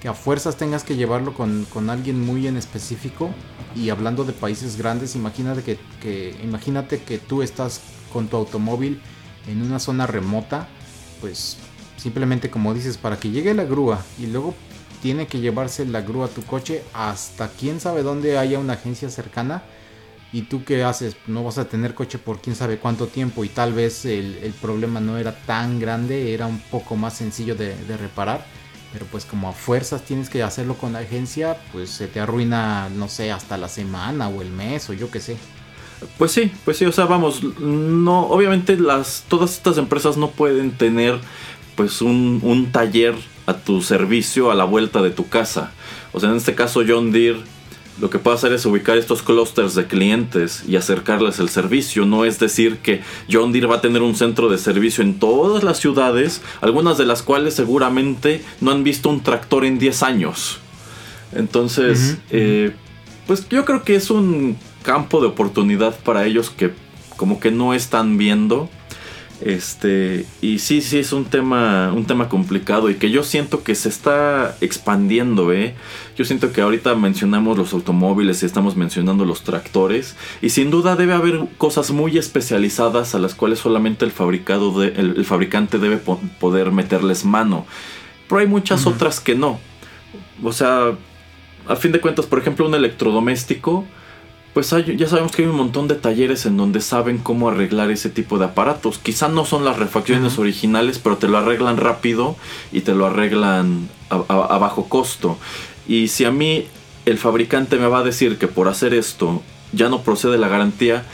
que 0.00 0.08
a 0.08 0.14
fuerzas 0.14 0.56
tengas 0.56 0.84
que 0.84 0.96
llevarlo 0.96 1.34
con, 1.34 1.66
alguien 1.90 2.24
muy 2.24 2.46
en 2.46 2.56
específico. 2.56 3.30
Y 3.76 3.90
hablando 3.90 4.24
de 4.24 4.32
países 4.32 4.76
grandes, 4.76 5.14
imagínate 5.14 5.62
que, 5.62 5.78
que, 6.00 6.36
imagínate 6.42 7.02
que 7.02 7.18
tú 7.18 7.42
estás 7.42 7.80
con 8.12 8.28
tu 8.28 8.36
automóvil 8.36 9.00
en 9.46 9.62
una 9.62 9.78
zona 9.78 10.06
remota, 10.06 10.68
pues 11.20 11.56
simplemente 11.96 12.50
como 12.50 12.74
dices, 12.74 12.96
para 12.96 13.18
que 13.18 13.30
llegue 13.30 13.54
la 13.54 13.64
grúa 13.64 14.04
y 14.18 14.26
luego 14.26 14.54
tiene 15.02 15.26
que 15.26 15.40
llevarse 15.40 15.86
la 15.86 16.00
grúa 16.00 16.26
a 16.26 16.28
tu 16.28 16.42
coche 16.42 16.82
hasta 16.94 17.48
quién 17.48 17.80
sabe 17.80 18.02
dónde 18.02 18.38
haya 18.38 18.58
una 18.58 18.74
agencia 18.74 19.08
cercana, 19.08 19.62
¿Y 20.32 20.42
tú 20.42 20.64
qué 20.64 20.82
haces? 20.82 21.16
No 21.26 21.44
vas 21.44 21.58
a 21.58 21.68
tener 21.68 21.94
coche 21.94 22.18
por 22.18 22.40
quién 22.40 22.56
sabe 22.56 22.78
cuánto 22.78 23.06
tiempo 23.06 23.44
y 23.44 23.48
tal 23.48 23.74
vez 23.74 24.06
el, 24.06 24.54
problema 24.62 24.98
no 24.98 25.18
era 25.18 25.36
tan 25.44 25.78
grande, 25.78 26.32
era 26.32 26.46
un 26.46 26.58
poco 26.58 26.96
más 26.96 27.14
sencillo 27.14 27.54
de, 27.54 27.74
reparar. 27.98 28.44
Pero 28.92 29.06
pues 29.06 29.24
como 29.24 29.48
a 29.48 29.52
fuerzas 29.52 30.02
tienes 30.02 30.28
que 30.28 30.42
hacerlo 30.42 30.74
con 30.74 30.94
la 30.94 31.00
agencia, 31.00 31.58
pues 31.72 31.90
se 31.90 32.08
te 32.08 32.20
arruina, 32.20 32.88
no 32.90 33.08
sé, 33.08 33.30
hasta 33.30 33.56
la 33.56 33.68
semana 33.68 34.28
o 34.28 34.42
el 34.42 34.50
mes 34.50 34.88
o 34.88 34.92
yo 34.94 35.10
qué 35.10 35.20
sé. 35.20 35.36
Pues 36.18 36.32
sí, 36.32 36.50
pues 36.64 36.78
sí, 36.78 36.84
o 36.84 36.92
sea, 36.92 37.04
vamos, 37.04 37.42
no, 37.60 38.26
obviamente 38.26 38.76
las, 38.76 39.24
todas 39.28 39.52
estas 39.52 39.78
empresas 39.78 40.16
no 40.16 40.30
pueden 40.30 40.72
tener 40.72 41.20
pues 41.76 42.02
un, 42.02 42.40
un 42.42 42.72
taller 42.72 43.14
a 43.46 43.54
tu 43.54 43.82
servicio 43.82 44.50
a 44.50 44.54
la 44.54 44.64
vuelta 44.64 45.02
de 45.02 45.10
tu 45.10 45.28
casa. 45.28 45.72
O 46.12 46.20
sea, 46.20 46.30
en 46.30 46.36
este 46.36 46.54
caso 46.54 46.82
John 46.86 47.12
Deere 47.12 47.40
lo 48.02 48.10
que 48.10 48.18
puede 48.18 48.34
hacer 48.34 48.52
es 48.52 48.66
ubicar 48.66 48.98
estos 48.98 49.22
clusters 49.22 49.76
de 49.76 49.86
clientes 49.86 50.64
y 50.66 50.74
acercarles 50.74 51.38
el 51.38 51.48
servicio. 51.48 52.04
No 52.04 52.24
es 52.24 52.40
decir 52.40 52.78
que 52.78 53.00
John 53.30 53.52
Deere 53.52 53.68
va 53.68 53.76
a 53.76 53.80
tener 53.80 54.02
un 54.02 54.16
centro 54.16 54.48
de 54.48 54.58
servicio 54.58 55.04
en 55.04 55.20
todas 55.20 55.62
las 55.62 55.78
ciudades, 55.78 56.42
algunas 56.60 56.98
de 56.98 57.06
las 57.06 57.22
cuales 57.22 57.54
seguramente 57.54 58.42
no 58.60 58.72
han 58.72 58.82
visto 58.82 59.08
un 59.08 59.22
tractor 59.22 59.64
en 59.64 59.78
10 59.78 60.02
años. 60.02 60.58
Entonces, 61.32 62.18
eh, 62.30 62.74
pues 63.28 63.48
yo 63.48 63.64
creo 63.64 63.84
que 63.84 63.94
es 63.94 64.10
un 64.10 64.58
campo 64.82 65.20
de 65.20 65.28
oportunidad 65.28 65.96
para 66.00 66.26
ellos 66.26 66.50
que 66.50 66.72
como 67.16 67.38
que 67.38 67.52
no 67.52 67.72
están 67.72 68.18
viendo. 68.18 68.68
Este, 69.44 70.24
y 70.40 70.60
sí, 70.60 70.80
sí, 70.80 70.98
es 70.98 71.12
un 71.12 71.24
tema, 71.24 71.92
un 71.92 72.04
tema 72.04 72.28
complicado 72.28 72.90
y 72.90 72.94
que 72.94 73.10
yo 73.10 73.24
siento 73.24 73.64
que 73.64 73.74
se 73.74 73.88
está 73.88 74.56
expandiendo, 74.60 75.52
¿eh? 75.52 75.74
Yo 76.16 76.24
siento 76.24 76.52
que 76.52 76.60
ahorita 76.60 76.94
mencionamos 76.94 77.58
los 77.58 77.72
automóviles 77.72 78.42
y 78.42 78.46
estamos 78.46 78.76
mencionando 78.76 79.24
los 79.24 79.42
tractores 79.42 80.16
y 80.42 80.50
sin 80.50 80.70
duda 80.70 80.94
debe 80.94 81.14
haber 81.14 81.40
cosas 81.58 81.90
muy 81.90 82.18
especializadas 82.18 83.16
a 83.16 83.18
las 83.18 83.34
cuales 83.34 83.58
solamente 83.58 84.04
el, 84.04 84.12
fabricado 84.12 84.78
de, 84.78 84.88
el, 84.88 85.24
fabricante 85.24 85.78
debe 85.78 85.96
poder 85.96 86.70
meterles 86.70 87.24
mano. 87.24 87.66
Pero 88.28 88.40
hay 88.40 88.46
muchas 88.46 88.86
otras 88.86 89.18
que 89.18 89.34
no. 89.34 89.58
O 90.42 90.52
sea, 90.52 90.92
a 91.66 91.76
fin 91.76 91.90
de 91.90 92.00
cuentas, 92.00 92.26
por 92.26 92.38
ejemplo, 92.38 92.66
un 92.66 92.74
electrodoméstico 92.74 93.86
pues 94.54 94.68
ya 94.70 95.08
sabemos 95.08 95.32
que 95.32 95.42
hay 95.42 95.48
un 95.48 95.56
montón 95.56 95.88
de 95.88 95.94
talleres 95.94 96.44
en 96.44 96.58
donde 96.58 96.82
saben 96.82 97.16
cómo 97.16 97.48
arreglar 97.48 97.90
ese 97.90 98.10
tipo 98.10 98.38
de 98.38 98.44
aparatos. 98.44 98.98
Quizá 98.98 99.28
no 99.28 99.46
son 99.46 99.64
las 99.64 99.78
refacciones 99.78 100.38
originales, 100.38 100.98
pero 100.98 101.16
te 101.16 101.26
lo 101.26 101.38
arreglan 101.38 101.78
rápido 101.78 102.36
y 102.70 102.82
te 102.82 102.94
lo 102.94 103.06
arreglan 103.06 103.88
a, 104.10 104.58
bajo 104.58 104.90
costo. 104.90 105.38
Y 105.88 106.08
si 106.08 106.26
a 106.26 106.30
mí 106.30 106.66
el 107.06 107.16
fabricante 107.16 107.78
me 107.78 107.86
va 107.86 108.00
a 108.00 108.04
decir 108.04 108.36
que 108.36 108.46
por 108.46 108.68
hacer 108.68 108.92
esto 108.92 109.42
ya 109.72 109.88
no 109.88 110.02
procede 110.02 110.36
la 110.36 110.48
garantía, 110.48 111.04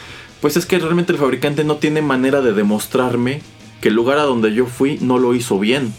pues 0.41 0.57
es 0.57 0.67
que 0.67 0.81
realmente 0.81 1.13
el 1.13 1.19
fabricante 1.19 1.63
no 1.63 1.77
tiene 1.77 2.03
manera 2.03 2.41
de 2.41 2.53
demostrarme 2.53 3.41
que 3.81 3.89
el 3.89 3.95
lugar 3.95 4.19
a 4.19 4.25
donde 4.25 4.53
yo 4.53 4.67
fui 4.67 4.99
no 5.01 5.19
lo 5.19 5.33
hizo 5.35 5.61
bien. 5.61 5.95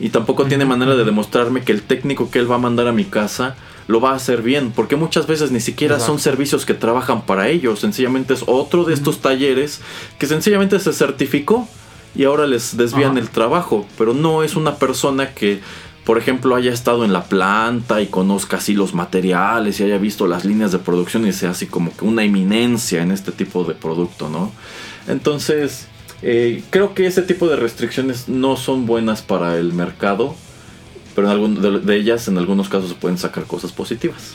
Y 0.00 0.08
tampoco 0.08 0.46
tiene 0.46 0.64
manera 0.64 0.96
de 0.96 1.04
demostrarme 1.04 1.64
que 1.64 1.72
el 1.72 1.82
técnico 1.82 2.30
que 2.30 2.38
él 2.38 2.50
va 2.50 2.54
a 2.54 2.58
mandar 2.58 2.88
a 2.88 2.92
mi 2.92 3.04
casa 3.04 3.56
lo 3.92 4.00
va 4.00 4.12
a 4.12 4.14
hacer 4.16 4.40
bien, 4.40 4.72
porque 4.74 4.96
muchas 4.96 5.26
veces 5.26 5.52
ni 5.52 5.60
siquiera 5.60 6.00
son 6.00 6.18
servicios 6.18 6.64
que 6.64 6.72
trabajan 6.72 7.26
para 7.26 7.48
ellos, 7.48 7.80
sencillamente 7.80 8.32
es 8.32 8.42
otro 8.46 8.84
de 8.84 8.94
estos 8.94 9.20
talleres 9.20 9.82
que 10.18 10.26
sencillamente 10.26 10.80
se 10.80 10.94
certificó 10.94 11.68
y 12.14 12.24
ahora 12.24 12.46
les 12.46 12.76
desvían 12.76 13.18
el 13.18 13.28
trabajo, 13.28 13.86
pero 13.98 14.14
no 14.14 14.42
es 14.42 14.56
una 14.56 14.76
persona 14.76 15.34
que 15.34 15.60
por 16.04 16.18
ejemplo, 16.18 16.56
haya 16.56 16.72
estado 16.72 17.04
en 17.04 17.12
la 17.12 17.24
planta 17.24 18.02
y 18.02 18.08
conozca 18.08 18.56
así 18.56 18.74
los 18.74 18.92
materiales 18.92 19.78
y 19.78 19.84
haya 19.84 19.98
visto 19.98 20.26
las 20.26 20.44
líneas 20.44 20.72
de 20.72 20.80
producción 20.80 21.24
y 21.28 21.32
sea 21.32 21.50
así 21.50 21.66
como 21.66 21.96
que 21.96 22.04
una 22.04 22.24
eminencia 22.24 23.02
en 23.02 23.12
este 23.12 23.30
tipo 23.30 23.62
de 23.62 23.74
producto, 23.74 24.28
¿no? 24.28 24.50
Entonces, 25.06 25.86
eh, 26.22 26.64
creo 26.70 26.94
que 26.94 27.06
ese 27.06 27.22
tipo 27.22 27.46
de 27.46 27.54
restricciones 27.54 28.28
no 28.28 28.56
son 28.56 28.84
buenas 28.84 29.22
para 29.22 29.56
el 29.58 29.72
mercado 29.74 30.34
pero 31.14 31.26
en 31.28 31.32
algún, 31.32 31.84
de, 31.84 31.96
ellas 31.96 32.28
en 32.28 32.38
algunos 32.38 32.68
casos 32.68 32.90
se 32.90 32.94
pueden 32.94 33.18
sacar 33.18 33.44
cosas 33.44 33.72
positivas. 33.72 34.34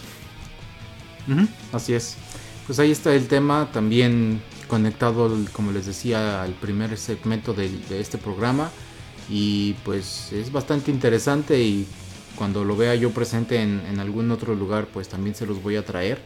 así 1.72 1.94
es. 1.94 2.18
Pues 2.66 2.80
ahí 2.80 2.92
está 2.92 3.14
el 3.16 3.28
tema, 3.28 3.70
también 3.72 4.42
conectado, 4.68 5.32
como 5.54 5.72
les 5.72 5.86
decía, 5.86 6.44
al 6.44 6.52
primer 6.52 6.98
segmento 6.98 7.54
de, 7.54 7.70
este 7.92 8.18
programa. 8.18 8.70
Y 9.30 9.74
pues 9.84 10.32
es 10.32 10.52
bastante 10.52 10.92
interesante 10.92 11.62
y 11.62 11.86
cuando 12.36 12.64
lo 12.64 12.78
vea 12.78 12.96
yo 12.96 13.12
presente 13.12 13.62
en, 13.62 14.00
algún 14.00 14.32
otro 14.32 14.56
lugar, 14.56 14.88
pues 14.94 15.10
también 15.10 15.36
se 15.36 15.46
los 15.46 15.62
voy 15.62 15.76
a 15.76 15.86
traer. 15.86 16.20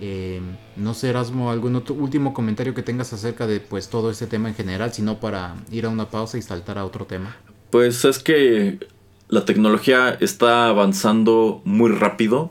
Eh, 0.00 0.40
no 0.76 0.94
sé, 0.94 1.10
Erasmo, 1.10 1.50
algún 1.50 1.76
otro 1.76 1.94
último 1.94 2.32
comentario 2.32 2.72
que 2.72 2.82
tengas 2.82 3.12
acerca 3.12 3.46
de 3.46 3.60
pues 3.60 3.88
todo 3.88 4.10
este 4.10 4.26
tema 4.26 4.48
en 4.48 4.54
general, 4.54 4.94
sino 4.94 5.20
para 5.20 5.56
ir 5.70 5.84
a 5.84 5.90
una 5.90 6.08
pausa 6.08 6.38
y 6.38 6.42
saltar 6.42 6.78
a 6.78 6.84
otro 6.84 7.04
tema. 7.04 7.36
Pues 7.70 8.04
es 8.04 8.18
que 8.18 8.78
la 9.30 9.44
tecnología 9.44 10.16
está 10.20 10.66
avanzando 10.66 11.62
muy 11.64 11.90
rápido. 11.90 12.50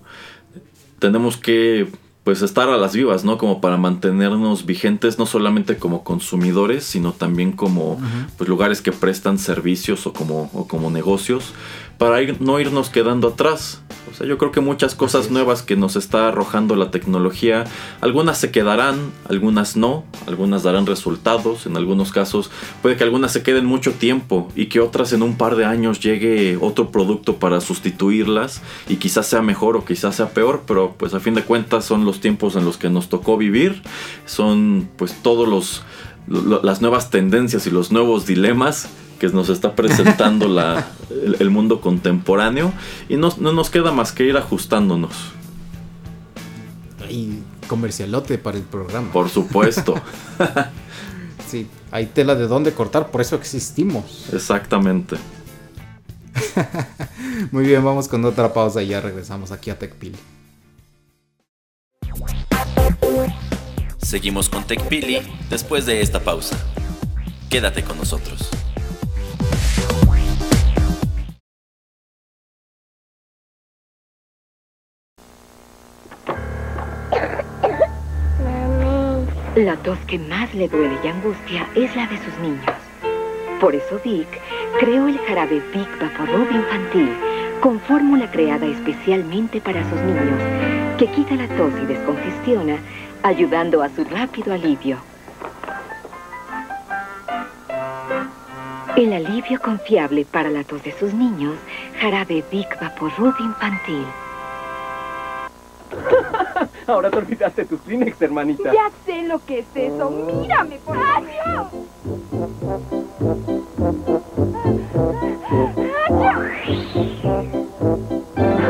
Tenemos 1.00 1.38
que 1.38 1.88
pues 2.24 2.42
estar 2.42 2.70
a 2.70 2.78
las 2.78 2.94
vivas, 2.94 3.24
¿no? 3.24 3.38
Como 3.38 3.60
para 3.60 3.78
mantenernos 3.78 4.66
vigentes 4.66 5.18
no 5.18 5.26
solamente 5.26 5.78
como 5.78 6.04
consumidores, 6.04 6.84
sino 6.84 7.12
también 7.12 7.54
como 7.54 8.00
pues, 8.38 8.48
lugares 8.50 8.82
que 8.82 8.92
prestan 8.92 9.40
servicios 9.40 10.06
o 10.06 10.14
como, 10.14 10.50
o 10.54 10.68
como 10.68 10.92
negocios 10.92 11.54
para 11.98 12.22
ir, 12.22 12.40
no 12.40 12.60
irnos 12.60 12.90
quedando 12.90 13.30
atrás. 13.30 13.82
O 14.12 14.16
sea, 14.16 14.26
yo 14.26 14.38
creo 14.38 14.52
que 14.52 14.62
muchas 14.62 14.96
cosas 14.96 15.30
nuevas 15.30 15.62
que 15.62 15.76
nos 15.76 15.96
está 15.96 16.30
arrojando 16.30 16.76
la 16.76 16.92
tecnología, 16.92 17.66
algunas 18.02 18.38
se 18.38 18.52
quedarán, 18.52 19.12
algunas 19.28 19.76
no, 19.76 20.04
algunas 20.28 20.64
darán 20.64 20.86
resultados, 20.86 21.66
en 21.66 21.78
algunos 21.78 22.12
casos 22.12 22.50
puede 22.82 22.98
que 22.98 23.04
algunas 23.04 23.32
se 23.32 23.44
queden 23.44 23.66
mucho 23.66 23.94
tiempo 23.94 24.50
y 24.56 24.68
que 24.68 24.80
otras 24.80 25.14
en 25.14 25.22
un 25.22 25.38
par 25.38 25.56
de 25.56 25.66
años 25.66 26.00
llegue 26.00 26.58
otro 26.60 26.92
producto 26.92 27.38
para 27.38 27.62
sustituirlas 27.62 28.62
y 28.88 28.98
quizás 28.98 29.28
sea 29.28 29.42
mejor 29.42 29.78
o 29.78 29.86
quizás 29.86 30.16
sea 30.16 30.30
peor, 30.30 30.64
pero 30.66 30.96
pues 30.98 31.14
a 31.14 31.20
fin 31.20 31.36
de 31.36 31.44
cuentas 31.44 31.86
son 31.86 32.06
los 32.06 32.20
tiempos 32.20 32.56
en 32.56 32.66
los 32.66 32.78
que 32.78 32.90
nos 32.90 33.10
tocó 33.10 33.38
vivir, 33.38 33.82
son 34.26 34.90
pues 34.98 35.16
todos 35.22 35.48
los 35.48 35.84
las 36.28 36.80
nuevas 36.82 37.10
tendencias 37.10 37.66
y 37.66 37.72
los 37.72 37.92
nuevos 37.92 38.28
dilemas 38.28 38.88
que 39.20 39.28
nos 39.28 39.50
está 39.50 39.76
presentando 39.76 40.48
la, 40.48 40.88
el, 41.40 41.50
mundo 41.50 41.82
contemporáneo 41.82 42.74
y 43.10 43.18
no, 43.18 43.30
nos 43.38 43.70
queda 43.70 43.92
más 43.92 44.12
que 44.12 44.24
ir 44.24 44.38
ajustándonos. 44.38 45.12
Hay 47.06 47.44
comercialote 47.68 48.38
para 48.38 48.58
el 48.58 48.64
programa. 48.64 49.12
Por 49.12 49.30
supuesto. 49.30 49.96
sí, 51.48 51.68
hay 51.92 52.08
tela 52.08 52.36
de 52.36 52.48
dónde 52.48 52.74
cortar, 52.74 53.12
por 53.12 53.22
eso 53.22 53.36
existimos. 53.36 54.30
Exactamente. 54.34 55.18
Muy 57.52 57.66
bien, 57.66 57.84
vamos 57.84 58.08
con 58.08 58.24
otra 58.26 58.54
pausa 58.54 58.82
y 58.82 58.88
ya 58.88 59.02
regresamos 59.02 59.52
aquí 59.52 59.70
a 59.70 59.78
TechPili. 59.78 60.18
Seguimos 63.98 64.50
con 64.50 64.64
TechPili 64.64 65.22
después 65.50 65.86
de 65.86 66.02
esta 66.02 66.20
pausa. 66.22 66.58
Quédate 67.50 67.84
con 67.84 67.98
nosotros. 67.98 68.50
La 79.56 79.76
tos 79.78 79.98
que 80.06 80.20
más 80.20 80.54
le 80.54 80.68
duele 80.68 80.96
y 81.04 81.08
angustia 81.08 81.68
es 81.74 81.96
la 81.96 82.06
de 82.06 82.18
sus 82.18 82.38
niños. 82.40 82.66
Por 83.60 83.74
eso 83.74 84.00
Vic 84.06 84.28
creó 84.80 85.08
el 85.08 85.18
jarabe 85.20 85.60
Vic 85.74 85.90
Vaporub 86.00 86.52
Infantil 86.52 87.10
con 87.60 87.80
fórmula 87.82 88.30
creada 88.30 88.68
especialmente 88.68 89.60
para 89.60 89.84
sus 89.90 90.00
niños 90.02 90.40
que 91.00 91.08
quita 91.08 91.34
la 91.36 91.48
tos 91.58 91.74
y 91.82 91.86
descongestiona, 91.88 92.78
ayudando 93.24 93.82
a 93.82 93.90
su 93.90 94.04
rápido 94.04 94.54
alivio. 94.54 94.98
El 98.96 99.14
alivio 99.14 99.60
confiable 99.62 100.26
para 100.26 100.50
la 100.50 100.64
tos 100.64 100.84
de 100.84 100.92
sus 100.92 101.14
niños, 101.14 101.56
jarabe 102.00 102.44
Vic 102.52 102.80
Vaporub 102.80 103.34
Infantil. 103.40 104.06
Ahora 107.00 107.12
te 107.12 107.20
olvidaste 107.20 107.66
tus 107.66 107.80
Kleenex, 107.82 108.20
hermanita. 108.20 108.74
Ya 108.74 108.90
sé 109.06 109.22
lo 109.22 109.38
que 109.46 109.60
es 109.60 109.68
eso. 109.76 110.10
Mírame, 110.10 110.80
por 110.80 110.98
favor. 110.98 111.70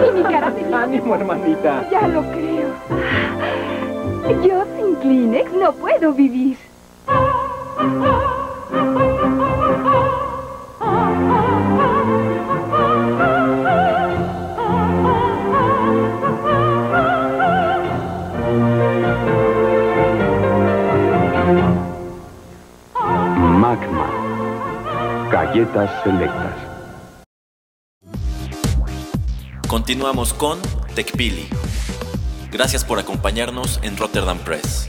Y 0.06 0.12
mi 0.12 0.24
cara 0.24 0.52
de... 0.52 0.76
Ánimo, 0.76 1.16
hermanita. 1.16 1.88
Ya 1.90 2.08
lo 2.10 2.22
creo. 2.32 2.76
Yo 4.46 4.66
sin 4.76 4.96
Kleenex 4.96 5.54
no 5.54 5.74
puedo 5.74 6.14
vivir. 6.14 6.58
Galletas 25.50 26.04
selectas. 26.04 26.54
Continuamos 29.68 30.32
con 30.32 30.60
TechPili. 30.94 31.48
Gracias 32.52 32.86
por 32.86 33.00
acompañarnos 33.00 33.80
en 33.82 33.98
Rotterdam 33.98 34.38
Press. 34.38 34.88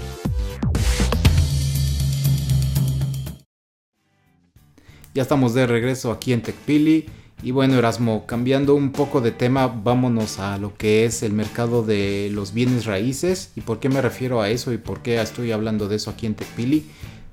Ya 5.15 5.23
estamos 5.23 5.55
de 5.55 5.67
regreso 5.67 6.13
aquí 6.13 6.35
en 6.35 6.43
TechPili 6.43 7.07
Y 7.43 7.53
bueno, 7.53 7.79
Erasmo, 7.79 8.27
cambiando 8.27 8.75
un 8.75 8.93
poco 8.93 9.23
de 9.23 9.33
tema, 9.33 9.67
vámonos 9.67 10.39
a 10.41 10.59
lo 10.59 10.77
que 10.77 11.07
es 11.07 11.23
el 11.23 11.33
mercado 11.33 11.83
de 11.83 12.29
los 12.35 12.53
bienes 12.53 12.85
raíces. 12.85 13.53
¿Y 13.57 13.63
por 13.63 13.81
qué 13.81 13.89
me 13.89 14.03
refiero 14.03 14.43
a 14.43 14.51
eso 14.51 14.75
y 14.75 14.79
por 14.79 15.01
qué 15.01 15.23
estoy 15.23 15.53
hablando 15.53 15.89
de 15.89 15.97
eso 15.97 16.11
aquí 16.11 16.27
en 16.27 16.35
Tecpili? 16.35 16.85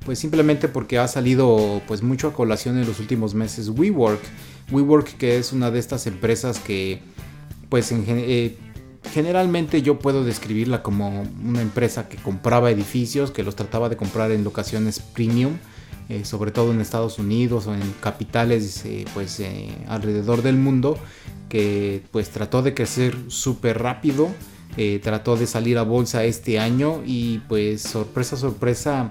Pues 0.08 0.20
simplemente 0.20 0.70
porque 0.70 1.00
ha 1.00 1.08
salido 1.10 1.82
pues 1.86 2.02
mucho 2.02 2.30
a 2.30 2.34
colación 2.34 2.78
en 2.78 2.88
los 2.88 3.02
últimos 3.02 3.34
meses 3.34 3.68
WeWork. 3.68 4.22
WeWork 4.72 5.18
que 5.18 5.38
es 5.38 5.52
una 5.52 5.70
de 5.70 5.80
estas 5.80 6.08
empresas 6.08 6.60
que 6.60 7.02
pues 7.68 7.92
en, 7.92 8.06
eh, 8.08 8.56
generalmente 9.12 9.82
yo 9.82 10.00
puedo 10.00 10.24
describirla 10.24 10.82
como 10.82 11.28
una 11.44 11.62
empresa 11.62 12.08
que 12.08 12.16
compraba 12.16 12.72
edificios, 12.72 13.32
que 13.32 13.44
los 13.44 13.58
trataba 13.58 13.90
de 13.90 13.98
comprar 13.98 14.32
en 14.32 14.46
locaciones 14.46 15.02
premium 15.02 15.58
eh, 16.08 16.24
sobre 16.24 16.52
todo 16.52 16.72
en 16.72 16.80
Estados 16.80 17.20
Unidos 17.20 17.68
o 17.68 17.74
en 17.74 17.82
capitales 18.00 18.86
eh, 18.86 19.04
pues 19.14 19.44
alrededor 19.90 20.42
del 20.42 20.56
mundo 20.56 20.98
que 21.50 22.02
pues 22.12 22.30
trató 22.30 22.62
de 22.62 22.74
crecer 22.74 23.14
súper 23.28 23.80
rápido 23.80 24.30
trató 25.02 25.36
de 25.36 25.48
salir 25.48 25.80
a 25.80 25.82
bolsa 25.82 26.24
este 26.24 26.60
año 26.60 27.02
y 27.04 27.40
pues 27.50 27.82
sorpresa 27.82 28.38
sorpresa 28.38 29.10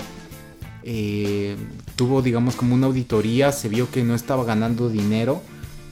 tuvo 1.96 2.22
digamos 2.22 2.54
como 2.54 2.74
una 2.74 2.86
auditoría 2.86 3.50
se 3.50 3.68
vio 3.68 3.90
que 3.90 4.04
no 4.04 4.14
estaba 4.14 4.44
ganando 4.44 4.88
dinero 4.88 5.42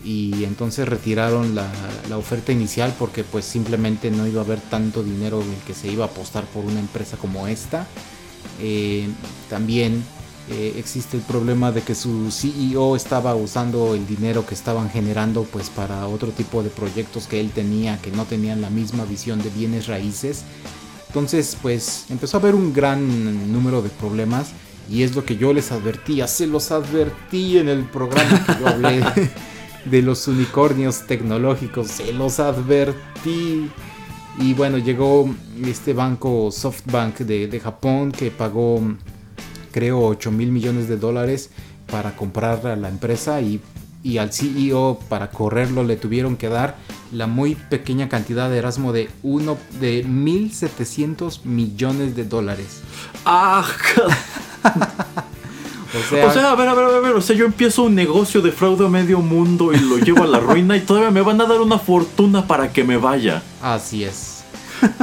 y 0.05 0.45
entonces 0.45 0.89
retiraron 0.89 1.55
la, 1.55 1.69
oferta 2.17 2.53
inicial 2.53 2.95
porque 2.99 3.25
pues 3.25 3.45
simplemente 3.45 4.11
no 4.11 4.27
iba 4.27 4.41
a 4.41 4.45
haber 4.45 4.61
tanto 4.61 5.03
dinero 5.03 5.41
en 5.41 5.57
que 5.67 5.75
se 5.75 5.91
iba 5.91 6.05
a 6.05 6.09
apostar 6.09 6.45
por 6.45 6.65
una 6.65 6.79
empresa 6.79 7.17
como 7.17 7.49
esta. 7.49 7.89
También 9.49 10.05
eh, 10.51 10.75
existe 10.77 11.17
el 11.17 11.23
problema 11.23 11.73
de 11.73 11.81
que 11.81 11.95
su 11.95 12.31
CEO 12.31 12.97
estaba 12.97 13.35
usando 13.35 13.95
el 13.95 14.07
dinero 14.07 14.45
que 14.45 14.55
estaban 14.55 14.91
generando 14.91 15.45
pues 15.45 15.71
para 15.71 16.07
otro 16.07 16.33
tipo 16.33 16.63
de 16.63 16.69
proyectos 16.69 17.27
que 17.27 17.41
él 17.41 17.51
tenía 17.51 17.99
que 18.03 18.11
no 18.11 18.27
tenían 18.27 18.61
la 18.61 18.69
misma 18.69 19.07
visión 19.07 19.43
de 19.43 19.49
bienes 19.49 19.87
raíces. 19.87 20.43
Entonces 21.09 21.57
pues 21.63 22.05
empezó 22.11 22.37
a 22.37 22.41
haber 22.41 22.55
un 22.55 22.75
gran 22.75 23.53
número 23.53 23.81
de 23.81 23.89
problemas 23.89 24.49
y 24.91 25.03
es 25.03 25.15
lo 25.15 25.25
que 25.25 25.37
yo 25.37 25.53
les 25.53 25.73
advertía 25.73 26.27
se 26.27 26.47
los 26.47 26.71
advertí 26.71 27.59
en 27.59 27.69
el 27.69 27.85
programa 27.85 28.45
que 28.45 28.53
yo 28.61 28.69
hablé 28.69 29.03
de 29.85 30.03
los 30.03 30.27
unicornios 30.29 31.07
tecnológicos 31.07 31.89
se 31.89 32.13
los 32.13 32.41
advertí. 32.41 33.71
Y 34.39 34.53
bueno 34.55 34.79
llegó 34.79 35.33
este 35.65 35.93
banco 35.93 36.51
SoftBank 36.51 37.19
de, 37.19 37.47
de 37.47 37.61
Japón 37.61 38.11
que 38.11 38.33
pagó 38.33 38.83
creo 39.71 40.05
8 40.07 40.33
mil 40.33 40.51
millones 40.51 40.89
de 40.89 40.97
dólares 40.97 41.51
para 41.91 42.17
comprar 42.17 42.67
a 42.67 42.77
la 42.77 42.89
empresa 42.89 43.41
y, 43.41 43.61
al 44.19 44.33
CEO 44.33 45.01
para 45.09 45.31
correrlo 45.31 45.83
le 45.83 45.97
tuvieron 45.97 46.37
que 46.37 46.49
dar 46.49 46.77
la 47.11 47.27
muy 47.27 47.55
pequeña 47.55 48.09
cantidad 48.09 48.51
de 48.51 48.59
Erasmo 48.59 48.93
de 48.93 49.09
uno 49.23 49.57
de 49.81 50.05
1.700 50.05 51.45
millones 51.45 52.15
de 52.15 52.25
dólares. 52.25 52.83
¡Ah! 53.25 53.67
o, 54.65 56.33
sea, 56.33 56.51
a 56.51 56.55
ver, 56.55 56.69
a 56.69 56.75
ver, 56.75 56.85
a 56.85 57.01
ver, 57.01 57.15
o 57.15 57.21
sea, 57.21 57.35
yo 57.35 57.47
empiezo 57.47 57.85
un 57.85 57.95
negocio 57.95 58.43
de 58.43 58.53
fraude 58.53 58.85
a 58.87 58.91
medio 58.91 59.21
mundo 59.21 59.73
y 59.73 59.79
lo 59.79 59.99
llevo 59.99 60.25
a 60.25 60.27
la 60.27 60.41
ruina 60.41 60.77
y 60.77 60.81
todavía 60.81 61.11
me 61.11 61.23
van 61.23 61.41
a 61.41 61.47
dar 61.47 61.61
una 61.61 61.79
fortuna 61.79 62.47
para 62.47 62.73
que 62.73 62.85
me 62.85 62.99
vaya. 62.99 63.43
Así 63.63 64.05
es. 64.05 64.45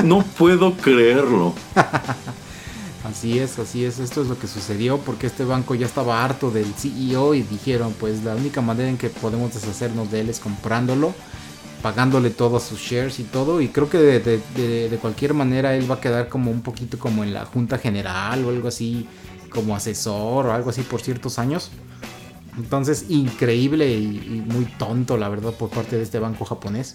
No 0.03 0.23
puedo 0.37 0.75
creerlo. 0.75 1.55
Así 3.03 3.39
es, 3.39 3.57
así 3.57 3.83
es, 3.83 3.97
esto 3.97 4.21
es 4.21 4.27
lo 4.27 4.37
que 4.37 4.47
sucedió 4.47 4.99
porque 4.99 5.25
este 5.25 5.43
banco 5.43 5.73
ya 5.73 5.87
estaba 5.87 6.23
harto 6.23 6.51
del 6.51 6.71
CEO 6.75 7.33
y 7.33 7.41
dijeron 7.41 7.95
pues 7.99 8.23
la 8.23 8.35
única 8.35 8.61
manera 8.61 8.89
en 8.89 8.97
que 8.97 9.09
podemos 9.09 9.55
deshacernos 9.55 10.11
de 10.11 10.21
él 10.21 10.29
es 10.29 10.39
comprándolo, 10.39 11.15
pagándole 11.81 12.29
todos 12.29 12.61
sus 12.61 12.79
shares 12.79 13.19
y 13.19 13.23
todo 13.23 13.59
y 13.59 13.69
creo 13.69 13.89
que 13.89 13.97
de, 13.97 14.99
cualquier 15.01 15.33
manera 15.33 15.75
él 15.75 15.89
va 15.89 15.95
a 15.95 15.99
quedar 15.99 16.29
como 16.29 16.51
un 16.51 16.61
poquito 16.61 16.99
como 16.99 17.23
en 17.23 17.33
la 17.33 17.45
junta 17.45 17.79
general 17.79 18.45
o 18.45 18.49
algo 18.49 18.67
así, 18.67 19.07
como 19.49 19.75
asesor 19.75 20.45
o 20.45 20.53
algo 20.53 20.69
así 20.69 20.83
por 20.83 21.01
ciertos 21.01 21.39
años. 21.39 21.71
Entonces 22.55 23.05
increíble 23.09 23.91
y 23.91 24.43
muy 24.45 24.65
tonto 24.65 25.17
la 25.17 25.27
verdad 25.27 25.53
por 25.53 25.69
parte 25.69 25.95
de 25.95 26.03
este 26.03 26.19
banco 26.19 26.45
japonés. 26.45 26.93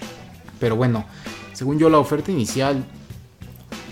Pero 0.61 0.77
bueno, 0.77 1.05
según 1.53 1.81
yo 1.81 1.91
la 1.91 1.99
oferta 1.99 2.31
inicial 2.31 2.85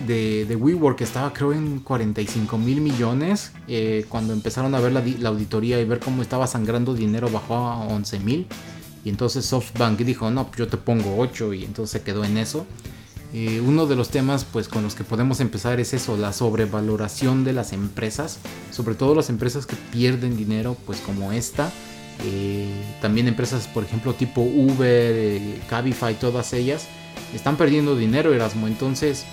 de, 0.07 0.57
WeWork 0.57 1.01
estaba 1.01 1.33
creo 1.33 1.53
en 1.53 1.81
45 1.81 2.59
mil 2.59 2.81
millones. 2.81 3.53
Eh, 3.69 4.07
cuando 4.09 4.33
empezaron 4.33 4.75
a 4.75 4.81
ver 4.81 4.93
la, 4.93 5.29
auditoría 5.29 5.81
y 5.81 5.85
ver 5.85 6.01
cómo 6.01 6.23
estaba 6.23 6.47
sangrando 6.47 6.95
dinero 6.95 7.29
bajó 7.31 7.57
a 7.57 7.79
11 7.87 8.21
mil. 8.21 8.47
Y 9.05 9.11
entonces 9.11 9.45
SoftBank 9.47 9.99
dijo, 10.01 10.31
no, 10.31 10.47
pues 10.47 10.59
yo 10.59 10.69
te 10.69 10.77
pongo 10.77 11.17
8 11.19 11.55
y 11.55 11.65
entonces 11.65 12.01
se 12.01 12.03
quedó 12.03 12.25
en 12.25 12.39
eso. 12.39 12.67
Eh, 13.33 13.61
uno 13.61 13.87
de 13.87 13.97
los 13.97 14.11
temas 14.11 14.45
pues 14.45 14.69
con 14.69 14.85
los 14.85 14.95
que 14.95 15.03
podemos 15.03 15.41
empezar 15.41 15.81
es 15.81 15.93
eso, 15.93 16.17
la 16.17 16.33
sobrevaloración 16.33 17.43
de 17.43 17.53
las 17.53 17.73
empresas, 17.73 18.39
sobre 18.71 18.95
todo 18.95 19.15
las 19.17 19.29
empresas 19.29 19.67
que 19.67 19.75
pierden 19.93 20.37
dinero 20.37 20.77
pues 20.87 21.01
como 21.01 21.33
esta. 21.33 21.73
Eh, 22.25 22.71
también 23.03 23.27
empresas 23.27 23.67
por 23.67 23.83
ejemplo 23.83 24.15
tipo 24.15 24.41
Uber, 24.41 25.61
Cabify, 25.69 26.15
todas 26.15 26.53
ellas 26.53 26.87
están 27.35 27.57
perdiendo 27.57 27.97
dinero 27.97 28.33
Erasmo. 28.33 28.69
Entonces 28.69 29.25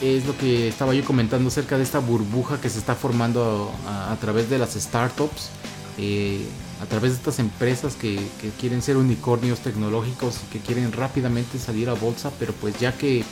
es 0.00 0.26
lo 0.26 0.36
que 0.36 0.68
estaba 0.68 0.94
yo 0.94 1.04
comentando 1.04 1.48
acerca 1.48 1.76
de 1.76 1.82
esta 1.82 1.98
burbuja 1.98 2.60
que 2.60 2.70
se 2.70 2.78
está 2.78 2.94
formando 2.94 3.70
a, 3.86 4.16
través 4.20 4.48
de 4.48 4.58
las 4.58 4.74
startups, 4.74 5.50
eh, 5.98 6.46
a 6.82 6.86
través 6.86 7.12
de 7.12 7.18
estas 7.18 7.38
empresas 7.38 7.94
que, 7.94 8.18
quieren 8.58 8.80
ser 8.80 8.96
unicornios 8.96 9.60
tecnológicos 9.60 10.38
que 10.50 10.58
quieren 10.58 10.92
rápidamente 10.92 11.58
salir 11.58 11.90
a 11.90 11.94
bolsa, 11.94 12.30
pero 12.38 12.52
pues 12.54 12.78
ya 12.80 12.96
que 12.96 13.24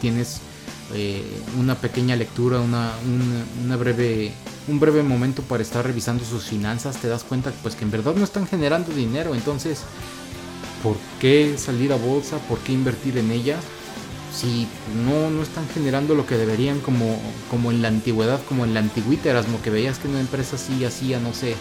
tienes 0.00 0.40
eh, 0.92 1.24
una 1.58 1.74
pequeña 1.76 2.16
lectura, 2.16 2.60
una, 2.60 2.92
breve, 3.76 4.32
un 4.68 4.78
breve 4.78 5.02
momento 5.02 5.42
para 5.42 5.62
estar 5.62 5.86
revisando 5.86 6.24
sus 6.24 6.44
finanzas, 6.44 6.98
te 6.98 7.08
das 7.08 7.24
cuenta 7.24 7.50
pues 7.62 7.74
que 7.74 7.84
en 7.84 7.90
verdad 7.90 8.14
no 8.14 8.24
están 8.24 8.46
generando 8.46 8.92
dinero, 8.92 9.34
entonces, 9.34 9.80
¿por 10.82 10.96
qué 11.18 11.56
salir 11.56 11.94
a 11.94 11.96
bolsa? 11.96 12.36
¿Por 12.40 12.58
qué 12.58 12.72
invertir 12.72 13.16
en 13.16 13.30
ella? 13.30 13.58
Si 14.32 14.66
no, 15.04 15.30
no 15.30 15.42
están 15.42 15.68
generando 15.68 16.14
lo 16.14 16.26
que 16.26 16.36
deberían 16.36 16.80
como, 16.80 17.20
como 17.50 17.70
en 17.70 17.82
la 17.82 17.88
antigüedad, 17.88 18.40
como 18.48 18.64
en 18.64 18.74
la 18.74 18.80
antigüita 18.80 19.30
Erasmo, 19.30 19.60
que 19.62 19.70
veías 19.70 19.98
que 19.98 20.08
una 20.08 20.20
empresa 20.20 20.56
así 20.56 20.84
hacía, 20.84 21.18
no 21.20 21.32
sé, 21.32 21.56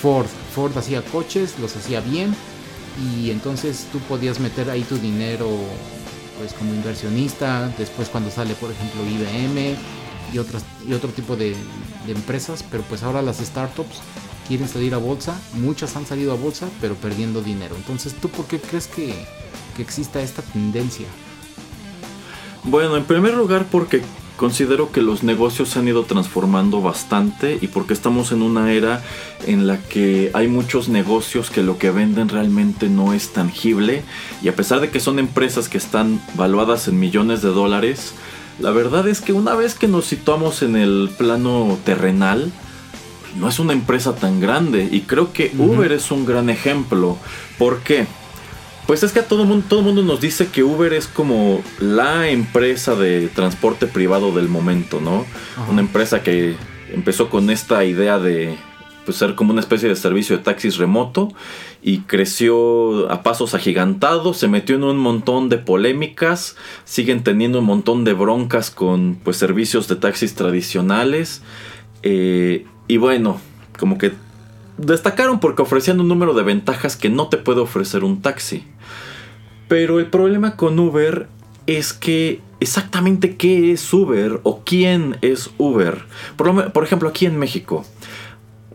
Ford. 0.00 0.26
Ford 0.54 0.76
hacía 0.76 1.02
coches, 1.02 1.58
los 1.60 1.76
hacía 1.76 2.00
bien 2.00 2.34
y 3.00 3.30
entonces 3.30 3.86
tú 3.90 3.98
podías 4.00 4.40
meter 4.40 4.68
ahí 4.68 4.82
tu 4.82 4.98
dinero 4.98 5.48
pues 6.38 6.52
como 6.54 6.74
inversionista, 6.74 7.72
después 7.78 8.08
cuando 8.08 8.30
sale 8.30 8.54
por 8.54 8.70
ejemplo 8.70 9.02
IBM 9.02 9.76
y, 10.32 10.38
otras, 10.38 10.64
y 10.86 10.92
otro 10.92 11.10
tipo 11.10 11.36
de, 11.36 11.54
empresas, 12.08 12.64
pero 12.68 12.82
pues 12.82 13.02
ahora 13.02 13.22
las 13.22 13.38
startups 13.38 13.98
quieren 14.48 14.68
salir 14.68 14.92
a 14.94 14.98
bolsa, 14.98 15.38
muchas 15.54 15.94
han 15.94 16.04
salido 16.04 16.32
a 16.32 16.36
bolsa 16.36 16.68
pero 16.80 16.94
perdiendo 16.96 17.42
dinero. 17.42 17.76
Entonces 17.76 18.14
tú 18.14 18.28
por 18.28 18.46
qué 18.46 18.58
crees 18.58 18.88
que, 18.88 19.14
que 19.76 19.82
exista 19.82 20.20
esta 20.20 20.42
tendencia? 20.42 21.06
Bueno, 22.64 22.96
en 22.96 23.04
primer 23.04 23.34
lugar 23.34 23.66
porque 23.70 24.02
considero 24.36 24.92
que 24.92 25.02
los 25.02 25.22
negocios 25.22 25.68
se 25.68 25.78
han 25.78 25.88
ido 25.88 26.04
transformando 26.04 26.80
bastante 26.80 27.58
y 27.60 27.68
porque 27.68 27.92
estamos 27.92 28.32
en 28.32 28.42
una 28.42 28.72
era 28.72 29.02
en 29.46 29.66
la 29.66 29.78
que 29.78 30.30
hay 30.32 30.48
muchos 30.48 30.88
negocios 30.88 31.50
que 31.50 31.62
lo 31.62 31.78
que 31.78 31.90
venden 31.90 32.28
realmente 32.28 32.88
no 32.88 33.12
es 33.12 33.32
tangible 33.32 34.02
y 34.42 34.48
a 34.48 34.56
pesar 34.56 34.80
de 34.80 34.90
que 34.90 35.00
son 35.00 35.18
empresas 35.18 35.68
que 35.68 35.78
están 35.78 36.20
valuadas 36.34 36.88
en 36.88 36.98
millones 36.98 37.42
de 37.42 37.50
dólares, 37.50 38.14
la 38.58 38.70
verdad 38.70 39.08
es 39.08 39.20
que 39.20 39.32
una 39.32 39.54
vez 39.54 39.74
que 39.74 39.88
nos 39.88 40.06
situamos 40.06 40.62
en 40.62 40.76
el 40.76 41.10
plano 41.18 41.78
terrenal, 41.84 42.52
no 43.38 43.48
es 43.48 43.58
una 43.58 43.72
empresa 43.72 44.14
tan 44.14 44.40
grande 44.40 44.88
y 44.90 45.00
creo 45.00 45.32
que 45.32 45.52
Uber 45.58 45.90
es 45.92 46.10
un 46.10 46.26
gran 46.26 46.50
ejemplo. 46.50 47.16
¿Por 47.58 47.80
qué? 47.80 48.06
Pues 48.86 49.02
es 49.02 49.12
que 49.12 49.20
a 49.20 49.28
todo 49.28 49.44
mundo, 49.44 49.64
todo 49.68 49.82
mundo 49.82 50.02
nos 50.02 50.20
dice 50.20 50.48
que 50.48 50.62
Uber 50.62 50.92
es 50.92 51.06
como 51.06 51.62
la 51.78 52.28
empresa 52.28 52.94
de 52.94 53.28
transporte 53.28 53.86
privado 53.86 54.32
del 54.32 54.48
momento, 54.48 55.00
¿no? 55.00 55.24
Una 55.70 55.80
empresa 55.80 56.22
que 56.22 56.56
empezó 56.92 57.30
con 57.30 57.48
esta 57.50 57.84
idea 57.84 58.18
de 58.18 58.56
pues, 59.04 59.16
ser 59.16 59.34
como 59.34 59.52
una 59.52 59.60
especie 59.60 59.88
de 59.88 59.96
servicio 59.96 60.36
de 60.36 60.42
taxis 60.42 60.76
remoto 60.76 61.28
y 61.82 62.00
creció 62.00 63.10
a 63.10 63.22
pasos 63.22 63.54
agigantados, 63.54 64.38
se 64.38 64.48
metió 64.48 64.76
en 64.76 64.84
un 64.84 64.98
montón 64.98 65.48
de 65.48 65.58
polémicas, 65.58 66.56
siguen 66.84 67.24
teniendo 67.24 67.60
un 67.60 67.64
montón 67.64 68.04
de 68.04 68.12
broncas 68.12 68.70
con 68.70 69.18
pues 69.22 69.36
servicios 69.36 69.88
de 69.88 69.96
taxis 69.96 70.34
tradicionales 70.34 71.42
eh, 72.02 72.66
y 72.88 72.96
bueno, 72.96 73.40
como 73.78 73.98
que 73.98 74.12
destacaron 74.76 75.40
porque 75.40 75.62
ofrecían 75.62 76.00
un 76.00 76.08
número 76.08 76.34
de 76.34 76.42
ventajas 76.42 76.96
que 76.96 77.08
no 77.08 77.28
te 77.28 77.38
puede 77.38 77.60
ofrecer 77.60 78.04
un 78.04 78.22
taxi. 78.22 78.64
Pero 79.72 80.00
el 80.00 80.08
problema 80.08 80.54
con 80.54 80.78
Uber 80.78 81.28
es 81.66 81.94
que 81.94 82.42
exactamente 82.60 83.38
qué 83.38 83.72
es 83.72 83.90
Uber 83.90 84.38
o 84.42 84.60
quién 84.66 85.16
es 85.22 85.48
Uber. 85.56 86.02
Por, 86.36 86.84
ejemplo, 86.84 87.08
aquí 87.08 87.24
en 87.24 87.38
México. 87.38 87.86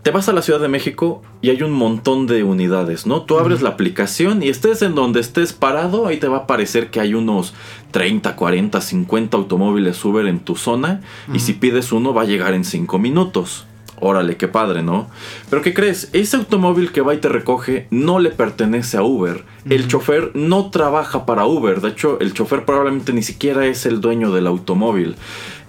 te 0.01 0.09
vas 0.09 0.27
a 0.27 0.33
la 0.33 0.41
Ciudad 0.41 0.59
de 0.59 0.69
México 0.69 1.21
y 1.39 1.51
hay 1.51 1.61
un 1.61 1.71
montón 1.71 2.25
de 2.25 2.43
unidades, 2.43 3.05
¿no? 3.05 3.21
Tú 3.21 3.37
abres 3.37 3.61
la 3.61 3.69
aplicación 3.69 4.41
y 4.41 4.49
estés 4.49 4.81
en 4.81 4.95
donde 4.95 5.19
estés 5.19 5.53
parado, 5.53 6.07
ahí 6.07 6.17
te 6.17 6.29
va 6.29 6.37
a 6.37 6.47
parecer 6.47 6.89
que 6.89 6.99
hay 6.99 7.13
unos 7.13 7.53
30, 7.91 8.35
40, 8.35 8.81
50 8.81 9.37
automóviles 9.37 10.03
Uber 10.03 10.25
en 10.25 10.39
tu 10.39 10.55
zona 10.55 11.01
y 11.31 11.41
si 11.41 11.53
pides 11.53 11.91
uno 11.91 12.11
va 12.11 12.23
a 12.23 12.25
llegar 12.25 12.55
en 12.55 12.65
5 12.65 12.97
minutos. 12.97 13.66
Órale, 13.99 14.37
qué 14.37 14.47
padre, 14.47 14.83
¿no? 14.83 15.09
Pero 15.49 15.63
¿qué 15.63 15.73
crees? 15.73 16.09
Ese 16.13 16.37
automóvil 16.37 16.91
que 16.91 17.01
va 17.01 17.15
y 17.15 17.17
te 17.17 17.29
recoge 17.29 17.87
no 17.89 18.19
le 18.19 18.29
pertenece 18.29 18.97
a 18.97 19.03
Uber. 19.03 19.43
El 19.67 19.87
chofer 19.87 20.31
no 20.35 20.69
trabaja 20.69 21.25
para 21.25 21.47
Uber. 21.47 21.81
De 21.81 21.89
hecho, 21.89 22.19
el 22.19 22.33
chofer 22.33 22.63
probablemente 22.63 23.11
ni 23.11 23.23
siquiera 23.23 23.65
es 23.65 23.87
el 23.87 23.99
dueño 23.99 24.31
del 24.31 24.45
automóvil. 24.45 25.15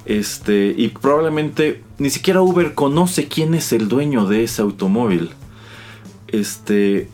Este, 0.04 0.74
y 0.76 0.88
probablemente 0.88 1.82
ni 1.96 2.10
siquiera 2.10 2.42
Uber 2.42 2.74
conoce 2.74 3.28
quién 3.28 3.54
es 3.54 3.72
el 3.72 3.88
dueño 3.88 4.26
de 4.26 4.44
ese 4.44 4.60
automóvil. 4.60 5.30
Este, 6.26 7.08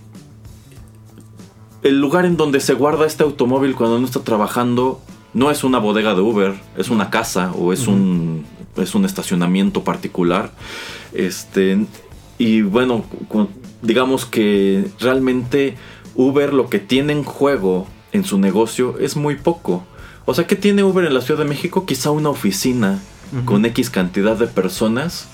el 1.85 2.01
lugar 2.01 2.25
en 2.25 2.37
donde 2.37 2.59
se 2.59 2.75
guarda 2.75 3.07
este 3.07 3.23
automóvil 3.23 3.77
cuando 3.77 4.01
no 4.01 4.07
está 4.07 4.25
trabajando 4.25 5.01
no 5.33 5.51
es 5.51 5.63
una 5.65 5.79
bodega 5.79 6.15
de 6.15 6.23
Uber, 6.23 6.55
es 6.77 6.89
una 6.89 7.11
casa 7.11 7.53
o 7.53 7.73
es 7.73 7.87
un 7.87 8.45
es 8.77 8.95
un 8.95 9.05
estacionamiento 9.05 9.85
particular. 9.85 10.53
Este, 11.13 11.87
y 12.39 12.63
bueno, 12.63 13.05
digamos 13.83 14.27
que 14.27 14.87
realmente 15.01 15.77
Uber 16.15 16.53
lo 16.53 16.69
que 16.69 16.79
tiene 16.79 17.13
en 17.13 17.25
juego 17.25 17.87
en 18.13 18.25
su 18.25 18.39
negocio 18.39 18.99
es 18.99 19.17
muy 19.17 19.37
poco. 19.37 19.85
O 20.27 20.35
sea, 20.35 20.47
¿qué 20.47 20.57
tiene 20.57 20.85
Uber 20.85 21.05
en 21.05 21.15
la 21.15 21.21
Ciudad 21.21 21.41
de 21.41 21.49
México? 21.49 21.85
Quizá 21.85 22.11
una 22.11 22.31
oficina 22.31 23.01
con 23.45 23.65
X 23.65 23.91
cantidad 23.91 24.37
de 24.37 24.47
personas 24.47 25.27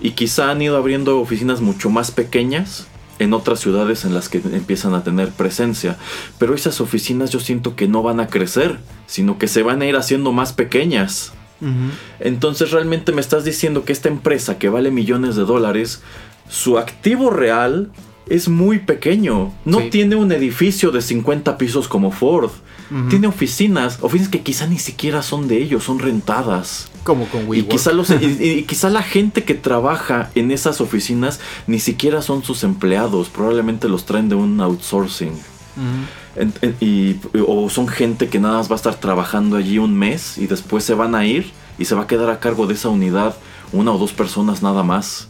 y 0.00 0.10
quizá 0.10 0.50
han 0.50 0.60
ido 0.60 0.76
abriendo 0.76 1.18
oficinas 1.18 1.60
mucho 1.60 1.88
más 1.88 2.10
pequeñas 2.10 2.86
en 3.18 3.32
otras 3.32 3.60
ciudades 3.60 4.04
en 4.04 4.14
las 4.14 4.28
que 4.28 4.38
empiezan 4.38 4.94
a 4.94 5.02
tener 5.02 5.30
presencia. 5.30 5.96
Pero 6.38 6.54
esas 6.54 6.80
oficinas 6.80 7.30
yo 7.30 7.40
siento 7.40 7.74
que 7.74 7.88
no 7.88 8.02
van 8.02 8.20
a 8.20 8.28
crecer, 8.28 8.78
sino 9.06 9.38
que 9.38 9.48
se 9.48 9.62
van 9.62 9.82
a 9.82 9.86
ir 9.86 9.96
haciendo 9.96 10.32
más 10.32 10.52
pequeñas. 10.52 11.32
Entonces 12.20 12.70
realmente 12.70 13.12
me 13.12 13.20
estás 13.20 13.44
diciendo 13.44 13.84
que 13.84 13.92
esta 13.92 14.08
empresa 14.08 14.58
que 14.58 14.68
vale 14.68 14.90
millones 14.90 15.36
de 15.36 15.44
dólares, 15.44 16.02
su 16.48 16.78
activo 16.78 17.30
real 17.30 17.90
es 18.28 18.48
muy 18.48 18.78
pequeño. 18.80 19.52
No 19.64 19.88
tiene 19.90 20.16
un 20.16 20.32
edificio 20.32 20.90
de 20.90 21.00
50 21.00 21.58
pisos 21.58 21.88
como 21.88 22.10
Ford. 22.10 22.50
Tiene 23.10 23.26
oficinas, 23.26 23.98
oficinas 24.00 24.30
que 24.30 24.40
quizá 24.40 24.66
ni 24.66 24.78
siquiera 24.78 25.20
son 25.20 25.46
de 25.46 25.58
ellos, 25.58 25.84
son 25.84 25.98
rentadas. 25.98 26.90
Como 27.04 27.26
con 27.26 27.46
WeWork. 27.46 27.58
Y 27.58 27.62
quizá, 27.64 27.92
los, 27.92 28.10
y, 28.20 28.62
quizá 28.62 28.88
la 28.88 29.02
gente 29.02 29.44
que 29.44 29.54
trabaja 29.54 30.30
en 30.34 30.50
esas 30.50 30.80
oficinas 30.80 31.38
ni 31.66 31.80
siquiera 31.80 32.22
son 32.22 32.42
sus 32.42 32.64
empleados, 32.64 33.28
probablemente 33.28 33.88
los 33.88 34.06
traen 34.06 34.30
de 34.30 34.36
un 34.36 34.58
outsourcing. 34.60 35.32
Y, 36.80 37.16
o 37.46 37.68
son 37.70 37.88
gente 37.88 38.28
que 38.28 38.38
nada 38.38 38.58
más 38.58 38.68
va 38.68 38.74
a 38.74 38.76
estar 38.76 38.94
trabajando 38.96 39.56
allí 39.56 39.78
un 39.78 39.94
mes 39.94 40.38
y 40.38 40.46
después 40.46 40.84
se 40.84 40.94
van 40.94 41.14
a 41.14 41.26
ir 41.26 41.50
y 41.78 41.84
se 41.84 41.94
va 41.94 42.02
a 42.02 42.06
quedar 42.06 42.30
a 42.30 42.40
cargo 42.40 42.66
de 42.66 42.74
esa 42.74 42.88
unidad 42.88 43.36
una 43.72 43.92
o 43.92 43.98
dos 43.98 44.12
personas 44.12 44.62
nada 44.62 44.82
más. 44.82 45.28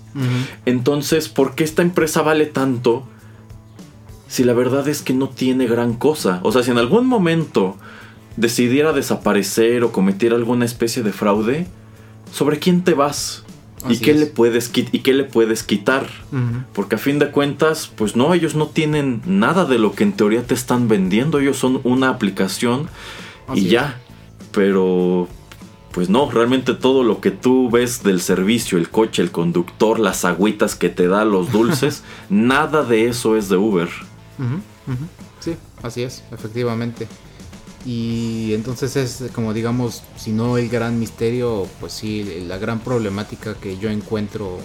Entonces, 0.64 1.28
¿por 1.28 1.54
qué 1.54 1.64
esta 1.64 1.82
empresa 1.82 2.22
vale 2.22 2.46
tanto 2.46 3.04
si 4.26 4.42
la 4.42 4.52
verdad 4.52 4.88
es 4.88 5.02
que 5.02 5.14
no 5.14 5.28
tiene 5.28 5.66
gran 5.66 5.94
cosa? 5.94 6.40
O 6.42 6.50
sea, 6.50 6.62
si 6.62 6.70
en 6.70 6.78
algún 6.78 7.06
momento 7.06 7.76
decidiera 8.36 8.92
desaparecer 8.92 9.84
o 9.84 9.92
cometiera 9.92 10.36
alguna 10.36 10.64
especie 10.64 11.02
de 11.02 11.12
fraude, 11.12 11.66
¿sobre 12.32 12.58
quién 12.58 12.82
te 12.82 12.94
vas? 12.94 13.44
¿Y 13.88 13.98
qué, 13.98 14.14
le 14.14 14.26
puedes 14.26 14.70
¿Y 14.74 14.98
qué 15.00 15.14
le 15.14 15.24
puedes 15.24 15.62
quitar? 15.62 16.08
Porque 16.72 16.96
a 16.96 16.98
fin 16.98 17.18
de 17.18 17.30
cuentas, 17.30 17.90
pues 17.94 18.16
no, 18.16 18.34
ellos 18.34 18.54
no 18.54 18.68
tienen 18.68 19.22
nada 19.24 19.64
de 19.64 19.78
lo 19.78 19.92
que 19.92 20.04
en 20.04 20.12
teoría 20.12 20.42
te 20.42 20.54
están 20.54 20.88
vendiendo. 20.88 21.38
Ellos 21.38 21.58
son 21.58 21.80
una 21.84 22.08
aplicación 22.08 22.88
y 23.54 23.68
ya. 23.68 24.00
Pero 24.52 25.28
pues 25.92 26.08
no, 26.08 26.30
realmente 26.30 26.74
todo 26.74 27.02
lo 27.02 27.20
que 27.20 27.30
tú 27.30 27.70
ves 27.70 28.02
del 28.02 28.20
servicio, 28.20 28.78
el 28.78 28.88
coche, 28.88 29.22
el 29.22 29.30
conductor, 29.30 29.98
las 29.98 30.24
agüitas 30.24 30.74
que 30.74 30.88
te 30.88 31.08
da, 31.08 31.24
los 31.24 31.50
dulces, 31.50 32.02
nada 32.30 32.84
de 32.84 33.08
eso 33.08 33.36
es 33.36 33.48
de 33.48 33.56
Uber. 33.56 33.88
Sí, 35.40 35.56
así 35.82 36.02
es, 36.02 36.24
efectivamente. 36.30 37.08
Y 37.86 38.52
entonces 38.54 38.96
es 38.96 39.30
como 39.32 39.54
digamos, 39.54 40.02
si 40.16 40.32
no 40.32 40.58
el 40.58 40.68
gran 40.68 40.98
misterio, 40.98 41.66
pues 41.80 41.92
sí, 41.92 42.44
la 42.46 42.58
gran 42.58 42.80
problemática 42.80 43.54
que 43.54 43.78
yo 43.78 43.88
encuentro 43.88 44.58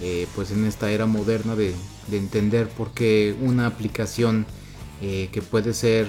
eh, 0.00 0.26
pues 0.34 0.50
en 0.50 0.64
esta 0.66 0.90
era 0.90 1.06
moderna 1.06 1.54
de, 1.54 1.74
entender 2.10 2.68
por 2.68 2.90
qué 2.90 3.34
una 3.40 3.66
aplicación 3.66 4.44
eh, 5.00 5.28
que 5.32 5.40
puede 5.40 5.72
ser 5.72 6.08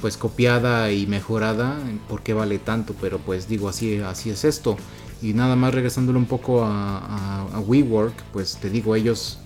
pues 0.00 0.16
copiada 0.16 0.92
y 0.92 1.06
mejorada, 1.06 1.78
por 2.08 2.22
qué 2.22 2.34
vale 2.34 2.58
tanto, 2.58 2.94
pero 3.00 3.18
pues 3.18 3.48
digo 3.48 3.68
así, 3.68 3.98
así 3.98 4.30
es 4.30 4.44
esto. 4.44 4.76
Y 5.22 5.32
nada 5.32 5.56
más 5.56 5.74
regresándolo 5.74 6.18
un 6.18 6.26
poco 6.26 6.64
a, 6.64 7.46
a, 7.52 7.60
WeWork, 7.60 8.14
pues 8.32 8.58
te 8.60 8.68
digo, 8.68 8.96
ellos 8.96 9.38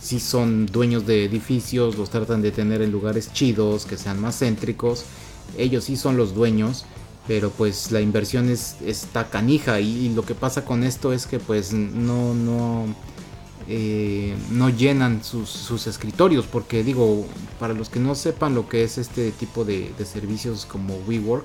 sí 0.00 0.18
son 0.18 0.66
dueños 0.66 1.06
de 1.06 1.24
edificios, 1.24 1.98
los 1.98 2.08
tratan 2.10 2.40
de 2.40 2.50
tener 2.50 2.80
en 2.80 2.90
lugares 2.90 3.32
chidos, 3.32 3.84
que 3.84 3.98
sean 3.98 4.18
más 4.20 4.38
céntricos, 4.38 5.04
ellos 5.56 5.84
sí 5.84 5.96
son 5.96 6.16
los 6.16 6.34
dueños, 6.34 6.84
pero 7.26 7.50
pues 7.50 7.92
la 7.92 8.00
inversión 8.00 8.48
es, 8.48 8.76
está 8.84 9.28
canija 9.30 9.80
y, 9.80 10.08
lo 10.14 10.24
que 10.24 10.34
pasa 10.34 10.64
con 10.64 10.84
esto 10.84 11.12
es 11.12 11.26
que 11.26 11.38
pues 11.38 11.72
no, 11.72 12.34
no, 12.34 12.86
eh, 13.68 14.34
no 14.50 14.68
llenan 14.70 15.22
sus, 15.22 15.86
escritorios. 15.86 16.46
Porque 16.46 16.82
digo, 16.82 17.26
para 17.58 17.74
los 17.74 17.88
que 17.88 18.00
no 18.00 18.14
sepan 18.14 18.54
lo 18.54 18.68
que 18.68 18.84
es 18.84 18.98
este 18.98 19.30
tipo 19.32 19.64
de, 19.64 19.92
servicios 20.04 20.66
como 20.66 20.96
WeWork, 21.06 21.44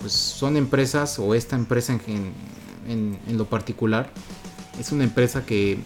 pues 0.00 0.12
son 0.12 0.56
empresas 0.56 1.18
o 1.18 1.34
esta 1.34 1.56
empresa 1.56 1.98
en, 2.06 3.18
lo 3.28 3.46
particular 3.46 4.12
es 4.78 4.92
una 4.92 5.04
empresa 5.04 5.44
que 5.46 5.78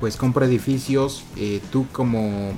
pues 0.00 0.16
compra 0.16 0.46
edificios. 0.46 1.24
Eh, 1.36 1.60
tú 1.70 1.86
como 1.92 2.52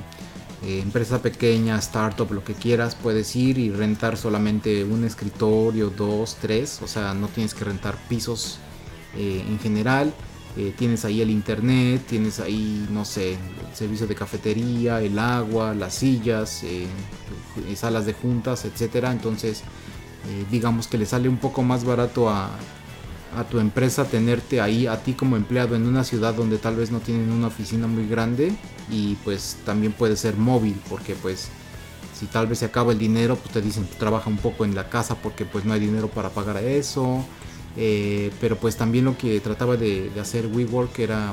eh, 0.65 0.81
empresa 0.83 1.23
pequeña, 1.23 1.79
startup, 1.79 2.31
lo 2.33 2.45
que 2.45 2.55
quieras, 2.55 2.95
puedes 2.95 3.35
ir 3.37 3.59
y 3.59 3.71
rentar 3.71 4.17
solamente 4.17 4.85
un 4.85 5.05
escritorio, 5.05 5.91
dos, 5.91 6.37
tres. 6.41 6.81
O 6.83 6.89
sea, 6.89 7.15
no 7.15 7.29
tienes 7.29 7.55
que 7.55 7.65
rentar 7.65 7.97
pisos 8.09 8.59
en 9.17 9.59
general 9.59 10.13
eh, 10.59 10.75
tienes 10.77 11.05
ahí 11.05 11.23
el 11.23 11.31
internet, 11.31 12.03
tienes 12.09 12.41
ahí, 12.41 12.85
no 12.91 13.05
sé, 13.05 13.35
el 13.35 13.77
servicio 13.77 14.09
de 14.09 14.17
cafetería, 14.17 15.01
el 15.01 15.17
agua, 15.17 15.73
las 15.73 15.95
sillas, 15.95 16.65
eh, 16.65 16.89
salas 17.77 18.07
de 18.07 18.13
juntas, 18.13 18.65
etcétera. 18.65 19.13
Entonces, 19.13 19.61
eh, 19.61 20.45
digamos 20.51 20.89
que 20.89 20.99
le 20.99 21.07
sale 21.07 21.29
un 21.29 21.37
poco 21.37 21.63
más 21.63 21.85
barato 21.85 22.29
a, 22.29 22.51
a 23.37 23.45
tu 23.45 23.59
empresa 23.59 24.05
tenerte 24.05 24.61
ahí 24.61 24.87
a 24.87 25.03
ti 25.03 25.13
como 25.13 25.37
empleado 25.37 25.77
en 25.77 25.87
una 25.87 26.05
ciudad 26.05 26.35
donde 26.35 26.59
tal 26.59 26.77
vez 26.77 26.91
no 26.91 27.01
tienen 27.01 27.31
una 27.31 27.49
oficina 27.49 27.87
muy 27.87 28.07
grande 28.07 28.53
y 28.91 29.17
pues 29.25 29.59
también 29.65 29.93
puede 29.93 30.17
ser 30.17 30.37
móvil 30.37 30.81
porque 30.89 31.15
pues 31.15 31.49
si 32.19 32.27
tal 32.27 32.47
vez 32.47 32.61
se 32.61 32.65
acaba 32.65 32.93
el 32.93 32.99
dinero 32.99 33.37
pues 33.37 33.53
te 33.53 33.61
dicen 33.61 33.89
trabaja 33.99 34.31
un 34.31 34.39
poco 34.39 34.65
en 34.65 34.75
la 34.75 34.89
casa 34.89 35.15
porque 35.17 35.45
pues 35.45 35.65
no 35.65 35.75
hay 35.75 35.81
dinero 35.81 36.09
para 36.09 36.31
pagar 36.31 36.57
eso 36.65 37.25
eh, 37.77 38.33
pero 38.41 38.57
pues 38.57 38.77
también 38.77 39.05
lo 39.05 39.17
que 39.17 39.39
trataba 39.41 39.77
de, 39.77 40.11
hacer 40.21 40.47
WeWork 40.47 40.99
era 40.99 41.33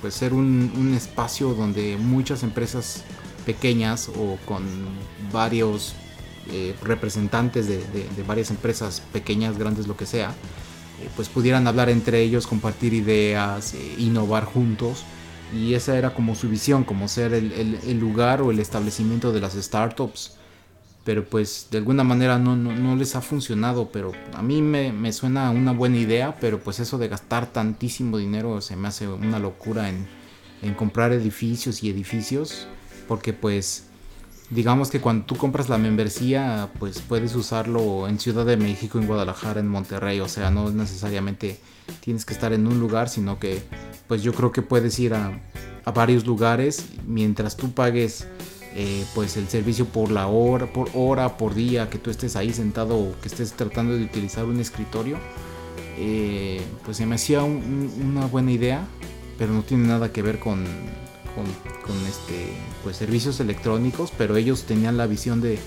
pues 0.00 0.14
ser 0.14 0.32
un, 0.32 0.92
espacio 0.96 1.54
donde 1.54 1.96
muchas 1.96 2.42
empresas 2.42 3.04
pequeñas 3.46 4.08
o 4.08 4.38
con 4.44 4.64
varios 5.32 5.94
eh, 6.50 6.74
representantes 6.82 7.68
de, 7.68 7.84
varias 8.26 8.50
empresas 8.50 9.02
pequeñas, 9.12 9.56
grandes, 9.58 9.86
lo 9.86 9.96
que 9.96 10.06
sea, 10.06 10.34
pues 11.16 11.28
pudieran 11.28 11.66
hablar 11.66 11.88
entre 11.90 12.20
ellos, 12.20 12.46
compartir 12.46 12.94
ideas, 12.94 13.74
innovar 13.98 14.44
juntos. 14.44 15.04
Y 15.54 15.74
esa 15.74 15.96
era 15.96 16.12
como 16.12 16.34
su 16.34 16.48
visión, 16.48 16.84
como 16.84 17.08
ser 17.08 17.32
el 17.32 17.98
lugar 17.98 18.42
o 18.42 18.50
el 18.50 18.58
establecimiento 18.58 19.32
de 19.32 19.40
las 19.40 19.54
startups 19.54 20.38
pero 21.08 21.24
pues 21.24 21.68
de 21.70 21.78
alguna 21.78 22.04
manera 22.04 22.38
no, 22.38 22.54
no, 22.54 22.94
les 22.94 23.16
ha 23.16 23.22
funcionado, 23.22 23.90
pero 23.90 24.12
a 24.34 24.42
mí 24.42 24.60
me, 24.60 25.10
suena 25.14 25.50
una 25.50 25.72
buena 25.72 25.96
idea, 25.96 26.36
pero 26.38 26.60
pues 26.60 26.80
eso 26.80 26.98
de 26.98 27.08
gastar 27.08 27.46
tantísimo 27.46 28.18
dinero 28.18 28.60
se 28.60 28.76
me 28.76 28.88
hace 28.88 29.08
una 29.08 29.38
locura 29.38 29.88
en, 29.88 30.06
en 30.60 30.74
comprar 30.74 31.12
edificios 31.12 31.82
y 31.82 31.88
edificios, 31.88 32.66
porque 33.08 33.32
pues 33.32 33.87
digamos 34.50 34.90
que 34.90 35.00
cuando 35.00 35.26
tú 35.26 35.36
compras 35.36 35.68
la 35.68 35.78
membresía, 35.78 36.70
pues 36.78 37.00
puedes 37.00 37.34
usarlo 37.34 38.08
en 38.08 38.18
Ciudad 38.18 38.46
de 38.46 38.56
México, 38.56 38.98
en 38.98 39.06
Guadalajara, 39.06 39.60
en 39.60 39.68
Monterrey, 39.68 40.20
o 40.20 40.28
sea, 40.28 40.50
no 40.50 40.70
necesariamente 40.70 41.60
tienes 42.00 42.24
que 42.24 42.34
estar 42.34 42.52
en 42.52 42.66
un 42.66 42.80
lugar, 42.80 43.08
sino 43.08 43.38
que 43.38 43.62
pues 44.06 44.22
yo 44.22 44.32
creo 44.32 44.52
que 44.52 44.62
puedes 44.62 44.98
ir 44.98 45.14
a, 45.14 45.40
a 45.84 45.90
varios 45.90 46.26
lugares 46.26 46.86
mientras 47.06 47.56
tú 47.56 47.72
pagues 47.72 48.26
eh, 48.74 49.04
pues 49.14 49.36
el 49.36 49.48
servicio 49.48 49.86
por 49.86 50.10
la 50.10 50.28
hora, 50.28 50.72
por 50.72 50.90
hora, 50.94 51.36
por 51.36 51.54
día 51.54 51.90
que 51.90 51.98
tú 51.98 52.10
estés 52.10 52.36
ahí 52.36 52.52
sentado 52.52 52.96
o 52.96 53.20
que 53.20 53.28
estés 53.28 53.52
tratando 53.54 53.96
de 53.96 54.04
utilizar 54.04 54.44
un 54.44 54.60
escritorio, 54.60 55.16
eh, 55.96 56.60
pues 56.84 56.98
se 56.98 57.06
me 57.06 57.16
hacía 57.16 57.42
una 57.42 58.26
buena 58.26 58.52
idea. 58.52 58.86
pero 59.38 59.52
no 59.52 59.62
tiene 59.62 59.86
nada 59.86 60.12
que 60.12 60.20
ver 60.22 60.38
con, 60.38 60.64
con, 61.84 61.96
este, 62.06 62.54
pues, 62.82 62.96
servicios 62.96 63.40
electrónicos, 63.40 64.12
pero 64.16 64.36
ellos 64.36 64.64
tenían 64.64 64.96
la 64.96 65.06
visión 65.06 65.40
de 65.40 65.58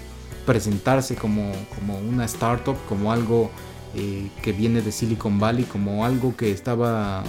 presentarse 0.46 1.16
como, 1.16 1.52
como 1.76 1.98
una 2.00 2.26
startup, 2.26 2.76
como 2.88 3.12
algo 3.12 3.52
eh, 3.96 4.30
que 4.42 4.52
viene 4.52 4.82
de 4.82 4.92
Silicon 4.92 5.40
Valley, 5.40 5.66
como 5.66 6.06
algo 6.06 6.36
que 6.36 6.52
estaba 6.52 7.24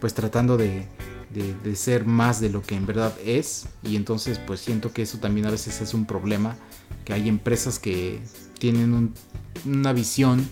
pues 0.00 0.14
tratando 0.14 0.56
de, 0.56 0.86
de, 1.30 1.54
de, 1.62 1.76
ser 1.76 2.04
más 2.04 2.40
de 2.40 2.50
lo 2.50 2.62
que 2.62 2.74
en 2.74 2.86
verdad 2.86 3.14
es 3.24 3.66
y 3.84 3.94
entonces 3.94 4.40
pues 4.40 4.58
siento 4.58 4.92
que 4.92 5.02
eso 5.02 5.18
también 5.18 5.46
a 5.46 5.50
veces 5.50 5.80
es 5.80 5.94
un 5.94 6.04
problema 6.04 6.56
que 7.04 7.12
hay 7.12 7.28
empresas 7.28 7.78
que 7.78 8.20
tienen 8.58 8.94
un, 8.94 9.14
una 9.64 9.92
visión 9.92 10.48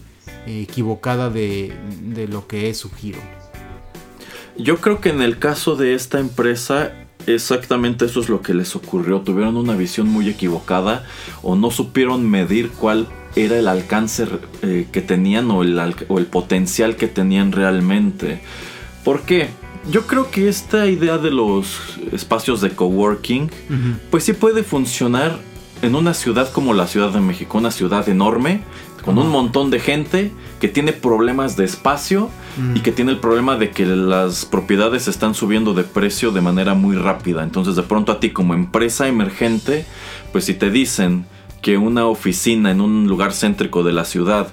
eh, 0.47 0.63
equivocada 0.63 1.31
de, 1.31 1.75
de, 2.03 2.29
lo 2.29 2.47
que 2.47 2.71
es 2.71 2.79
su 2.79 2.91
giro. 2.91 3.19
Yo 4.57 4.79
creo 4.79 5.01
que 5.01 5.11
en 5.11 5.23
el 5.23 5.39
caso 5.39 5.77
de 5.77 5.95
esta 5.95 6.19
empresa 6.21 6.93
exactamente 7.27 8.07
eso 8.07 8.21
es 8.21 8.29
lo 8.29 8.43
que 8.43 8.55
les 8.55 8.75
ocurrió. 8.77 9.21
Tuvieron 9.21 9.57
una 9.57 9.77
visión 9.77 10.09
muy 10.09 10.29
equivocada 10.29 11.05
o 11.43 11.57
no 11.57 11.71
supieron 11.71 12.29
medir 12.29 12.71
cuál 12.71 13.09
era 13.37 13.59
el 13.59 13.69
alcance 13.69 14.27
eh, 14.63 14.89
que 14.91 15.01
tenían 15.01 15.51
o 15.51 15.63
el, 15.63 15.79
o 16.09 16.19
el 16.19 16.27
potencial 16.27 16.97
que 16.97 17.07
tenían 17.07 17.53
realmente. 17.53 18.43
¿Por 19.05 19.23
qué? 19.23 19.49
Yo 19.91 20.07
creo 20.07 20.31
que 20.31 20.49
esta 20.49 20.87
idea 20.87 21.17
de 21.17 21.31
los 21.31 21.99
espacios 22.13 22.61
de 22.61 22.71
coworking, 22.71 23.45
uh 23.45 23.73
-huh. 23.73 23.97
pues 24.11 24.25
sí 24.25 24.35
puede 24.35 24.63
funcionar 24.63 25.39
en 25.83 25.95
una 25.95 26.13
ciudad 26.13 26.53
como 26.53 26.75
la 26.75 26.87
Ciudad 26.87 27.11
de 27.11 27.21
México, 27.21 27.57
una 27.57 27.71
ciudad 27.71 28.07
enorme, 28.09 28.63
con 29.05 29.19
un 29.19 29.29
montón 29.29 29.71
de 29.71 29.81
gente 29.81 30.33
que 30.61 30.69
tiene 30.69 30.93
problemas 30.93 31.57
de 31.57 31.65
espacio 31.65 32.31
y 32.75 32.81
que 32.81 32.93
tiene 32.93 33.13
el 33.13 33.19
problema 33.19 33.57
de 33.57 33.71
que 33.71 33.87
las 33.87 34.45
propiedades 34.45 35.09
están 35.09 35.35
subiendo 35.35 35.73
de 35.73 35.85
precio 35.85 36.31
de 36.33 36.41
manera 36.41 36.75
muy 36.75 36.97
rápida. 36.97 37.43
Entonces 37.43 37.77
de 37.77 37.83
pronto 37.83 38.13
a 38.13 38.21
ti 38.21 38.31
como 38.31 38.55
empresa 38.55 39.09
emergente, 39.09 39.87
pues 40.33 40.45
si 40.45 40.55
te 40.55 40.71
dicen 40.71 41.25
que 41.63 41.79
una 41.79 42.07
oficina 42.07 42.71
en 42.71 42.81
un 42.81 43.07
lugar 43.07 43.33
céntrico 43.33 43.83
de 43.83 43.93
la 43.93 44.05
ciudad 44.05 44.49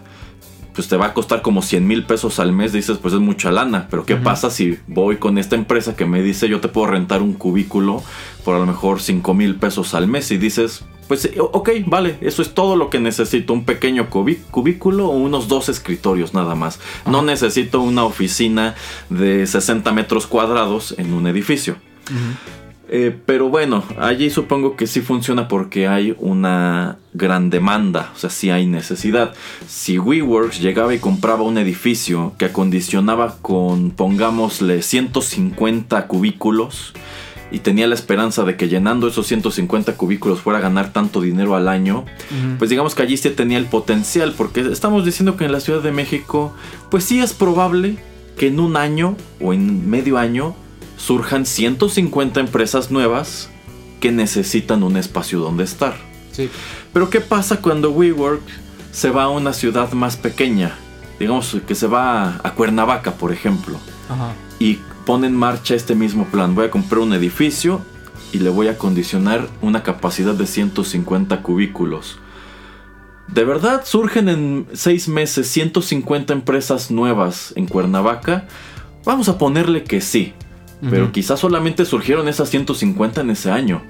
pues 0.77 0.87
te 0.87 0.95
va 0.95 1.07
a 1.07 1.13
costar 1.15 1.41
como 1.41 1.63
100 1.63 1.87
mil 1.87 2.03
pesos 2.03 2.39
al 2.39 2.53
mes, 2.53 2.71
dices, 2.71 2.99
pues 2.99 3.11
es 3.11 3.19
mucha 3.19 3.49
lana. 3.49 3.87
Pero 3.89 4.05
¿qué 4.05 4.13
uh 4.13 4.17
-huh. 4.17 4.23
pasa 4.23 4.51
si 4.51 4.77
voy 4.85 5.17
con 5.17 5.39
esta 5.39 5.55
empresa 5.55 5.95
que 5.95 6.05
me 6.05 6.21
dice 6.21 6.47
yo 6.47 6.59
te 6.59 6.67
puedo 6.67 6.85
rentar 6.85 7.23
un 7.23 7.33
cubículo 7.33 8.03
por 8.45 8.55
a 8.55 8.59
lo 8.59 8.67
mejor 8.67 9.01
5 9.01 9.33
mil 9.33 9.55
pesos 9.55 9.95
al 9.95 10.05
mes? 10.05 10.29
Y 10.29 10.37
dices, 10.37 10.85
pues 11.07 11.31
ok, 11.39 11.69
vale, 11.87 12.19
eso 12.21 12.43
es 12.43 12.53
todo 12.53 12.75
lo 12.75 12.91
que 12.91 12.99
necesito, 12.99 13.53
un 13.53 13.65
pequeño 13.65 14.11
cubículo 14.11 15.07
o 15.07 15.17
unos 15.17 15.47
dos 15.47 15.67
escritorios 15.67 16.35
nada 16.35 16.53
más. 16.53 16.77
Uh 16.77 16.79
-huh. 16.79 17.11
No 17.11 17.23
necesito 17.23 17.81
una 17.81 18.03
oficina 18.03 18.75
de 19.09 19.47
60 19.47 19.91
metros 19.93 20.27
cuadrados 20.27 20.93
en 20.99 21.11
un 21.11 21.25
edificio. 21.25 21.77
Uh 22.11 22.13
-huh. 22.13 22.66
Eh, 22.89 23.15
pero 23.25 23.49
bueno, 23.49 23.83
allí 23.99 24.29
supongo 24.29 24.77
que 24.77 24.87
sí 24.87 25.01
funciona 25.01 25.47
porque 25.49 25.87
hay 25.87 26.15
una 26.19 26.97
gran 27.13 27.49
demanda, 27.49 28.11
o 28.15 28.17
sea, 28.17 28.29
sí 28.29 28.49
hay 28.49 28.65
necesidad. 28.65 29.33
Si 29.67 29.99
WeWorks 29.99 30.61
llegaba 30.61 30.93
y 30.93 30.99
compraba 30.99 31.43
un 31.43 31.57
edificio 31.57 32.33
que 32.37 32.45
acondicionaba 32.45 33.37
con, 33.41 33.91
pongámosle, 33.91 34.81
150 34.81 36.07
cubículos 36.07 36.93
y 37.51 37.59
tenía 37.59 37.87
la 37.87 37.95
esperanza 37.95 38.43
de 38.43 38.55
que 38.55 38.69
llenando 38.69 39.07
esos 39.07 39.27
150 39.27 39.95
cubículos 39.95 40.39
fuera 40.39 40.59
a 40.59 40.61
ganar 40.61 40.93
tanto 40.93 41.19
dinero 41.19 41.55
al 41.55 41.67
año, 41.67 41.99
uh 41.99 42.03
-huh. 42.03 42.57
pues 42.57 42.69
digamos 42.69 42.95
que 42.95 43.03
allí 43.03 43.17
sí 43.17 43.29
tenía 43.31 43.57
el 43.57 43.65
potencial, 43.65 44.33
porque 44.37 44.61
estamos 44.61 45.03
diciendo 45.03 45.35
que 45.35 45.45
en 45.45 45.51
la 45.51 45.59
Ciudad 45.59 45.81
de 45.81 45.91
México, 45.91 46.53
pues 46.89 47.03
sí 47.03 47.19
es 47.19 47.33
probable 47.33 47.97
que 48.37 48.47
en 48.47 48.59
un 48.59 48.77
año 48.77 49.17
o 49.41 49.53
en 49.53 49.89
medio 49.89 50.17
año 50.17 50.55
surjan 50.97 51.45
150 51.45 52.39
empresas 52.39 52.91
nuevas 52.91 53.49
que 54.01 54.11
necesitan 54.11 54.83
un 54.83 54.97
espacio 54.97 55.39
donde 55.39 55.63
estar. 55.63 55.95
Sí. 56.31 56.49
Pero 56.91 57.09
¿qué 57.09 57.21
pasa 57.21 57.61
cuando 57.61 57.91
WeWork 57.91 58.43
se 58.91 59.09
va 59.09 59.23
a 59.23 59.29
una 59.29 59.53
ciudad 59.53 59.93
más 59.93 60.17
pequeña? 60.17 60.75
Digamos 61.19 61.55
que 61.65 61.75
se 61.75 61.87
va 61.87 62.41
a 62.43 62.53
Cuernavaca, 62.53 63.13
por 63.13 63.31
ejemplo. 63.31 63.79
Ajá. 64.09 64.33
Y 64.59 64.79
pone 65.05 65.27
en 65.27 65.35
marcha 65.35 65.73
este 65.73 65.95
mismo 65.95 66.25
plan. 66.25 66.53
Voy 66.53 66.65
a 66.65 66.71
comprar 66.71 66.99
un 66.99 67.13
edificio 67.13 67.81
y 68.33 68.39
le 68.39 68.49
voy 68.49 68.67
a 68.67 68.71
acondicionar 68.71 69.47
una 69.61 69.83
capacidad 69.83 70.33
de 70.33 70.45
150 70.45 71.41
cubículos. 71.41 72.19
¿De 73.27 73.43
verdad 73.43 73.83
surgen 73.85 74.29
en 74.29 74.67
6 74.73 75.09
meses 75.09 75.47
150 75.47 76.33
empresas 76.33 76.91
nuevas 76.91 77.53
en 77.55 77.67
Cuernavaca? 77.67 78.47
Vamos 79.05 79.27
a 79.27 79.37
ponerle 79.37 79.83
que 79.83 80.01
sí. 80.01 80.33
Pero 80.81 81.05
uh 81.05 81.07
-huh. 81.07 81.11
quizás 81.11 81.39
solamente 81.39 81.85
surgieron 81.85 82.27
esas 82.27 82.49
150 82.49 83.21
en 83.21 83.29
ese 83.31 83.51
año. 83.51 83.81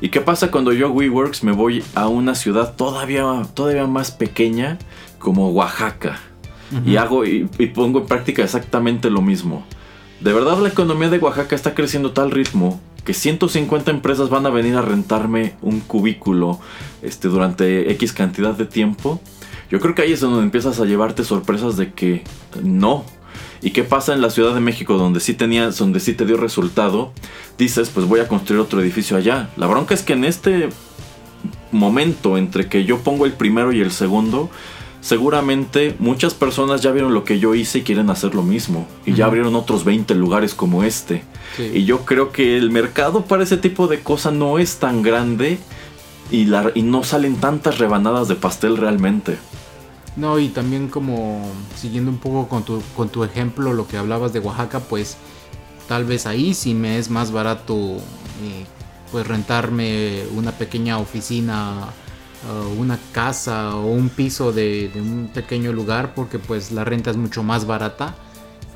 ¿Y 0.00 0.10
qué 0.10 0.20
pasa 0.20 0.50
cuando 0.50 0.72
yo 0.72 0.90
WeWorks 0.90 1.42
me 1.44 1.52
voy 1.52 1.82
a 1.94 2.08
una 2.08 2.34
ciudad 2.34 2.74
todavía, 2.74 3.24
todavía 3.54 3.86
más 3.86 4.10
pequeña 4.10 4.78
como 5.18 5.50
Oaxaca? 5.50 6.20
Uh 6.70 6.76
-huh. 6.76 6.88
Y 6.88 6.96
hago 6.96 7.24
y, 7.24 7.48
y, 7.58 7.66
pongo 7.66 8.00
en 8.00 8.06
práctica 8.06 8.42
exactamente 8.42 9.08
lo 9.08 9.22
mismo. 9.22 9.64
De 10.20 10.32
verdad 10.32 10.58
la 10.58 10.68
economía 10.68 11.08
de 11.08 11.18
Oaxaca 11.18 11.54
está 11.54 11.74
creciendo 11.74 12.10
a 12.10 12.14
tal 12.14 12.30
ritmo 12.30 12.80
que 13.04 13.14
150 13.14 13.90
empresas 13.90 14.30
van 14.30 14.46
a 14.46 14.50
venir 14.50 14.76
a 14.76 14.82
rentarme 14.82 15.54
un 15.60 15.80
cubículo 15.80 16.58
este, 17.02 17.28
durante 17.28 17.90
X 17.92 18.12
cantidad 18.12 18.54
de 18.54 18.64
tiempo. 18.64 19.20
Yo 19.70 19.80
creo 19.80 19.94
que 19.94 20.02
ahí 20.02 20.12
es 20.12 20.20
donde 20.20 20.42
empiezas 20.42 20.80
a 20.80 20.84
llevarte 20.84 21.24
sorpresas 21.24 21.76
de 21.76 21.92
que 21.92 22.24
no, 22.62 23.04
¿Y 23.62 23.70
qué 23.70 23.84
pasa 23.84 24.12
en 24.12 24.20
la 24.20 24.30
Ciudad 24.30 24.54
de 24.54 24.60
México 24.60 24.98
donde 24.98 25.20
sí, 25.20 25.34
tenía, 25.34 25.70
donde 25.70 26.00
sí 26.00 26.14
te 26.14 26.26
dio 26.26 26.36
resultado? 26.36 27.12
Dices, 27.58 27.90
pues 27.90 28.06
voy 28.06 28.20
a 28.20 28.28
construir 28.28 28.60
otro 28.60 28.80
edificio 28.80 29.16
allá. 29.16 29.50
La 29.56 29.66
bronca 29.66 29.94
es 29.94 30.02
que 30.02 30.12
en 30.12 30.24
este 30.24 30.68
momento 31.72 32.38
entre 32.38 32.68
que 32.68 32.84
yo 32.84 32.98
pongo 33.00 33.26
el 33.26 33.32
primero 33.32 33.72
y 33.72 33.80
el 33.80 33.90
segundo, 33.90 34.50
seguramente 35.00 35.94
muchas 35.98 36.34
personas 36.34 36.80
ya 36.80 36.90
vieron 36.92 37.12
lo 37.12 37.24
que 37.24 37.38
yo 37.38 37.54
hice 37.54 37.78
y 37.78 37.82
quieren 37.82 38.10
hacer 38.10 38.34
lo 38.34 38.42
mismo. 38.42 38.86
Y 39.04 39.10
uh 39.10 39.14
-huh. 39.14 39.16
ya 39.16 39.26
abrieron 39.26 39.54
otros 39.54 39.84
20 39.84 40.14
lugares 40.14 40.54
como 40.54 40.84
este. 40.84 41.24
Sí. 41.56 41.70
Y 41.74 41.84
yo 41.84 42.04
creo 42.04 42.32
que 42.32 42.56
el 42.56 42.70
mercado 42.70 43.22
para 43.22 43.42
ese 43.42 43.56
tipo 43.56 43.86
de 43.86 44.00
cosas 44.00 44.32
no 44.32 44.58
es 44.58 44.76
tan 44.78 45.02
grande 45.02 45.58
y, 46.30 46.46
la, 46.46 46.72
y 46.74 46.82
no 46.82 47.04
salen 47.04 47.36
tantas 47.36 47.78
rebanadas 47.78 48.28
de 48.28 48.34
pastel 48.34 48.76
realmente. 48.76 49.36
No, 50.16 50.38
y 50.38 50.48
también 50.48 50.88
como 50.88 51.50
siguiendo 51.76 52.10
un 52.10 52.18
poco 52.18 52.48
con 52.48 52.64
tu, 52.64 52.80
con 52.96 53.08
tu 53.08 53.24
ejemplo, 53.24 53.72
lo 53.72 53.88
que 53.88 53.96
hablabas 53.96 54.32
de 54.32 54.38
Oaxaca, 54.38 54.80
pues 54.80 55.16
tal 55.88 56.04
vez 56.04 56.26
ahí 56.26 56.54
sí 56.54 56.72
me 56.74 56.98
es 56.98 57.10
más 57.10 57.32
barato 57.32 57.74
eh, 57.76 58.64
pues 59.10 59.26
rentarme 59.26 60.22
una 60.34 60.52
pequeña 60.52 60.98
oficina, 60.98 61.88
uh, 62.48 62.80
una 62.80 62.98
casa 63.12 63.76
o 63.76 63.86
un 63.86 64.08
piso 64.08 64.52
de, 64.52 64.88
de, 64.88 65.00
un 65.00 65.30
pequeño 65.32 65.72
lugar 65.72 66.14
porque 66.14 66.38
pues 66.38 66.72
la 66.72 66.84
renta 66.84 67.10
es 67.10 67.16
mucho 67.16 67.42
más 67.42 67.66
barata 67.66 68.14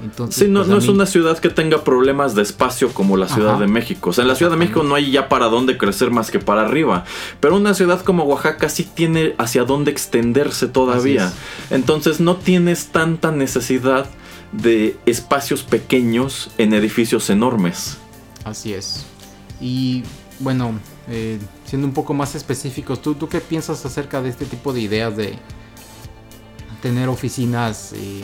entonces, 0.02 0.44
sí, 0.44 0.48
no, 0.48 0.60
pues 0.60 0.68
no 0.68 0.76
mí... 0.76 0.82
es 0.82 0.88
una 0.88 1.06
ciudad 1.06 1.38
que 1.38 1.48
tenga 1.48 1.82
problemas 1.82 2.34
de 2.34 2.42
espacio 2.42 2.92
como 2.94 3.16
la 3.16 3.26
Ciudad 3.26 3.54
Ajá. 3.54 3.60
de 3.62 3.66
México. 3.66 4.10
O 4.10 4.12
sea, 4.12 4.22
en 4.22 4.28
la 4.28 4.36
Ciudad 4.36 4.52
de 4.52 4.56
México 4.56 4.84
no 4.84 4.94
hay 4.94 5.10
ya 5.10 5.28
para 5.28 5.46
dónde 5.46 5.76
crecer 5.76 6.10
más 6.10 6.30
que 6.30 6.38
para 6.38 6.62
arriba. 6.62 7.04
Pero 7.40 7.56
una 7.56 7.74
ciudad 7.74 8.00
como 8.02 8.22
Oaxaca 8.24 8.68
sí 8.68 8.84
tiene 8.84 9.34
hacia 9.38 9.64
dónde 9.64 9.90
extenderse 9.90 10.68
todavía. 10.68 11.26
Es. 11.26 11.72
Entonces 11.72 12.20
no 12.20 12.36
tienes 12.36 12.88
tanta 12.88 13.32
necesidad 13.32 14.08
de 14.52 14.96
espacios 15.04 15.62
pequeños 15.64 16.50
en 16.58 16.74
edificios 16.74 17.28
enormes. 17.28 17.98
Así 18.44 18.74
es. 18.74 19.04
Y 19.60 20.04
bueno, 20.38 20.78
eh, 21.08 21.38
siendo 21.64 21.88
un 21.88 21.92
poco 21.92 22.14
más 22.14 22.36
específicos, 22.36 23.02
¿tú, 23.02 23.14
¿tú 23.14 23.28
qué 23.28 23.40
piensas 23.40 23.84
acerca 23.84 24.22
de 24.22 24.28
este 24.28 24.44
tipo 24.44 24.72
de 24.72 24.80
ideas 24.80 25.16
de 25.16 25.34
tener 26.82 27.08
oficinas? 27.08 27.92
Eh, 27.94 28.22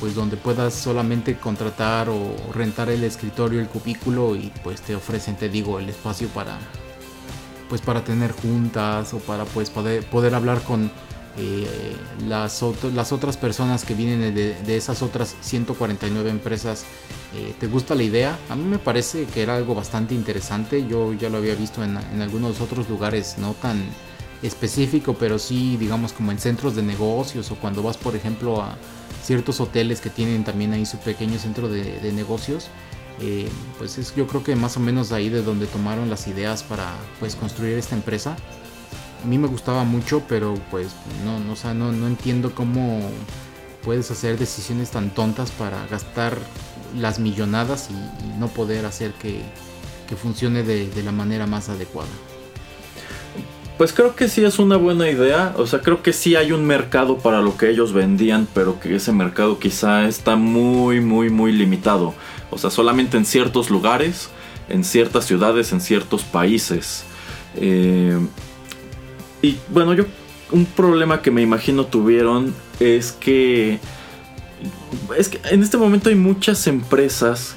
pues 0.00 0.14
donde 0.14 0.36
puedas 0.36 0.74
solamente 0.74 1.36
contratar 1.36 2.08
o 2.08 2.34
rentar 2.52 2.90
el 2.90 3.04
escritorio, 3.04 3.60
el 3.60 3.68
cubículo 3.68 4.36
y 4.36 4.52
pues 4.62 4.80
te 4.80 4.94
ofrecen, 4.94 5.36
te 5.36 5.48
digo, 5.48 5.78
el 5.78 5.88
espacio 5.88 6.28
para 6.28 6.58
pues 7.68 7.80
para 7.80 8.04
tener 8.04 8.32
juntas 8.32 9.12
o 9.14 9.18
para 9.18 9.44
pues 9.44 9.70
poder, 9.70 10.04
poder 10.04 10.34
hablar 10.34 10.62
con 10.62 10.90
eh, 11.38 11.66
las, 12.26 12.64
las 12.94 13.12
otras 13.12 13.36
personas 13.36 13.84
que 13.84 13.94
vienen 13.94 14.34
de, 14.34 14.54
de, 14.54 14.76
esas 14.76 15.02
otras 15.02 15.36
149 15.40 16.30
empresas. 16.30 16.84
Eh, 17.34 17.54
¿Te 17.58 17.66
gusta 17.66 17.94
la 17.94 18.04
idea? 18.04 18.38
A 18.48 18.56
mí 18.56 18.64
me 18.64 18.78
parece 18.78 19.24
que 19.26 19.42
era 19.42 19.56
algo 19.56 19.74
bastante 19.74 20.14
interesante. 20.14 20.86
Yo 20.86 21.12
ya 21.12 21.28
lo 21.28 21.38
había 21.38 21.54
visto 21.54 21.84
en, 21.84 21.98
en 22.14 22.22
algunos 22.22 22.60
otros 22.60 22.88
lugares 22.88 23.36
no 23.38 23.52
tan 23.54 23.84
específico, 24.42 25.14
pero 25.18 25.38
sí 25.38 25.76
digamos 25.76 26.12
como 26.12 26.30
en 26.30 26.38
centros 26.38 26.76
de 26.76 26.82
negocios 26.82 27.50
o 27.50 27.56
cuando 27.56 27.82
vas 27.82 27.96
por 27.96 28.14
ejemplo 28.14 28.62
a 28.62 28.76
ciertos 29.26 29.60
hoteles 29.60 30.00
que 30.00 30.08
tienen 30.08 30.44
también 30.44 30.72
ahí 30.72 30.86
su 30.86 30.98
pequeño 30.98 31.38
centro 31.38 31.68
de, 31.68 31.98
de 32.00 32.12
negocios. 32.12 32.68
Eh, 33.20 33.48
pues 33.78 33.98
es 33.98 34.14
yo 34.14 34.26
creo 34.26 34.44
que 34.44 34.54
más 34.56 34.76
o 34.76 34.80
menos 34.80 35.10
ahí 35.10 35.30
de 35.30 35.42
donde 35.42 35.66
tomaron 35.66 36.10
las 36.10 36.28
ideas 36.28 36.62
para 36.62 36.92
pues 37.18 37.34
construir 37.34 37.76
esta 37.76 37.96
empresa. 37.96 38.36
A 39.24 39.26
mí 39.26 39.38
me 39.38 39.48
gustaba 39.48 39.84
mucho, 39.84 40.22
pero 40.28 40.54
pues 40.70 40.88
no, 41.24 41.40
no, 41.40 41.54
o 41.54 41.74
no, 41.74 41.92
no 41.92 42.06
entiendo 42.06 42.54
cómo 42.54 43.00
puedes 43.82 44.10
hacer 44.10 44.38
decisiones 44.38 44.90
tan 44.90 45.10
tontas 45.10 45.50
para 45.50 45.86
gastar 45.86 46.38
las 46.96 47.18
millonadas 47.18 47.88
y, 47.90 47.94
y 47.94 48.38
no 48.38 48.48
poder 48.48 48.86
hacer 48.86 49.12
que, 49.14 49.40
que 50.08 50.16
funcione 50.16 50.62
de, 50.62 50.88
de 50.88 51.02
la 51.02 51.12
manera 51.12 51.46
más 51.46 51.68
adecuada. 51.68 52.10
Pues 53.78 53.92
creo 53.92 54.16
que 54.16 54.28
sí 54.28 54.42
es 54.44 54.58
una 54.58 54.76
buena 54.76 55.10
idea. 55.10 55.54
O 55.56 55.66
sea, 55.66 55.80
creo 55.80 56.02
que 56.02 56.12
sí 56.12 56.34
hay 56.34 56.52
un 56.52 56.64
mercado 56.64 57.18
para 57.18 57.40
lo 57.42 57.56
que 57.56 57.68
ellos 57.68 57.92
vendían, 57.92 58.48
pero 58.54 58.80
que 58.80 58.96
ese 58.96 59.12
mercado 59.12 59.58
quizá 59.58 60.06
está 60.06 60.36
muy, 60.36 61.00
muy, 61.00 61.28
muy 61.28 61.52
limitado. 61.52 62.14
O 62.50 62.58
sea, 62.58 62.70
solamente 62.70 63.16
en 63.18 63.26
ciertos 63.26 63.68
lugares, 63.68 64.30
en 64.68 64.82
ciertas 64.82 65.26
ciudades, 65.26 65.72
en 65.72 65.80
ciertos 65.80 66.22
países. 66.22 67.04
Eh, 67.56 68.18
y 69.42 69.56
bueno, 69.68 69.92
yo 69.92 70.06
un 70.50 70.64
problema 70.64 71.20
que 71.20 71.30
me 71.30 71.42
imagino 71.42 71.86
tuvieron 71.86 72.54
es 72.80 73.12
que 73.12 73.78
es 75.18 75.28
que 75.28 75.40
en 75.50 75.62
este 75.62 75.76
momento 75.76 76.08
hay 76.08 76.14
muchas 76.14 76.66
empresas 76.66 77.56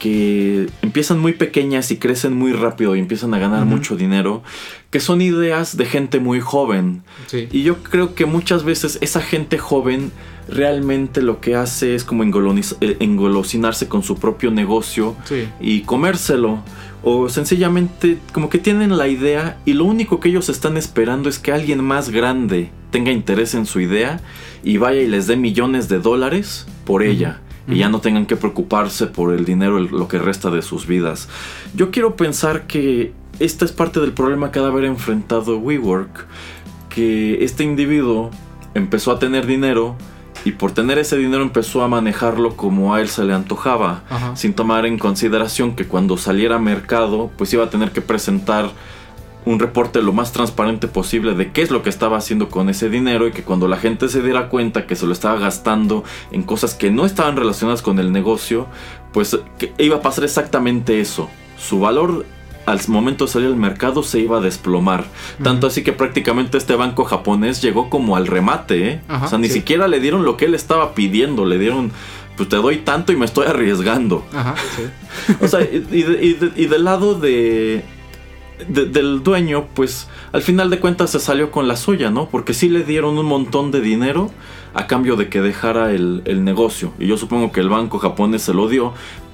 que 0.00 0.66
empiezan 0.82 1.20
muy 1.20 1.34
pequeñas 1.34 1.92
y 1.92 1.98
crecen 1.98 2.32
muy 2.34 2.52
rápido 2.52 2.96
y 2.96 2.98
empiezan 2.98 3.32
a 3.34 3.38
ganar 3.38 3.66
mucho 3.66 3.96
dinero, 3.96 4.42
que 4.90 4.98
son 4.98 5.20
ideas 5.20 5.76
de 5.76 5.84
gente 5.84 6.18
muy 6.18 6.40
joven. 6.40 7.02
Sí. 7.28 7.46
Y 7.52 7.62
yo 7.62 7.76
creo 7.84 8.16
que 8.16 8.26
muchas 8.26 8.64
veces 8.64 8.98
esa 9.02 9.20
gente 9.20 9.58
joven 9.58 10.10
realmente 10.48 11.22
lo 11.22 11.40
que 11.40 11.54
hace 11.54 11.94
es 11.94 12.02
como 12.02 12.24
eh, 12.24 12.96
engolosinarse 12.98 13.86
con 13.86 14.02
su 14.02 14.16
propio 14.16 14.50
negocio 14.50 15.14
Sí. 15.24 15.46
y 15.60 15.82
comérselo. 15.82 16.58
O 17.02 17.28
sencillamente 17.28 18.18
como 18.32 18.50
que 18.50 18.58
tienen 18.58 18.98
la 18.98 19.06
idea 19.08 19.58
y 19.64 19.72
lo 19.74 19.84
único 19.84 20.20
que 20.20 20.28
ellos 20.28 20.48
están 20.48 20.76
esperando 20.76 21.28
es 21.28 21.38
que 21.38 21.52
alguien 21.52 21.82
más 21.84 22.10
grande 22.10 22.70
tenga 22.90 23.10
interés 23.12 23.54
en 23.54 23.64
su 23.64 23.80
idea 23.80 24.20
y 24.64 24.76
vaya 24.76 25.00
y 25.00 25.06
les 25.06 25.26
dé 25.26 25.36
millones 25.36 25.88
de 25.88 25.98
dólares 25.98 26.66
por 26.84 27.02
ella. 27.02 27.40
Y 27.68 27.76
ya 27.78 27.88
no 27.88 28.00
tengan 28.00 28.26
que 28.26 28.36
preocuparse 28.36 29.06
por 29.06 29.32
el 29.32 29.44
dinero 29.44 29.78
el- 29.78 29.86
lo 29.86 30.08
que 30.08 30.18
resta 30.18 30.50
de 30.50 30.62
sus 30.62 30.86
vidas. 30.86 31.28
Yo 31.74 31.90
quiero 31.90 32.16
pensar 32.16 32.66
que 32.66 33.12
esta 33.38 33.64
es 33.64 33.72
parte 33.72 34.00
del 34.00 34.12
problema 34.12 34.50
que 34.50 34.58
ha 34.58 34.62
de 34.62 34.68
haber 34.68 34.84
enfrentado 34.84 35.58
WeWork. 35.58 36.26
Que 36.88 37.44
este 37.44 37.62
individuo 37.64 38.30
empezó 38.74 39.12
a 39.12 39.18
tener 39.18 39.46
dinero 39.46 39.96
y 40.44 40.52
por 40.52 40.72
tener 40.72 40.98
ese 40.98 41.16
dinero 41.18 41.42
empezó 41.42 41.82
a 41.82 41.88
manejarlo 41.88 42.56
como 42.56 42.94
a 42.94 43.00
él 43.00 43.08
se 43.08 43.24
le 43.24 43.34
antojaba 43.34 44.02
Ajá. 44.08 44.34
sin 44.36 44.54
tomar 44.54 44.86
en 44.86 44.98
consideración 44.98 45.76
que 45.76 45.86
cuando 45.86 46.16
saliera 46.16 46.56
a 46.56 46.58
mercado, 46.58 47.30
pues 47.36 47.52
iba 47.52 47.64
a 47.64 47.70
tener 47.70 47.90
que 47.92 48.00
presentar 48.00 48.70
un 49.46 49.58
reporte 49.58 50.02
lo 50.02 50.12
más 50.12 50.32
transparente 50.32 50.86
posible 50.88 51.34
de 51.34 51.50
qué 51.52 51.62
es 51.62 51.70
lo 51.70 51.82
que 51.82 51.88
estaba 51.90 52.16
haciendo 52.18 52.48
con 52.48 52.68
ese 52.68 52.90
dinero 52.90 53.26
y 53.26 53.32
que 53.32 53.42
cuando 53.42 53.68
la 53.68 53.76
gente 53.78 54.08
se 54.08 54.22
diera 54.22 54.48
cuenta 54.48 54.86
que 54.86 54.96
se 54.96 55.06
lo 55.06 55.12
estaba 55.12 55.38
gastando 55.38 56.04
en 56.30 56.42
cosas 56.42 56.74
que 56.74 56.90
no 56.90 57.06
estaban 57.06 57.36
relacionadas 57.36 57.82
con 57.82 57.98
el 57.98 58.12
negocio, 58.12 58.66
pues 59.12 59.38
que 59.58 59.72
iba 59.78 59.96
a 59.96 60.02
pasar 60.02 60.24
exactamente 60.24 61.00
eso. 61.00 61.28
Su 61.58 61.80
valor 61.80 62.26
al 62.66 62.78
momento 62.88 63.24
de 63.24 63.30
salir 63.32 63.48
al 63.48 63.56
mercado 63.56 64.02
se 64.02 64.20
iba 64.20 64.38
a 64.38 64.40
desplomar. 64.40 65.04
Tanto 65.42 65.66
así 65.66 65.82
que 65.82 65.92
prácticamente 65.92 66.58
este 66.58 66.76
banco 66.76 67.04
japonés 67.04 67.62
llegó 67.62 67.88
como 67.90 68.16
al 68.16 68.26
remate, 68.26 68.88
¿eh? 68.88 69.00
Ajá, 69.08 69.26
o 69.26 69.28
sea, 69.28 69.38
ni 69.38 69.48
sí. 69.48 69.54
siquiera 69.54 69.88
le 69.88 69.98
dieron 70.00 70.24
lo 70.24 70.36
que 70.36 70.44
él 70.44 70.54
estaba 70.54 70.94
pidiendo, 70.94 71.46
le 71.46 71.58
dieron, 71.58 71.90
pues 72.36 72.48
te 72.48 72.56
doy 72.56 72.76
tanto 72.76 73.12
y 73.12 73.16
me 73.16 73.24
estoy 73.24 73.46
arriesgando. 73.46 74.24
Ajá, 74.32 74.54
sí. 74.76 75.34
O 75.40 75.48
sea, 75.48 75.62
y, 75.62 75.84
y 75.90 76.02
de- 76.02 76.24
y 76.24 76.34
de- 76.34 76.52
y 76.54 76.66
del 76.66 76.84
lado 76.84 77.14
de, 77.14 77.82
de- 78.68 78.86
del 78.86 79.22
dueño, 79.22 79.66
pues 79.74 80.08
al 80.32 80.42
final 80.42 80.70
de 80.70 80.78
cuentas 80.80 81.10
se 81.10 81.20
salió 81.20 81.50
con 81.50 81.68
la 81.68 81.76
suya, 81.76 82.10
¿no? 82.10 82.28
Porque 82.28 82.54
sí 82.54 82.68
le 82.68 82.84
dieron 82.84 83.18
un 83.18 83.26
montón 83.26 83.70
de 83.70 83.80
dinero 83.80 84.30
a 84.74 84.86
cambio 84.86 85.16
de 85.16 85.28
que 85.28 85.40
dejara 85.40 85.92
el, 85.92 86.22
el 86.26 86.44
negocio. 86.44 86.92
Y 86.98 87.06
yo 87.06 87.16
supongo 87.16 87.52
que 87.52 87.60
el 87.60 87.68
banco 87.68 87.98
japonés 87.98 88.42
se 88.42 88.54
lo 88.54 88.68
dio 88.68 88.92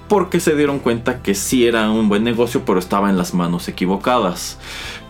porque 0.09 0.39
se 0.39 0.55
dieron 0.55 0.79
cuenta 0.79 1.21
que 1.21 1.35
sí 1.35 1.67
era 1.67 1.91
un 1.91 2.09
buen 2.09 2.23
negocio, 2.23 2.63
pero 2.65 2.79
estaba 2.79 3.11
en 3.11 3.19
las 3.19 3.35
manos 3.35 3.67
equivocadas. 3.69 4.57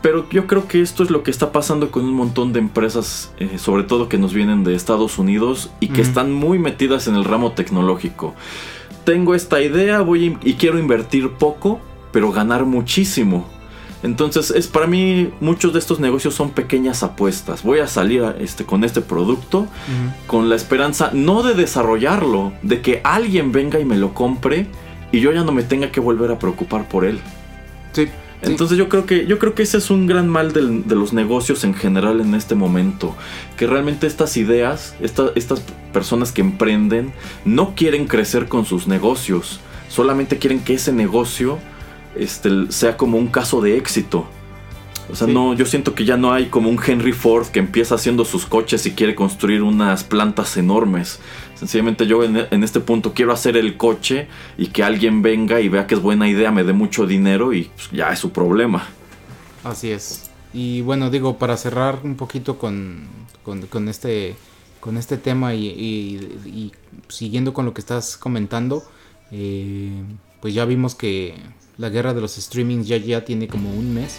Pero 0.00 0.26
yo 0.30 0.46
creo 0.46 0.66
que 0.68 0.80
esto 0.80 1.02
es 1.02 1.10
lo 1.10 1.22
que 1.22 1.30
está 1.30 1.52
pasando 1.52 1.90
con 1.90 2.04
un 2.04 2.14
montón 2.14 2.52
de 2.54 2.60
empresas, 2.60 3.32
eh, 3.38 3.58
sobre 3.58 3.82
todo 3.82 4.08
que 4.08 4.16
nos 4.18 4.32
vienen 4.32 4.64
de 4.64 4.74
Estados 4.74 5.18
Unidos 5.18 5.70
y 5.80 5.88
que 5.88 6.00
están 6.00 6.32
muy 6.32 6.58
metidas 6.58 7.08
en 7.08 7.14
el 7.16 7.24
ramo 7.24 7.52
tecnológico 7.52 8.34
tengo 9.04 9.36
esta 9.36 9.62
idea, 9.62 10.00
voy 10.00 10.36
y 10.42 10.54
quiero 10.54 10.80
invertir 10.80 11.30
poco, 11.30 11.78
pero 12.10 12.32
ganar 12.32 12.64
muchísimo. 12.64 13.46
Entonces, 14.06 14.50
es 14.52 14.68
para 14.68 14.86
mí 14.86 15.30
muchos 15.40 15.72
de 15.72 15.80
estos 15.80 15.98
negocios 15.98 16.32
son 16.34 16.50
pequeñas 16.50 17.02
apuestas. 17.02 17.62
Voy 17.64 17.80
a 17.80 17.88
salir 17.88 18.22
a 18.22 18.36
este, 18.38 18.64
con 18.64 18.84
este 18.84 19.00
producto 19.00 19.66
con 20.28 20.48
la 20.48 20.54
esperanza 20.54 21.10
no 21.12 21.42
de 21.42 21.54
desarrollarlo, 21.54 22.52
de 22.62 22.80
que 22.80 23.00
alguien 23.02 23.50
venga 23.50 23.80
y 23.80 23.84
me 23.84 23.96
lo 23.96 24.14
compre 24.14 24.66
y 25.10 25.18
yo 25.20 25.32
ya 25.32 25.42
no 25.42 25.50
me 25.52 25.62
tenga 25.64 25.90
que 25.90 25.98
volver 26.00 26.30
a 26.30 26.38
preocupar 26.38 26.88
por 26.88 27.04
él. 27.04 27.18
Sí. 27.92 28.06
Sí. 28.06 28.10
Entonces 28.52 28.76
yo 28.78 28.88
creo 28.90 29.06
que 29.06 29.26
yo 29.26 29.38
creo 29.38 29.54
que 29.54 29.62
ese 29.62 29.78
es 29.78 29.90
un 29.90 30.06
gran 30.06 30.28
mal 30.28 30.52
del- 30.52 30.86
de 30.86 30.94
los 30.94 31.12
negocios 31.14 31.64
en 31.64 31.72
general 31.74 32.20
en 32.20 32.34
este 32.34 32.54
momento, 32.54 33.16
que 33.56 33.66
realmente 33.66 34.06
estas 34.06 34.36
ideas, 34.36 34.94
esta- 35.00 35.30
estas 35.34 35.62
personas 35.92 36.32
que 36.32 36.42
emprenden 36.42 37.12
no 37.46 37.74
quieren 37.74 38.06
crecer 38.06 38.46
con 38.46 38.66
sus 38.66 38.86
negocios, 38.88 39.58
solamente 39.88 40.36
quieren 40.38 40.60
que 40.60 40.74
ese 40.74 40.92
negocio 40.92 41.58
este, 42.18 42.70
sea 42.70 42.96
como 42.96 43.18
un 43.18 43.28
caso 43.28 43.60
de 43.60 43.76
éxito. 43.76 44.26
O 45.10 45.14
sea, 45.14 45.28
Sí. 45.28 45.32
no, 45.32 45.54
yo 45.54 45.64
siento 45.66 45.94
que 45.94 46.04
ya 46.04 46.16
no 46.16 46.32
hay 46.32 46.46
como 46.46 46.68
un 46.68 46.80
Henry 46.84 47.12
Ford 47.12 47.46
que 47.46 47.60
empieza 47.60 47.94
haciendo 47.94 48.24
sus 48.24 48.44
coches 48.44 48.86
y 48.86 48.90
quiere 48.92 49.14
construir 49.14 49.62
unas 49.62 50.02
plantas 50.02 50.56
enormes. 50.56 51.20
Sencillamente 51.54 52.06
yo 52.08 52.24
en, 52.24 52.36
en 52.50 52.64
este 52.64 52.80
punto 52.80 53.14
quiero 53.14 53.32
hacer 53.32 53.56
el 53.56 53.76
coche 53.76 54.26
y 54.58 54.66
que 54.68 54.82
alguien 54.82 55.22
venga 55.22 55.60
y 55.60 55.68
vea 55.68 55.86
que 55.86 55.94
es 55.94 56.02
buena 56.02 56.28
idea, 56.28 56.50
me 56.50 56.64
dé 56.64 56.72
mucho 56.72 57.06
dinero 57.06 57.52
y 57.52 57.70
pues, 57.76 57.88
ya 57.92 58.10
es 58.10 58.18
su 58.18 58.32
problema. 58.32 58.88
Así 59.62 59.90
es. 59.92 60.28
Y 60.52 60.80
bueno, 60.80 61.08
digo, 61.10 61.38
para 61.38 61.56
cerrar 61.56 62.00
un 62.02 62.16
poquito 62.16 62.58
con, 62.58 63.04
con, 63.44 63.62
con 63.68 63.88
este, 63.88 64.34
con 64.80 64.96
este 64.96 65.18
tema 65.18 65.54
y, 65.54 65.66
y- 65.66 66.48
y 66.48 66.72
siguiendo 67.08 67.52
con 67.54 67.64
lo 67.64 67.74
que 67.74 67.80
estás 67.80 68.16
comentando, 68.16 68.82
eh, 69.30 70.02
pues 70.40 70.52
ya 70.54 70.64
vimos 70.64 70.94
que 70.94 71.34
la 71.78 71.88
guerra 71.90 72.14
de 72.14 72.20
los 72.20 72.34
streamings 72.36 72.86
ya, 72.88 72.96
ya 72.96 73.24
tiene 73.24 73.48
como 73.48 73.70
un 73.70 73.92
mes. 73.94 74.18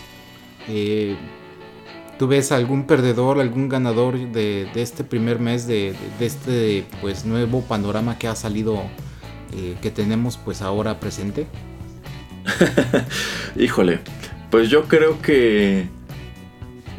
Eh, 0.68 1.16
¿Tú 2.20 2.28
ves 2.28 2.52
algún 2.52 2.88
perdedor, 2.88 3.40
algún 3.40 3.70
ganador 3.70 4.18
de, 4.18 4.68
de 4.74 4.82
este 4.82 5.04
primer 5.04 5.40
mes 5.40 5.68
de, 5.68 5.94
de- 6.20 6.26
este 6.26 6.86
pues 7.00 7.26
nuevo 7.26 7.62
panorama 7.62 8.18
que 8.18 8.28
ha 8.28 8.36
salido, 8.36 8.82
eh, 9.56 9.76
que 9.82 9.92
tenemos 9.92 10.38
pues 10.38 10.62
ahora 10.64 11.00
presente? 11.00 11.46
Híjole, 13.56 14.00
pues 14.50 14.70
yo 14.70 14.86
creo 14.86 15.22
que... 15.22 15.88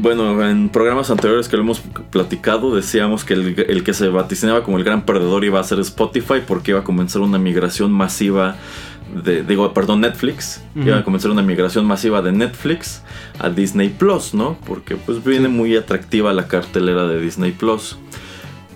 Bueno, 0.01 0.49
en 0.49 0.69
programas 0.69 1.11
anteriores 1.11 1.49
que 1.49 1.57
lo 1.57 1.65
hemos 1.65 1.81
platicado 1.81 2.73
decíamos 2.77 3.25
que 3.25 3.35
el, 3.35 3.59
el 3.69 3.83
que 3.83 3.93
se 3.93 4.07
vaticinaba 4.09 4.63
como 4.63 4.79
el 4.79 4.85
gran 4.85 5.05
perdedor 5.05 5.45
iba 5.45 5.59
a 5.59 5.65
ser 5.65 5.81
Spotify 5.81 6.41
porque 6.47 6.71
iba 6.71 6.81
a 6.81 6.85
comenzar 6.85 7.21
una 7.23 7.39
migración 7.39 7.91
masiva 7.91 8.55
de, 9.15 9.43
digo, 9.43 9.73
perdón, 9.73 10.01
Netflix. 10.01 10.63
Ujú. 10.77 10.89
Iba 10.89 10.99
a 10.99 11.05
comenzar 11.05 11.31
una 11.31 11.43
migración 11.43 11.87
masiva 11.87 12.23
de 12.23 12.33
Netflix 12.33 13.03
a 13.39 13.49
Disney 13.49 13.89
Plus, 13.89 14.35
¿no? 14.35 14.59
Porque 14.67 14.97
pues 14.97 15.25
viene 15.25 15.49
muy 15.49 15.77
atractiva 15.77 16.33
la 16.33 16.49
cartelera 16.49 17.07
de 17.07 17.21
Disney 17.21 17.53
Plus. 17.53 17.97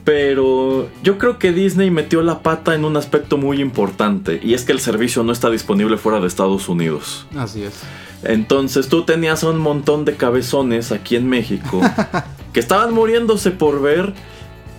Pero 0.04 0.88
yo 1.04 1.16
creo 1.18 1.38
que 1.38 1.52
Disney 1.52 1.90
metió 1.90 2.22
la 2.22 2.40
pata 2.40 2.74
en 2.74 2.84
un 2.84 2.96
aspecto 2.96 3.36
muy 3.36 3.60
importante 3.60 4.40
y 4.42 4.54
es 4.54 4.64
que 4.64 4.72
el 4.72 4.80
servicio 4.80 5.22
no 5.22 5.30
está 5.30 5.48
disponible 5.48 5.96
fuera 5.96 6.18
de 6.18 6.26
Estados 6.26 6.68
Unidos. 6.68 7.26
Así 7.36 7.62
es. 7.62 7.82
Entonces 8.24 8.88
tú 8.88 9.04
tenías 9.04 9.44
a 9.44 9.50
un 9.50 9.58
montón 9.58 10.04
de 10.04 10.16
cabezones 10.16 10.90
aquí 10.90 11.14
en 11.14 11.28
México 11.28 11.80
que 12.52 12.58
estaban 12.58 12.92
muriéndose 12.92 13.52
por 13.52 13.80
ver, 13.80 14.12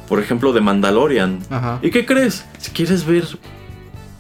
por 0.10 0.20
ejemplo, 0.20 0.52
de 0.52 0.60
Mandalorian. 0.60 1.40
Ajá. 1.50 1.80
¿Y 1.82 1.92
qué 1.92 2.06
crees? 2.06 2.46
Si 2.58 2.72
quieres 2.72 3.06
ver 3.06 3.26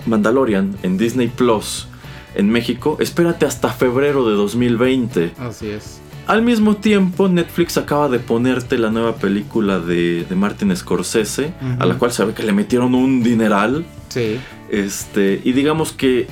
Mandalorian 0.06 0.76
en 0.84 0.98
Disney 0.98 1.28
Plus 1.28 1.88
en 2.36 2.50
México, 2.50 2.98
espérate 3.00 3.46
hasta 3.46 3.70
febrero 3.70 4.28
de 4.28 4.36
2020. 4.36 5.34
Así 5.38 5.70
es. 5.70 6.02
Al 6.26 6.42
mismo 6.42 6.78
tiempo, 6.78 7.28
Netflix 7.28 7.78
acaba 7.78 8.08
de 8.08 8.20
ponerte 8.20 8.78
la 8.78 8.90
nueva 8.90 9.16
película 9.16 9.80
de, 9.80 10.26
de 10.28 10.36
Martin 10.36 10.76
Scorsese, 10.76 11.54
a 11.80 11.86
la 11.86 11.96
cual 11.96 12.12
se 12.12 12.24
ve 12.24 12.34
que 12.34 12.44
le 12.44 12.54
metieron 12.54 12.96
un 12.96 13.24
dineral. 13.24 13.86
Sí. 14.08 14.40
Este, 14.70 15.42
y 15.44 15.52
digamos 15.52 15.92
que 15.92 16.28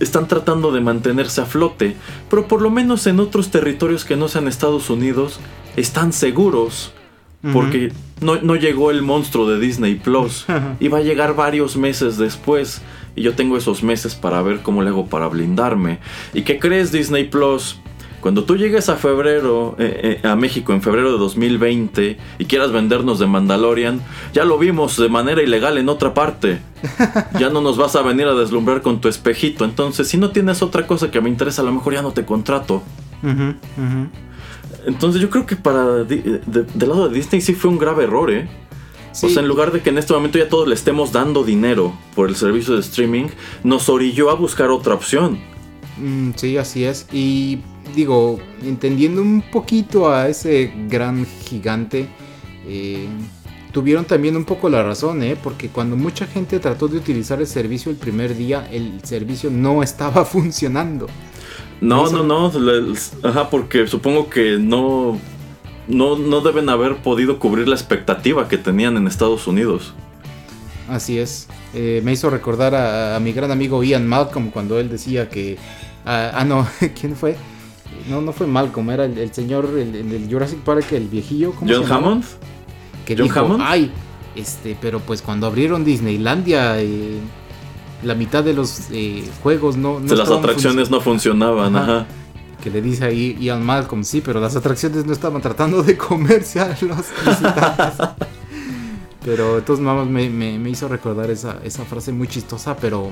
están 0.00 0.28
tratando 0.28 0.70
de 0.70 0.80
mantenerse 0.80 1.40
a 1.40 1.46
flote, 1.46 1.96
pero 2.28 2.46
por 2.46 2.60
lo 2.60 2.70
menos 2.70 3.06
en 3.06 3.20
otros 3.20 3.50
territorios 3.50 4.04
que 4.04 4.16
no 4.16 4.28
sean 4.28 4.48
Estados 4.48 4.90
Unidos, 4.90 5.40
están 5.76 6.12
seguros. 6.12 6.92
Porque 7.52 7.90
no, 8.20 8.36
no 8.42 8.54
llegó 8.54 8.90
el 8.90 9.02
monstruo 9.02 9.48
de 9.48 9.58
Disney 9.58 9.94
Plus. 9.94 10.46
Va 10.92 10.98
a 10.98 11.02
llegar 11.02 11.34
varios 11.34 11.76
meses 11.76 12.18
después. 12.18 12.82
Y 13.16 13.22
yo 13.22 13.34
tengo 13.34 13.56
esos 13.56 13.82
meses 13.82 14.14
para 14.14 14.42
ver 14.42 14.60
cómo 14.60 14.82
le 14.82 14.90
hago 14.90 15.06
para 15.06 15.26
blindarme. 15.28 15.98
¿Y 16.34 16.42
qué 16.42 16.58
crees 16.58 16.92
Disney 16.92 17.24
Plus? 17.24 17.78
Cuando 18.20 18.44
tú 18.44 18.56
llegues 18.56 18.90
a 18.90 18.96
febrero, 18.96 19.76
eh, 19.78 20.20
eh, 20.22 20.28
a 20.28 20.36
México 20.36 20.74
en 20.74 20.82
febrero 20.82 21.12
de 21.12 21.18
2020 21.18 22.18
y 22.38 22.44
quieras 22.44 22.70
vendernos 22.70 23.18
de 23.18 23.26
Mandalorian, 23.26 24.02
ya 24.34 24.44
lo 24.44 24.58
vimos 24.58 24.98
de 24.98 25.08
manera 25.08 25.42
ilegal 25.42 25.78
en 25.78 25.88
otra 25.88 26.12
parte. 26.14 26.60
Ya 27.38 27.48
no 27.48 27.62
nos 27.62 27.78
vas 27.78 27.96
a 27.96 28.02
venir 28.02 28.26
a 28.26 28.34
deslumbrar 28.34 28.82
con 28.82 29.00
tu 29.00 29.08
espejito. 29.08 29.64
Entonces, 29.64 30.08
si 30.08 30.18
no 30.18 30.30
tienes 30.30 30.62
otra 30.62 30.86
cosa 30.86 31.10
que 31.10 31.20
me 31.20 31.30
interesa, 31.30 31.62
a 31.62 31.64
lo 31.64 31.72
mejor 31.72 31.94
ya 31.94 32.02
no 32.02 32.12
te 32.12 32.24
contrato. 32.24 32.82
Entonces, 34.86 35.20
yo 35.20 35.30
creo 35.30 35.46
que 35.46 35.56
para 35.56 36.04
de- 36.04 36.40
del 36.74 36.88
lado 36.88 37.08
de 37.08 37.14
Disney 37.16 37.40
sí 37.40 37.54
fue 37.54 37.70
un 37.70 37.78
grave 37.78 38.04
error, 38.04 38.30
¿eh? 38.30 38.48
Sí. 39.12 39.26
O 39.26 39.28
sea, 39.28 39.42
en 39.42 39.48
lugar 39.48 39.72
de 39.72 39.80
que 39.80 39.90
en 39.90 39.98
este 39.98 40.12
momento 40.12 40.38
ya 40.38 40.48
todos 40.48 40.68
le 40.68 40.74
estemos 40.74 41.10
dando 41.12 41.42
dinero 41.42 41.92
por 42.14 42.28
el 42.28 42.36
servicio 42.36 42.74
de 42.74 42.80
streaming, 42.80 43.26
nos 43.64 43.88
orilló 43.88 44.30
a 44.30 44.34
buscar 44.34 44.70
otra 44.70 44.94
opción. 44.94 45.38
Mm, 45.98 46.30
sí, 46.36 46.56
así 46.56 46.84
es. 46.84 47.06
Y 47.12 47.58
digo, 47.94 48.38
entendiendo 48.62 49.20
un 49.20 49.42
poquito 49.42 50.10
a 50.12 50.28
ese 50.28 50.72
gran 50.88 51.26
gigante, 51.26 52.06
eh, 52.66 53.08
tuvieron 53.72 54.04
también 54.04 54.36
un 54.36 54.44
poco 54.44 54.68
la 54.68 54.82
razón, 54.84 55.22
¿eh? 55.24 55.36
Porque 55.42 55.68
cuando 55.68 55.96
mucha 55.96 56.26
gente 56.26 56.60
trató 56.60 56.86
de 56.86 56.96
utilizar 56.98 57.40
el 57.40 57.46
servicio 57.48 57.90
el 57.90 57.96
primer 57.98 58.36
día, 58.36 58.68
el 58.70 59.00
servicio 59.02 59.50
no 59.50 59.82
estaba 59.82 60.24
funcionando. 60.24 61.08
No, 61.80 62.10
no, 62.10 62.22
no. 62.22 62.52
Ajá, 63.22 63.48
porque 63.50 63.86
supongo 63.86 64.28
que 64.28 64.58
no, 64.58 65.18
no. 65.88 66.16
No 66.16 66.40
deben 66.40 66.68
haber 66.68 66.96
podido 66.98 67.38
cubrir 67.38 67.68
la 67.68 67.74
expectativa 67.74 68.48
que 68.48 68.58
tenían 68.58 68.96
en 68.96 69.06
Estados 69.06 69.46
Unidos. 69.46 69.94
Así 70.88 71.18
es. 71.18 71.48
Eh, 71.72 72.00
me 72.04 72.12
hizo 72.12 72.30
recordar 72.30 72.74
a, 72.74 73.16
a 73.16 73.20
mi 73.20 73.32
gran 73.32 73.50
amigo 73.50 73.82
Ian 73.84 74.06
Malcolm 74.06 74.50
cuando 74.50 74.78
él 74.80 74.88
decía 74.88 75.28
que... 75.28 75.56
ah, 76.04 76.32
ah, 76.34 76.44
no, 76.44 76.66
¿quién 77.00 77.14
fue? 77.16 77.36
No, 78.08 78.20
no 78.20 78.32
fue 78.32 78.46
Malcolm, 78.46 78.90
era 78.90 79.04
el, 79.04 79.16
el 79.18 79.32
señor 79.32 79.66
el, 79.76 79.94
el 79.94 80.10
del 80.10 80.28
Jurassic 80.30 80.58
Park, 80.60 80.92
el 80.92 81.08
viejillo. 81.08 81.52
¿cómo 81.52 81.70
John 81.72 81.86
se? 81.86 81.92
Hammond. 81.92 82.24
que 83.04 83.16
John 83.16 83.24
dijo, 83.24 83.40
Hammond. 83.40 83.62
ay, 83.64 83.90
este, 84.34 84.76
pero 84.80 85.00
pues 85.00 85.22
cuando 85.22 85.46
abrieron 85.46 85.84
Disneylandia, 85.84 86.80
eh, 86.80 87.18
la 88.02 88.14
mitad 88.14 88.42
de 88.44 88.54
los 88.54 88.88
eh, 88.92 89.28
juegos 89.42 89.76
no, 89.76 90.00
no 90.00 90.14
las 90.14 90.30
atracciones 90.30 90.90
no 90.90 91.00
funcionaban, 91.00 91.76
Ajá. 91.76 92.06
Que 92.62 92.68
le 92.70 92.82
dice 92.82 93.04
ahí 93.06 93.36
Ian 93.40 93.64
Malcolm, 93.64 94.04
sí, 94.04 94.20
pero 94.20 94.38
las 94.38 94.54
atracciones 94.54 95.06
no 95.06 95.12
estaban 95.14 95.40
tratando 95.40 95.82
de 95.82 95.96
comerse 95.96 96.60
a 96.60 96.68
los 96.68 96.78
visitantes. 97.26 98.08
pero 99.24 99.62
todos 99.62 99.80
modos 99.80 100.08
me, 100.08 100.28
me- 100.30 100.58
me 100.58 100.70
hizo 100.70 100.88
recordar 100.88 101.30
esa, 101.30 101.58
esa 101.64 101.84
frase 101.84 102.12
muy 102.12 102.28
chistosa, 102.28 102.76
pero 102.76 103.10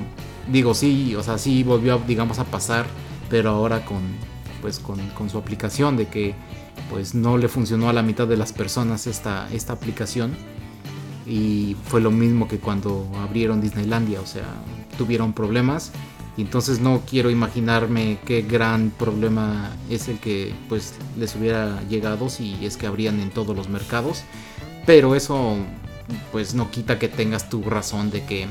digo, 0.51 0.73
sí, 0.73 1.15
o 1.15 1.23
sea, 1.23 1.37
sí 1.37 1.63
volvió, 1.63 1.99
digamos, 2.07 2.39
a 2.39 2.45
pasar, 2.45 2.85
pero 3.29 3.49
ahora 3.51 3.85
con, 3.85 4.01
pues, 4.61 4.79
con, 4.79 4.99
con 5.09 5.29
su 5.29 5.37
aplicación 5.37 5.97
de 5.97 6.07
que 6.07 6.35
pues 6.89 7.13
no 7.13 7.37
le 7.37 7.47
funcionó 7.47 7.89
a 7.89 7.93
la 7.93 8.01
mitad 8.01 8.27
de 8.27 8.37
las 8.37 8.53
personas 8.53 9.05
esta, 9.07 9.47
esta 9.51 9.73
aplicación. 9.73 10.35
Y 11.25 11.75
fue 11.85 12.01
lo 12.01 12.11
mismo 12.11 12.47
que 12.47 12.57
cuando 12.57 13.09
abrieron 13.17 13.61
Disneylandia, 13.61 14.21
o 14.21 14.25
sea, 14.25 14.45
tuvieron 14.97 15.33
problemas. 15.33 15.91
Y 16.37 16.41
entonces 16.41 16.79
no 16.79 17.01
quiero 17.09 17.29
imaginarme 17.29 18.19
qué 18.25 18.41
gran 18.43 18.91
problema 18.91 19.71
es 19.89 20.07
el 20.07 20.19
que 20.19 20.53
pues 20.69 20.93
les 21.17 21.35
hubiera 21.35 21.81
llegado 21.89 22.29
si 22.29 22.55
es 22.65 22.77
que 22.77 22.87
abrían 22.87 23.19
en 23.19 23.29
todos 23.29 23.55
los 23.55 23.67
mercados. 23.67 24.23
Pero 24.85 25.15
eso 25.15 25.57
pues 26.31 26.55
no 26.55 26.71
quita 26.71 26.97
que 26.97 27.09
tengas 27.09 27.49
tu 27.49 27.61
razón 27.63 28.09
de 28.09 28.23
que 28.25 28.47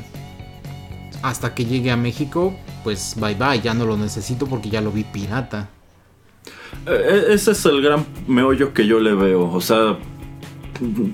hasta 1.23 1.55
que 1.55 1.65
llegue 1.65 1.91
a 1.91 1.97
México, 1.97 2.55
pues 2.85 3.17
bye 3.19 3.35
bye, 3.35 3.61
ya 3.61 3.75
no 3.75 3.87
lo 3.87 3.97
necesito 3.97 4.47
porque 4.47 4.71
ya 4.71 4.81
lo 4.81 4.93
vi 4.93 5.05
pirata. 5.05 5.71
Eh, 6.87 7.27
Ese 7.31 7.53
es 7.53 7.65
el 7.67 7.83
gran 7.83 8.07
meollo 8.27 8.73
que 8.73 8.87
yo 8.87 9.01
le 9.01 9.15
veo. 9.15 9.51
O 9.51 9.61
sea, 9.61 9.99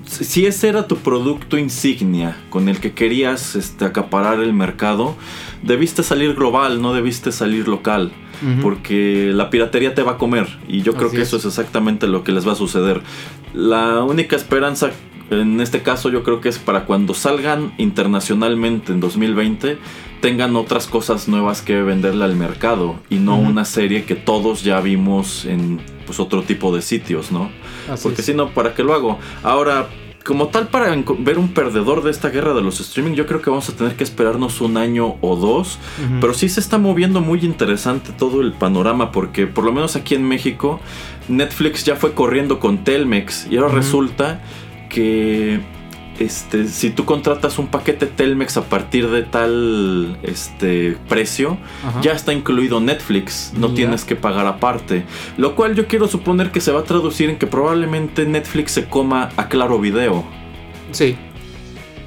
si 0.05 0.45
ese 0.45 0.69
era 0.69 0.87
tu 0.87 0.97
producto 0.97 1.57
insignia 1.57 2.37
con 2.49 2.69
el 2.69 2.79
que 2.79 2.93
querías 2.93 3.55
este, 3.55 3.85
acaparar 3.85 4.39
el 4.39 4.53
mercado, 4.53 5.15
debiste 5.63 6.03
salir 6.03 6.35
global, 6.35 6.81
no 6.81 6.93
debiste 6.93 7.31
salir 7.31 7.67
local. 7.67 8.11
Porque 8.61 9.31
la 9.33 9.49
piratería 9.49 9.95
te 9.95 10.03
va 10.03 10.13
a 10.13 10.17
comer. 10.17 10.59
Y 10.67 10.81
yo 10.81 10.93
creo 10.93 11.09
que 11.09 11.21
es. 11.21 11.29
eso 11.29 11.37
es 11.37 11.45
exactamente 11.45 12.05
lo 12.05 12.23
que 12.23 12.33
les 12.33 12.45
va 12.45 12.51
a 12.51 12.55
suceder. 12.55 13.01
La 13.53 14.03
única 14.03 14.35
esperanza 14.35 14.91
en 15.31 15.59
este 15.61 15.81
caso 15.81 16.09
yo 16.09 16.23
creo 16.23 16.41
que 16.41 16.49
es 16.49 16.59
para 16.59 16.85
cuando 16.85 17.13
salgan 17.13 17.73
internacionalmente 17.77 18.91
en 18.91 18.99
2020 18.99 19.77
tengan 20.25 20.55
otras 20.55 20.87
cosas 20.87 21.27
nuevas 21.27 21.61
que 21.61 21.83
venderle 21.83 22.25
al 22.25 22.35
mercado 22.35 22.95
y 23.11 23.17
no 23.17 23.37
una 23.37 23.63
serie 23.63 24.05
que 24.05 24.15
todos 24.15 24.63
ya 24.63 24.81
vimos 24.81 25.45
en 25.45 25.79
pues 26.07 26.19
otro 26.19 26.41
tipo 26.41 26.75
de 26.75 26.81
sitios, 26.81 27.31
¿no? 27.31 27.51
Así 27.87 28.01
Porque 28.01 28.23
si 28.23 28.33
no, 28.33 28.49
¿para 28.49 28.73
qué 28.73 28.83
lo 28.83 28.95
hago? 28.95 29.19
Ahora, 29.43 29.87
como 30.25 30.47
tal, 30.47 30.69
para 30.69 30.95
ver 31.19 31.37
un 31.37 31.49
perdedor 31.49 32.01
de 32.01 32.09
esta 32.09 32.29
guerra 32.29 32.55
de 32.55 32.63
los 32.63 32.79
streaming, 32.79 33.13
yo 33.13 33.27
creo 33.27 33.43
que 33.43 33.51
vamos 33.51 33.69
a 33.69 33.75
tener 33.75 33.95
que 33.95 34.03
esperarnos 34.03 34.61
un 34.61 34.77
año 34.77 35.17
o 35.21 35.35
dos. 35.35 35.77
Pero 36.19 36.33
sí 36.33 36.49
se 36.49 36.59
está 36.59 36.79
moviendo 36.79 37.21
muy 37.21 37.45
interesante 37.45 38.11
todo 38.11 38.41
el 38.41 38.51
panorama, 38.51 39.11
porque 39.11 39.45
por 39.45 39.63
lo 39.63 39.71
menos 39.73 39.95
aquí 39.95 40.15
en 40.15 40.27
México, 40.27 40.79
Netflix 41.27 41.83
ya 41.83 41.97
fue 41.97 42.13
corriendo 42.13 42.59
con 42.59 42.83
Telmex 42.83 43.45
y 43.51 43.57
ahora 43.57 43.75
resulta 43.75 44.41
que 44.89 45.59
este, 46.19 46.67
si 46.67 46.89
tú 46.91 47.03
contratas 47.05 47.59
un 47.59 47.67
paquete 47.67 48.05
Telmex 48.05 48.57
a 48.57 48.63
partir 48.63 49.09
de 49.09 49.23
tal 49.23 50.17
este, 50.23 50.97
precio, 51.09 51.57
Ajá. 51.85 52.01
ya 52.01 52.11
está 52.13 52.31
incluido 52.33 52.79
Netflix, 52.79 53.51
no 53.57 53.73
tienes 53.73 54.03
que 54.05 54.15
pagar 54.15 54.45
aparte. 54.47 55.03
Lo 55.37 55.55
cual 55.55 55.75
yo 55.75 55.87
quiero 55.87 56.07
suponer 56.07 56.51
que 56.51 56.61
se 56.61 56.71
va 56.71 56.81
a 56.81 56.83
traducir 56.83 57.29
en 57.29 57.37
que 57.37 57.47
probablemente 57.47 58.25
Netflix 58.25 58.71
se 58.71 58.85
coma 58.85 59.29
a 59.37 59.47
Claro 59.49 59.79
Video. 59.79 60.23
Sí, 60.91 61.15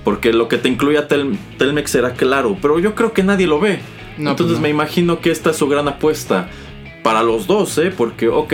Porque 0.04 0.32
lo 0.32 0.48
que 0.48 0.56
te 0.56 0.68
incluía 0.70 1.06
Tel- 1.09 1.36
Telmex 1.59 1.94
era 1.94 2.14
claro, 2.14 2.56
pero 2.62 2.78
yo 2.78 2.94
creo 2.94 3.12
que 3.12 3.22
nadie 3.22 3.46
lo 3.46 3.61
ve. 3.61 3.80
No, 4.16 4.30
Entonces 4.30 4.54
pues 4.54 4.59
no. 4.59 4.62
me 4.62 4.70
imagino 4.70 5.20
que 5.20 5.30
esta 5.30 5.50
es 5.50 5.56
su 5.56 5.68
gran 5.68 5.86
apuesta 5.86 6.48
para 7.02 7.22
los 7.22 7.46
dos, 7.46 7.76
¿eh? 7.78 7.92
Porque, 7.94 8.28
ok, 8.28 8.52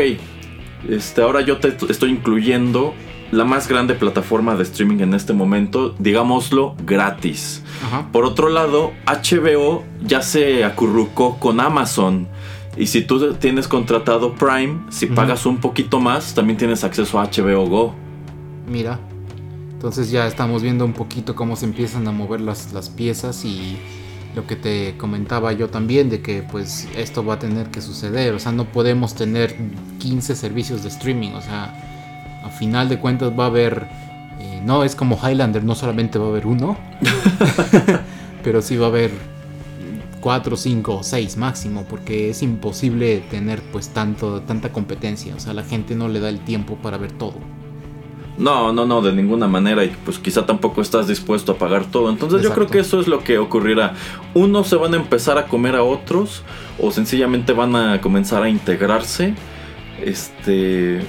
este, 0.91 1.23
ahora 1.23 1.41
yo 1.43 1.59
te 1.59 1.69
estoy 1.89 2.11
incluyendo 2.11 2.93
la 3.31 3.45
más 3.45 3.69
grande 3.69 3.95
plataforma 3.95 4.55
de 4.57 4.63
streaming 4.63 5.01
en 5.01 5.15
este 5.15 5.33
momento, 5.33 5.95
digámoslo, 5.99 6.75
gratis. 6.85 7.63
ajá. 7.85 8.09
Por 8.13 8.25
otro 8.25 8.49
lado, 8.49 8.93
HBO 9.07 9.85
ya 10.03 10.23
se 10.23 10.65
acurrucó 10.65 11.39
con 11.39 11.61
Amazon. 11.61 12.29
Y 12.77 12.87
si 12.87 13.03
tú 13.03 13.35
tienes 13.35 13.69
contratado 13.69 14.35
Prime, 14.35 14.81
si 14.91 15.07
pagas 15.07 15.47
un 15.47 15.59
poquito 15.59 16.01
más, 16.01 16.35
también 16.35 16.57
tienes 16.57 16.83
acceso 16.83 17.21
a 17.21 17.27
HBO 17.27 17.67
Go. 17.67 17.95
Mira. 18.69 18.99
Entonces 19.73 20.11
ya 20.11 20.27
estamos 20.27 20.63
viendo 20.63 20.85
un 20.85 20.95
poquito 20.95 21.35
cómo 21.35 21.57
se 21.57 21.67
empiezan 21.67 22.09
a 22.09 22.13
mover 22.13 22.41
las, 22.41 22.73
las 22.73 22.89
piezas 22.89 23.45
y 23.45 23.77
lo 24.35 24.47
que 24.47 24.57
te 24.57 24.97
comentaba 24.97 25.53
yo 25.53 25.69
también 25.69 26.11
de 26.11 26.21
que 26.21 26.43
pues 26.43 26.89
esto 26.97 27.25
va 27.25 27.35
a 27.35 27.39
tener 27.39 27.69
que 27.69 27.81
suceder. 27.81 28.35
O 28.35 28.39
sea, 28.39 28.51
no 28.51 28.65
podemos 28.65 29.15
tener 29.15 29.57
15 29.99 30.35
servicios 30.35 30.83
de 30.83 30.89
streaming. 30.89 31.33
O 31.33 31.43
sea, 31.43 31.94
a 32.45 32.51
final 32.51 32.89
de 32.89 32.99
cuentas 32.99 33.33
va 33.39 33.45
a 33.45 33.49
haber... 33.49 33.87
eh, 34.39 34.61
no 34.65 34.85
es 34.85 34.95
como 34.95 35.17
Highlander, 35.17 35.65
no 35.65 35.75
solamente 35.75 36.19
va 36.19 36.27
a 36.27 36.29
haber 36.29 36.47
uno. 36.47 36.77
pero 38.45 38.61
sí 38.63 38.77
va 38.77 38.87
a 38.87 38.89
haber 38.91 39.11
4, 40.21 40.57
5 40.57 40.95
o 40.97 41.03
6 41.03 41.37
máximo. 41.39 41.85
Porque 41.89 42.31
es 42.31 42.43
imposible 42.43 43.23
tener 43.31 43.63
pues 43.73 43.89
tanto, 43.89 44.43
tanta 44.43 44.71
competencia. 44.71 45.35
O 45.35 45.41
sea, 45.41 45.55
la 45.55 45.65
gente 45.65 45.97
no 45.97 46.09
le 46.09 46.21
da 46.21 46.29
el 46.29 46.41
tiempo 46.41 46.77
para 46.77 46.99
ver 46.99 47.13
todo. 47.13 47.35
No, 48.37 48.73
no, 48.73 48.85
no, 48.85 49.01
de 49.01 49.13
ninguna 49.13 49.47
manera. 49.47 49.85
Y 49.85 49.95
pues 50.05 50.19
quizá 50.19 50.45
tampoco 50.45 50.83
estás 50.83 51.07
dispuesto 51.07 51.53
a 51.53 51.59
pagar 51.59 51.85
todo. 51.87 52.11
Entonces 52.11 52.43
yo 52.43 52.53
creo 52.53 52.67
que 52.67 52.81
eso 52.81 53.01
es 53.01 53.07
lo 53.07 53.23
que 53.23 53.39
ocurrirá. 53.39 53.95
Unos 54.35 54.69
se 54.69 54.77
van 54.77 54.95
a 54.95 54.97
empezar 54.97 55.39
a 55.39 55.47
comer 55.47 55.77
a 55.77 55.83
otros. 55.83 56.43
O 56.81 56.91
sencillamente 56.91 57.53
van 57.53 57.77
a 57.77 58.01
comenzar 58.01 58.43
a 58.43 58.49
integrarse. 58.49 59.35
Este. 60.05 61.01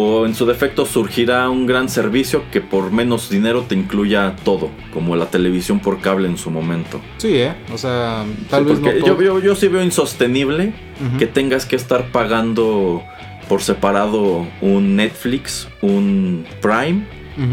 O 0.00 0.26
en 0.26 0.34
su 0.34 0.46
defecto 0.46 0.86
surgirá 0.86 1.50
un 1.50 1.66
gran 1.66 1.88
servicio 1.88 2.44
que 2.52 2.60
por 2.60 2.92
menos 2.92 3.30
dinero 3.30 3.64
te 3.66 3.74
incluya 3.74 4.36
todo. 4.44 4.70
Como 4.92 5.16
la 5.16 5.26
televisión 5.26 5.80
por 5.80 6.00
cable 6.00 6.28
en 6.28 6.36
su 6.38 6.50
momento. 6.50 7.00
Sí, 7.16 7.34
¿eh? 7.38 7.54
O 7.72 7.78
sea, 7.78 8.24
tal 8.48 8.62
Sí, 8.64 8.68
vez 8.70 8.78
no 8.80 8.84
porque 8.84 9.00
todo. 9.00 9.20
yo, 9.20 9.22
yo, 9.22 9.40
yo 9.40 9.54
sí 9.56 9.66
veo 9.68 9.82
insostenible 9.82 10.72
que 11.18 11.26
tengas 11.26 11.66
que 11.66 11.76
estar 11.76 12.12
pagando 12.12 13.02
por 13.48 13.60
separado 13.62 14.46
un 14.60 14.94
Netflix, 14.96 15.68
un 15.82 16.44
Prime 16.60 17.04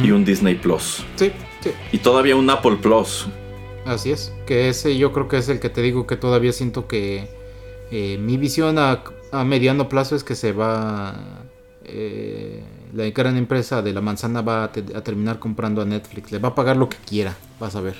y 0.04 0.12
un 0.12 0.24
Disney 0.26 0.56
Plus. 0.56 1.04
Sí, 1.16 1.32
sí, 1.62 1.72
Y 1.92 1.98
todavía 2.00 2.36
un 2.36 2.50
Apple 2.50 2.78
Plus. 2.82 3.28
así 3.86 4.12
es. 4.12 4.34
Que 4.46 4.70
ese 4.70 4.98
yo 4.98 5.12
creo 5.14 5.28
que 5.28 5.38
es 5.38 5.48
el 5.50 5.60
que 5.60 5.70
te 5.70 5.82
digo 5.82 6.06
que 6.06 6.16
todavía 6.18 6.52
siento 6.52 6.88
que 6.88 7.28
eh, 7.92 8.18
mi 8.20 8.38
visión 8.38 8.78
a, 8.78 9.04
a 9.32 9.44
mediano 9.46 9.88
plazo 9.90 10.16
es 10.16 10.24
que 10.24 10.36
se 10.36 10.52
va... 10.52 11.44
eh, 11.86 12.64
la 12.94 13.10
gran 13.10 13.38
empresa 13.38 13.82
de 13.82 13.94
la 13.94 14.02
manzana 14.02 14.42
va 14.42 14.64
a, 14.66 14.72
te- 14.72 14.96
a 14.96 15.02
terminar 15.02 15.40
comprando 15.40 15.82
a 15.82 15.86
Netflix. 15.86 16.32
Le 16.32 16.40
va 16.40 16.50
a 16.50 16.56
pagar 16.56 16.78
lo 16.78 16.90
que 16.90 16.98
quiera, 17.08 17.36
vas 17.60 17.76
a 17.76 17.82
ver. 17.82 17.96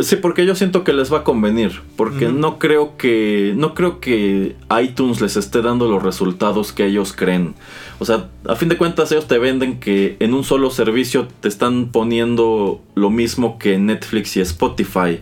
Sí, 0.00 0.16
porque 0.16 0.46
yo 0.46 0.54
siento 0.54 0.84
que 0.84 0.94
les 0.94 1.12
va 1.12 1.18
a 1.18 1.24
convenir, 1.24 1.82
porque 1.96 2.28
no 2.28 2.58
creo 2.58 2.96
que 2.96 3.52
no 3.54 3.74
creo 3.74 4.00
que 4.00 4.56
iTunes 4.82 5.20
les 5.20 5.36
esté 5.36 5.60
dando 5.60 5.86
los 5.86 6.02
resultados 6.02 6.72
que 6.72 6.86
ellos 6.86 7.12
creen. 7.12 7.54
O 7.98 8.06
sea, 8.06 8.30
a 8.48 8.56
fin 8.56 8.70
de 8.70 8.78
cuentas 8.78 9.12
ellos 9.12 9.28
te 9.28 9.38
venden 9.38 9.80
que 9.80 10.16
en 10.20 10.32
un 10.32 10.44
solo 10.44 10.70
servicio 10.70 11.28
te 11.40 11.48
están 11.48 11.88
poniendo 11.92 12.80
lo 12.94 13.10
mismo 13.10 13.58
que 13.58 13.78
Netflix 13.78 14.34
y 14.38 14.40
Spotify. 14.40 15.20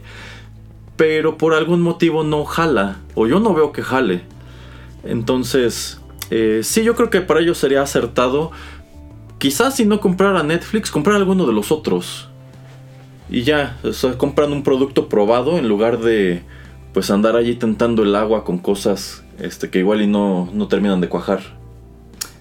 Pero 0.97 1.37
por 1.37 1.55
algún 1.55 1.81
motivo 1.83 2.23
no 2.23 2.45
jala, 2.45 2.99
o 3.17 3.27
yo 3.27 3.41
no 3.41 3.55
veo 3.55 3.73
que 3.73 3.83
jale. 3.83 4.23
Entonces, 5.03 6.00
eh, 6.31 6.61
sí, 6.63 6.83
yo 6.83 6.95
creo 6.95 7.11
que 7.11 7.21
para 7.21 7.41
ellos 7.41 7.59
sería 7.59 7.83
acertado, 7.83 8.53
quizás 9.39 9.77
si 9.77 9.85
no 9.85 10.01
comprar 10.01 10.37
a 10.37 10.43
Netflix, 10.43 10.91
comprar 10.91 11.17
alguno 11.17 11.47
de 11.47 11.53
los 11.53 11.73
otros. 11.73 12.29
Y 13.29 13.43
ya, 13.43 13.79
o 13.85 13.93
sea, 13.93 14.19
compran 14.19 14.53
un 14.53 14.63
producto 14.63 15.09
probado 15.09 15.59
en 15.59 15.69
lugar 15.69 15.99
de 15.99 16.43
pues 16.93 17.11
andar 17.11 17.37
allí 17.37 17.55
tentando 17.55 18.03
el 18.03 18.17
agua 18.17 18.45
con 18.45 18.59
cosas 18.59 19.23
este, 19.39 19.71
que 19.71 19.79
igual 19.79 20.03
y 20.03 20.07
no, 20.07 20.51
no 20.53 20.69
terminan 20.69 21.01
de 21.01 21.09
cuajar. 21.09 21.41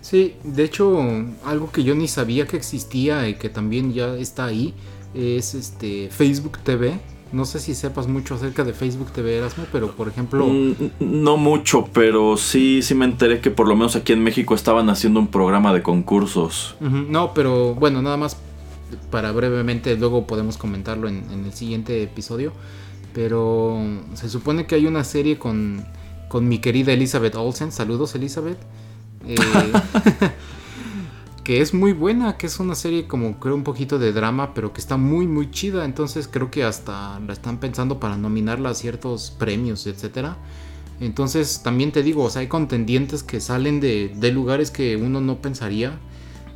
Sí, 0.01 0.33
de 0.43 0.63
hecho, 0.63 0.99
algo 1.45 1.71
que 1.71 1.83
yo 1.83 1.93
ni 1.93 2.07
sabía 2.07 2.47
que 2.47 2.57
existía 2.57 3.29
y 3.29 3.35
que 3.35 3.49
también 3.49 3.93
ya 3.93 4.15
está 4.15 4.45
ahí 4.45 4.73
es 5.13 5.53
este 5.53 6.09
Facebook 6.09 6.57
TV. 6.63 6.99
No 7.31 7.45
sé 7.45 7.59
si 7.59 7.75
sepas 7.75 8.07
mucho 8.07 8.35
acerca 8.35 8.63
de 8.63 8.73
Facebook 8.73 9.11
TV 9.11 9.37
Erasmo, 9.37 9.65
pero 9.71 9.91
por 9.91 10.07
ejemplo, 10.07 10.47
Mm, 10.47 10.73
No 10.99 11.37
mucho, 11.37 11.87
pero 11.93 12.37
sí, 12.37 12.81
sí 12.81 12.95
me 12.95 13.05
enteré 13.05 13.39
que 13.39 13.51
por 13.51 13.67
lo 13.67 13.75
menos 13.75 13.95
aquí 13.95 14.13
en 14.13 14.23
México 14.23 14.55
estaban 14.55 14.89
haciendo 14.89 15.19
un 15.19 15.27
programa 15.27 15.73
de 15.73 15.83
concursos. 15.83 16.75
No, 16.79 17.33
pero 17.33 17.75
bueno, 17.75 18.01
nada 18.01 18.17
más 18.17 18.37
para 19.11 19.31
brevemente, 19.31 19.95
luego 19.95 20.25
podemos 20.25 20.57
comentarlo 20.57 21.07
en, 21.07 21.23
en 21.31 21.45
el 21.45 21.53
siguiente 21.53 22.01
episodio. 22.01 22.51
Pero 23.13 23.79
se 24.13 24.29
supone 24.29 24.65
que 24.65 24.75
hay 24.75 24.85
una 24.85 25.03
serie 25.03 25.37
con, 25.37 25.85
con 26.29 26.47
mi 26.47 26.59
querida 26.59 26.93
Elizabeth 26.93 27.35
Olsen. 27.35 27.71
Saludos, 27.71 28.15
Elizabeth. 28.15 28.57
Eh, 29.27 29.35
que 31.49 31.61
es 31.61 31.73
muy 31.73 31.93
buena, 31.93 32.37
que 32.37 32.45
es 32.45 32.59
una 32.59 32.75
serie 32.75 33.07
como 33.07 33.39
creo 33.39 33.55
un 33.55 33.63
poquito 33.63 33.97
de 33.97 34.13
drama, 34.13 34.53
pero 34.53 34.71
que 34.71 34.79
está 34.79 34.97
muy 34.97 35.25
muy 35.25 35.49
chida. 35.49 35.83
Entonces 35.83 36.27
creo 36.27 36.51
que 36.51 36.63
hasta 36.63 37.19
la 37.21 37.33
están 37.33 37.59
pensando 37.59 37.99
para 37.99 38.17
nominarla 38.17 38.69
a 38.69 38.75
ciertos 38.75 39.31
premios, 39.31 39.87
etcétera. 39.87 40.37
Entonces 40.99 41.63
también 41.63 41.91
te 41.91 42.03
digo, 42.03 42.23
o 42.23 42.29
sea, 42.29 42.41
hay 42.41 42.47
contendientes 42.47 43.23
que 43.23 43.41
salen 43.41 43.79
de, 43.79 44.31
lugares 44.31 44.69
que 44.69 44.95
uno 44.95 45.21
no 45.21 45.41
pensaría. 45.41 45.97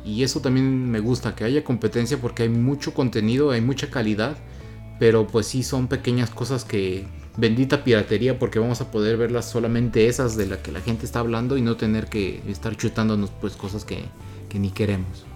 Y 0.04 0.22
eso 0.22 0.38
también 0.38 0.88
me 0.88 1.00
gusta, 1.00 1.34
que 1.34 1.42
haya 1.42 1.64
competencia 1.64 2.20
porque 2.20 2.44
hay 2.44 2.48
mucho 2.48 2.94
contenido, 2.94 3.50
hay 3.50 3.62
mucha 3.62 3.90
calidad. 3.90 4.36
Pero 5.00 5.26
pues 5.26 5.46
sí 5.46 5.64
son 5.64 5.88
pequeñas 5.88 6.30
cosas 6.30 6.64
que... 6.64 7.04
Bendita 7.36 7.82
piratería 7.82 8.38
porque 8.38 8.60
vamos 8.60 8.80
a 8.80 8.92
poder 8.92 9.16
verlas 9.16 9.50
solamente 9.50 10.06
esas 10.06 10.36
de 10.36 10.46
las 10.46 10.58
que 10.60 10.70
la 10.70 10.80
gente 10.80 11.04
está 11.04 11.18
hablando 11.18 11.56
y 11.56 11.62
no 11.62 11.76
tener 11.76 12.06
que 12.06 12.40
estar 12.46 12.76
chutándonos 12.76 13.30
pues 13.40 13.56
cosas 13.56 13.84
que, 13.84 14.04
que 14.54 14.60
ni 14.60 14.70
queremos. 14.70 15.26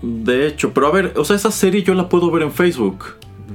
De 0.00 0.46
hecho, 0.46 0.72
pero 0.72 0.86
a 0.86 0.90
ver, 0.90 1.12
o 1.18 1.24
sea, 1.26 1.36
esa 1.36 1.50
serie 1.50 1.82
yo 1.82 1.92
la 1.92 2.08
puedo 2.08 2.30
ver 2.30 2.42
en 2.42 2.52
Facebook. 2.52 3.04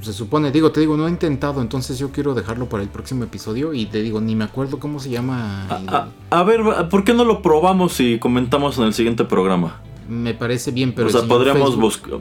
Se 0.01 0.13
supone, 0.13 0.51
digo, 0.51 0.71
te 0.71 0.79
digo, 0.79 0.95
no 0.95 1.07
he 1.07 1.09
intentado, 1.09 1.59
entonces 1.61 1.97
yo 1.97 2.11
quiero 2.11 2.35
dejarlo 2.35 2.69
para 2.69 2.83
el 2.83 2.89
próximo 2.89 3.23
episodio 3.23 3.73
y 3.73 3.87
te 3.87 4.01
digo, 4.03 4.21
ni 4.21 4.35
me 4.35 4.43
acuerdo 4.43 4.77
cómo 4.79 4.99
se 4.99 5.09
llama. 5.09 5.65
el- 5.79 5.89
A, 5.89 6.09
a 6.29 6.43
ver, 6.43 6.61
¿por 6.89 7.03
qué 7.03 7.13
no 7.15 7.25
lo 7.25 7.41
probamos 7.41 7.99
y 7.99 8.19
comentamos 8.19 8.77
en 8.77 8.83
el 8.85 8.93
siguiente 8.93 9.23
programa? 9.25 9.81
me 10.07 10.33
parece 10.35 10.69
bien, 10.71 10.93
pero... 10.93 11.07
o 11.07 11.11
sea, 11.11 11.23
podríamos 11.23 11.75
buscar... 11.77 12.19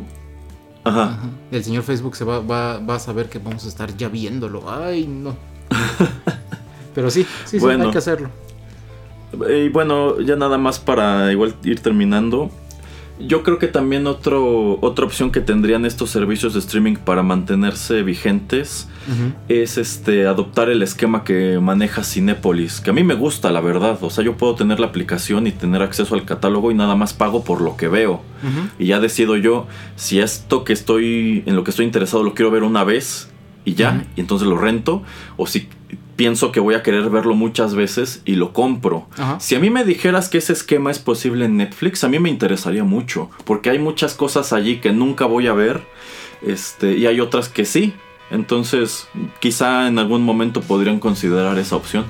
Ajá. 0.85 1.03
Ajá. 1.03 1.19
El 1.51 1.63
señor 1.65 1.83
Facebook 1.83 2.17
se 2.17 2.25
va, 2.25 2.39
va, 2.41 2.79
va 2.79 2.95
a 2.95 2.99
saber 2.99 3.29
que 3.29 3.39
vamos 3.39 3.65
a 3.67 3.69
estar 3.69 3.95
ya 3.97 4.09
viéndolo. 4.09 4.71
Ay, 4.71 5.07
no. 5.07 5.37
Pero 6.95 7.11
sí, 7.11 7.23
sí, 7.45 7.59
sí, 7.59 7.59
Bueno. 7.59 7.85
hay 7.87 7.91
que 7.91 7.99
hacerlo. 7.99 8.31
Y 9.51 9.69
bueno, 9.69 10.21
ya 10.21 10.37
nada 10.37 10.59
más 10.59 10.79
para 10.79 11.33
igual 11.33 11.55
ir 11.65 11.81
terminando. 11.81 12.51
Yo 13.19 13.43
creo 13.43 13.59
que 13.59 13.69
también 13.69 14.07
otro, 14.07 14.79
otra 14.81 15.05
opción 15.05 15.31
que 15.31 15.41
tendrían 15.41 15.85
estos 15.85 16.11
servicios 16.11 16.55
de 16.55 16.61
streaming 16.61 16.97
para 16.97 17.23
mantenerse 17.23 18.03
vigentes 18.03 18.89
es 19.49 19.79
este 19.79 20.27
adoptar 20.27 20.71
el 20.71 20.83
esquema 20.83 21.23
que 21.23 21.59
maneja 21.61 22.03
Cinépolis, 22.03 22.81
que 22.81 22.91
a 22.91 22.93
mí 22.93 23.05
me 23.05 23.15
gusta, 23.15 23.53
la 23.53 23.61
verdad. 23.61 23.99
O 24.01 24.11
sea, 24.11 24.25
yo 24.25 24.37
puedo 24.37 24.55
tener 24.55 24.81
la 24.81 24.87
aplicación 24.87 25.47
y 25.47 25.53
tener 25.53 25.83
acceso 25.83 26.15
al 26.15 26.25
catálogo 26.25 26.71
y 26.71 26.75
nada 26.75 26.97
más 26.97 27.13
pago 27.13 27.45
por 27.45 27.61
lo 27.61 27.77
que 27.77 27.89
veo. 27.89 28.23
Y 28.79 28.87
ya 28.87 28.99
decido 28.99 29.37
yo 29.37 29.67
si 29.95 30.19
esto 30.19 30.65
que 30.65 30.73
estoy 30.73 31.45
en 31.47 31.55
lo 31.55 31.63
que 31.63 31.71
estoy 31.71 31.85
interesado 31.87 32.25
lo 32.25 32.35
quiero 32.35 32.51
ver 32.51 32.65
una 32.65 32.83
vez 32.83 33.29
y 33.65 33.75
ya, 33.75 34.05
y 34.17 34.21
entonces 34.21 34.49
lo 34.49 34.59
rento 34.59 35.03
o 35.37 35.47
si 35.47 35.69
pienso 36.17 36.53
que 36.53 36.61
voy 36.61 36.75
a 36.75 36.83
querer 36.83 37.09
verlo 37.11 37.35
muchas 37.35 37.75
veces 37.75 38.23
y 38.25 38.35
lo 38.35 38.53
compro. 38.53 39.07
Ajá. 39.17 39.41
Si 39.41 39.55
a 39.55 39.61
mí 39.61 39.71
me 39.71 39.85
dijeras 39.85 40.29
que 40.29 40.39
ese 40.39 40.53
esquema 40.53 40.91
es 40.91 40.99
posible 40.99 41.45
en 41.45 41.57
Netflix, 41.57 42.05
a 42.05 42.09
mí 42.09 42.19
me 42.19 42.31
interesaría 42.31 42.85
mucho, 42.85 43.31
porque 43.45 43.71
hay 43.71 43.79
muchas 43.79 44.15
cosas 44.15 44.53
allí 44.53 44.81
que 44.81 44.93
nunca 44.93 45.27
voy 45.27 45.47
a 45.47 45.53
ver, 45.53 45.83
este, 46.47 46.97
y 46.97 47.07
hay 47.07 47.21
otras 47.21 47.49
que 47.49 47.65
sí. 47.65 47.95
Entonces, 48.31 49.09
quizá 49.41 49.89
en 49.89 49.99
algún 49.99 50.23
momento 50.23 50.63
podrían 50.63 50.99
considerar 50.99 51.59
esa 51.59 51.77
opción. 51.77 52.07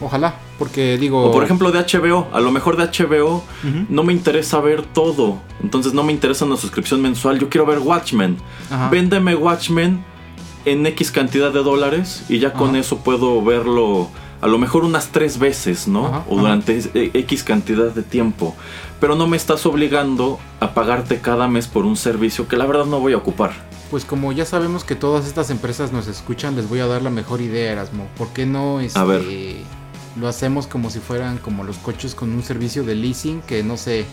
Ojalá, 0.00 0.34
porque 0.58 0.98
digo. 0.98 1.24
O 1.24 1.32
por 1.32 1.44
ejemplo 1.44 1.70
de 1.72 1.78
HBO, 1.78 2.28
a 2.32 2.40
lo 2.40 2.50
mejor 2.50 2.76
de 2.76 2.84
HBO 2.84 3.44
no 3.88 4.02
me 4.02 4.12
interesa 4.12 4.60
ver 4.60 4.82
todo, 4.82 5.40
entonces 5.62 5.94
no 5.94 6.02
me 6.02 6.12
interesa 6.12 6.44
una 6.44 6.56
suscripción 6.56 7.00
mensual, 7.00 7.38
yo 7.38 7.48
quiero 7.48 7.64
ver 7.64 7.78
Watchmen. 7.78 8.36
Ajá. 8.70 8.90
Véndeme 8.90 9.34
Watchmen 9.34 10.04
en 10.64 10.86
X 10.86 11.10
cantidad 11.10 11.52
de 11.52 11.62
dólares 11.62 12.24
y 12.28 12.38
ya 12.38 12.52
con 12.52 12.70
Ajá. 12.70 12.78
eso 12.78 12.98
puedo 12.98 13.42
verlo 13.42 14.08
a 14.40 14.46
lo 14.46 14.58
mejor 14.58 14.84
unas 14.84 15.08
tres 15.08 15.38
veces, 15.38 15.88
¿no? 15.88 16.06
Ajá, 16.06 16.24
o 16.28 16.36
durante 16.38 16.78
eh, 16.94 17.10
X 17.14 17.44
cantidad 17.44 17.90
de 17.90 18.02
tiempo. 18.02 18.54
Pero 19.00 19.16
no 19.16 19.26
me 19.26 19.38
estás 19.38 19.64
obligando 19.64 20.38
a 20.60 20.74
pagarte 20.74 21.20
cada 21.20 21.48
mes 21.48 21.66
por 21.66 21.86
un 21.86 21.96
servicio 21.96 22.46
que 22.46 22.56
la 22.56 22.66
verdad 22.66 22.84
no 22.84 23.00
voy 23.00 23.14
a 23.14 23.16
ocupar. 23.16 23.52
Pues 23.90 24.04
como 24.04 24.32
ya 24.32 24.44
sabemos 24.44 24.84
que 24.84 24.96
todas 24.96 25.26
estas 25.26 25.48
empresas 25.50 25.92
nos 25.92 26.08
escuchan, 26.08 26.56
les 26.56 26.68
voy 26.68 26.80
a 26.80 26.86
dar 26.86 27.00
la 27.00 27.10
mejor 27.10 27.40
idea, 27.40 27.72
Erasmo. 27.72 28.06
¿Por 28.18 28.28
qué 28.28 28.44
no 28.44 28.80
este, 28.80 28.98
A 28.98 29.04
ver. 29.04 29.22
lo 30.20 30.28
hacemos 30.28 30.66
como 30.66 30.90
si 30.90 30.98
fueran 30.98 31.38
como 31.38 31.64
los 31.64 31.78
coches 31.78 32.14
con 32.14 32.30
un 32.32 32.42
servicio 32.42 32.84
de 32.84 32.96
leasing 32.96 33.40
que 33.42 33.62
no 33.62 33.76
sé, 33.78 34.04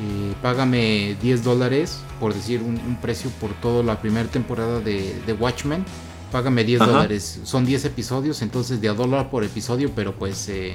eh, 0.00 0.34
págame 0.40 1.16
10 1.20 1.44
dólares, 1.44 2.00
por 2.18 2.32
decir 2.32 2.62
un, 2.62 2.78
un 2.78 2.96
precio 2.96 3.30
por 3.40 3.50
toda 3.54 3.82
la 3.82 4.00
primera 4.00 4.28
temporada 4.28 4.80
de, 4.80 5.14
de 5.26 5.32
Watchmen. 5.34 5.84
Págame 6.32 6.64
10 6.64 6.80
Ajá. 6.80 6.90
dólares. 6.92 7.40
Son 7.44 7.66
10 7.66 7.84
episodios, 7.86 8.40
entonces 8.40 8.80
de 8.80 8.88
a 8.88 8.94
dólar 8.94 9.30
por 9.30 9.44
episodio, 9.44 9.90
pero 9.94 10.14
pues 10.14 10.48
eh, 10.48 10.74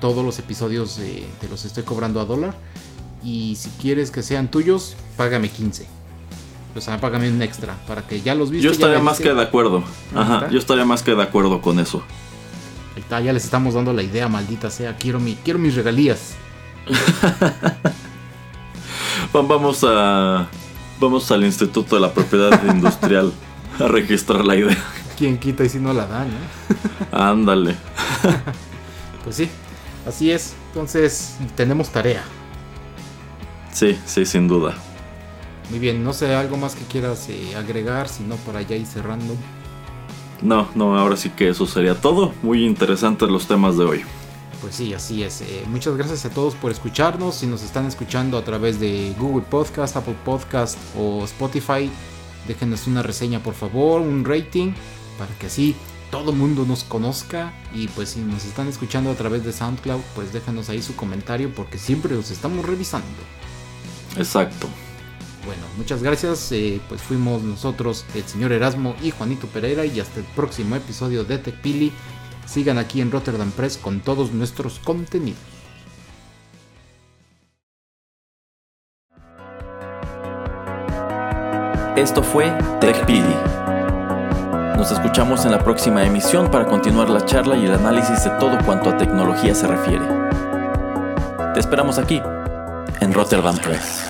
todos 0.00 0.24
los 0.24 0.38
episodios 0.38 0.98
eh, 0.98 1.24
te 1.40 1.48
los 1.48 1.64
estoy 1.64 1.82
cobrando 1.82 2.20
a 2.20 2.24
dólar. 2.24 2.54
Y 3.22 3.56
si 3.56 3.68
quieres 3.80 4.10
que 4.10 4.22
sean 4.22 4.50
tuyos, 4.50 4.96
págame 5.16 5.50
15. 5.50 5.86
O 6.74 6.80
sea, 6.80 7.00
págame 7.00 7.28
un 7.28 7.42
extra 7.42 7.76
para 7.86 8.06
que 8.06 8.20
ya 8.22 8.34
los 8.34 8.50
viste. 8.50 8.64
Yo 8.64 8.70
estaría 8.70 9.00
más 9.00 9.18
que 9.18 9.34
de 9.34 9.42
acuerdo. 9.42 9.82
Ajá, 10.14 10.34
está. 10.36 10.50
yo 10.50 10.58
estaría 10.58 10.84
más 10.84 11.02
que 11.02 11.14
de 11.14 11.22
acuerdo 11.22 11.60
con 11.60 11.78
eso. 11.80 12.02
Ahí 12.94 13.02
está, 13.02 13.20
ya 13.20 13.32
les 13.32 13.44
estamos 13.44 13.74
dando 13.74 13.92
la 13.92 14.02
idea, 14.02 14.28
maldita 14.28 14.70
sea. 14.70 14.96
Quiero, 14.96 15.20
mi, 15.20 15.34
quiero 15.34 15.58
mis 15.58 15.74
regalías. 15.74 16.34
Va- 19.34 19.42
Vamos 19.42 19.84
a 19.86 20.46
vamos 21.00 21.30
al 21.30 21.44
Instituto 21.44 21.94
de 21.96 22.00
la 22.02 22.12
Propiedad 22.12 22.62
Industrial 22.64 23.32
a 23.78 23.88
registrar 23.88 24.44
la 24.44 24.56
idea. 24.56 24.76
Quien 25.16 25.38
quita 25.38 25.64
y 25.64 25.68
si 25.68 25.78
no 25.78 25.92
la 25.92 26.06
dan, 26.06 26.28
¿eh? 26.28 26.30
Ándale. 27.12 27.76
Pues 29.22 29.36
sí, 29.36 29.50
así 30.08 30.30
es. 30.30 30.54
Entonces, 30.68 31.36
tenemos 31.54 31.90
tarea. 31.90 32.22
Sí, 33.70 33.98
sí, 34.06 34.24
sin 34.24 34.48
duda. 34.48 34.72
Muy 35.68 35.78
bien, 35.78 36.02
no 36.02 36.14
sé, 36.14 36.34
algo 36.34 36.56
más 36.56 36.74
que 36.74 36.84
quieras 36.86 37.28
eh, 37.28 37.54
agregar, 37.54 38.08
si 38.08 38.22
no, 38.22 38.36
por 38.36 38.56
allá 38.56 38.76
y 38.76 38.86
cerrando. 38.86 39.36
No, 40.40 40.68
no, 40.74 40.98
ahora 40.98 41.18
sí 41.18 41.28
que 41.28 41.50
eso 41.50 41.66
sería 41.66 41.94
todo. 42.00 42.32
Muy 42.42 42.64
interesantes 42.64 43.28
los 43.28 43.46
temas 43.46 43.76
de 43.76 43.84
hoy. 43.84 44.04
Pues 44.60 44.74
sí, 44.74 44.92
así 44.92 45.22
es. 45.22 45.40
Eh, 45.40 45.64
muchas 45.68 45.96
gracias 45.96 46.24
a 46.26 46.30
todos 46.30 46.54
por 46.54 46.70
escucharnos. 46.70 47.36
Si 47.36 47.46
nos 47.46 47.62
están 47.62 47.86
escuchando 47.86 48.36
a 48.36 48.44
través 48.44 48.78
de 48.78 49.14
Google 49.18 49.44
Podcast, 49.48 49.96
Apple 49.96 50.16
Podcast 50.24 50.76
o 50.98 51.24
Spotify, 51.24 51.90
déjenos 52.46 52.86
una 52.86 53.02
reseña 53.02 53.42
por 53.42 53.54
favor, 53.54 54.02
un 54.02 54.24
rating, 54.24 54.72
para 55.18 55.32
que 55.38 55.46
así 55.46 55.74
todo 56.10 56.32
mundo 56.32 56.66
nos 56.66 56.84
conozca. 56.84 57.54
Y 57.74 57.88
pues 57.88 58.10
si 58.10 58.20
nos 58.20 58.44
están 58.44 58.68
escuchando 58.68 59.10
a 59.10 59.14
través 59.14 59.44
de 59.44 59.52
SoundCloud, 59.52 60.00
pues 60.14 60.32
déjanos 60.32 60.68
ahí 60.68 60.82
su 60.82 60.94
comentario 60.94 61.52
porque 61.54 61.78
siempre 61.78 62.14
los 62.14 62.30
estamos 62.30 62.64
revisando. 62.66 63.06
Exacto. 64.18 64.68
Bueno, 65.46 65.62
muchas 65.78 66.02
gracias. 66.02 66.52
eh, 66.52 66.80
pues 66.88 67.00
fuimos 67.00 67.42
nosotros, 67.42 68.04
el 68.14 68.24
señor 68.24 68.52
Erasmo 68.52 68.94
y 69.02 69.10
Juanito 69.10 69.46
Pereira. 69.46 69.86
Y 69.86 70.00
hasta 70.00 70.20
el 70.20 70.26
próximo 70.26 70.76
episodio 70.76 71.24
de 71.24 71.38
TechPili. 71.38 71.92
Sigan 72.50 72.78
aquí 72.78 73.00
en 73.00 73.12
Rotterdam 73.12 73.52
Press 73.52 73.78
con 73.78 74.00
todos 74.00 74.32
nuestros 74.32 74.80
contenidos. 74.80 75.38
Esto 81.94 82.24
fue 82.24 82.50
TechPili. 82.80 83.36
Nos 84.76 84.90
escuchamos 84.90 85.44
en 85.44 85.52
la 85.52 85.62
próxima 85.62 86.02
emisión 86.02 86.50
para 86.50 86.66
continuar 86.66 87.08
la 87.08 87.24
charla 87.24 87.56
y 87.56 87.66
el 87.66 87.72
análisis 87.74 88.24
de 88.24 88.30
todo 88.40 88.58
cuanto 88.66 88.90
a 88.90 88.96
tecnología 88.96 89.54
se 89.54 89.68
refiere. 89.68 90.04
Te 91.54 91.60
esperamos 91.60 91.98
aquí, 91.98 92.20
en 93.00 93.12
Rotterdam 93.12 93.58
Press. 93.58 94.09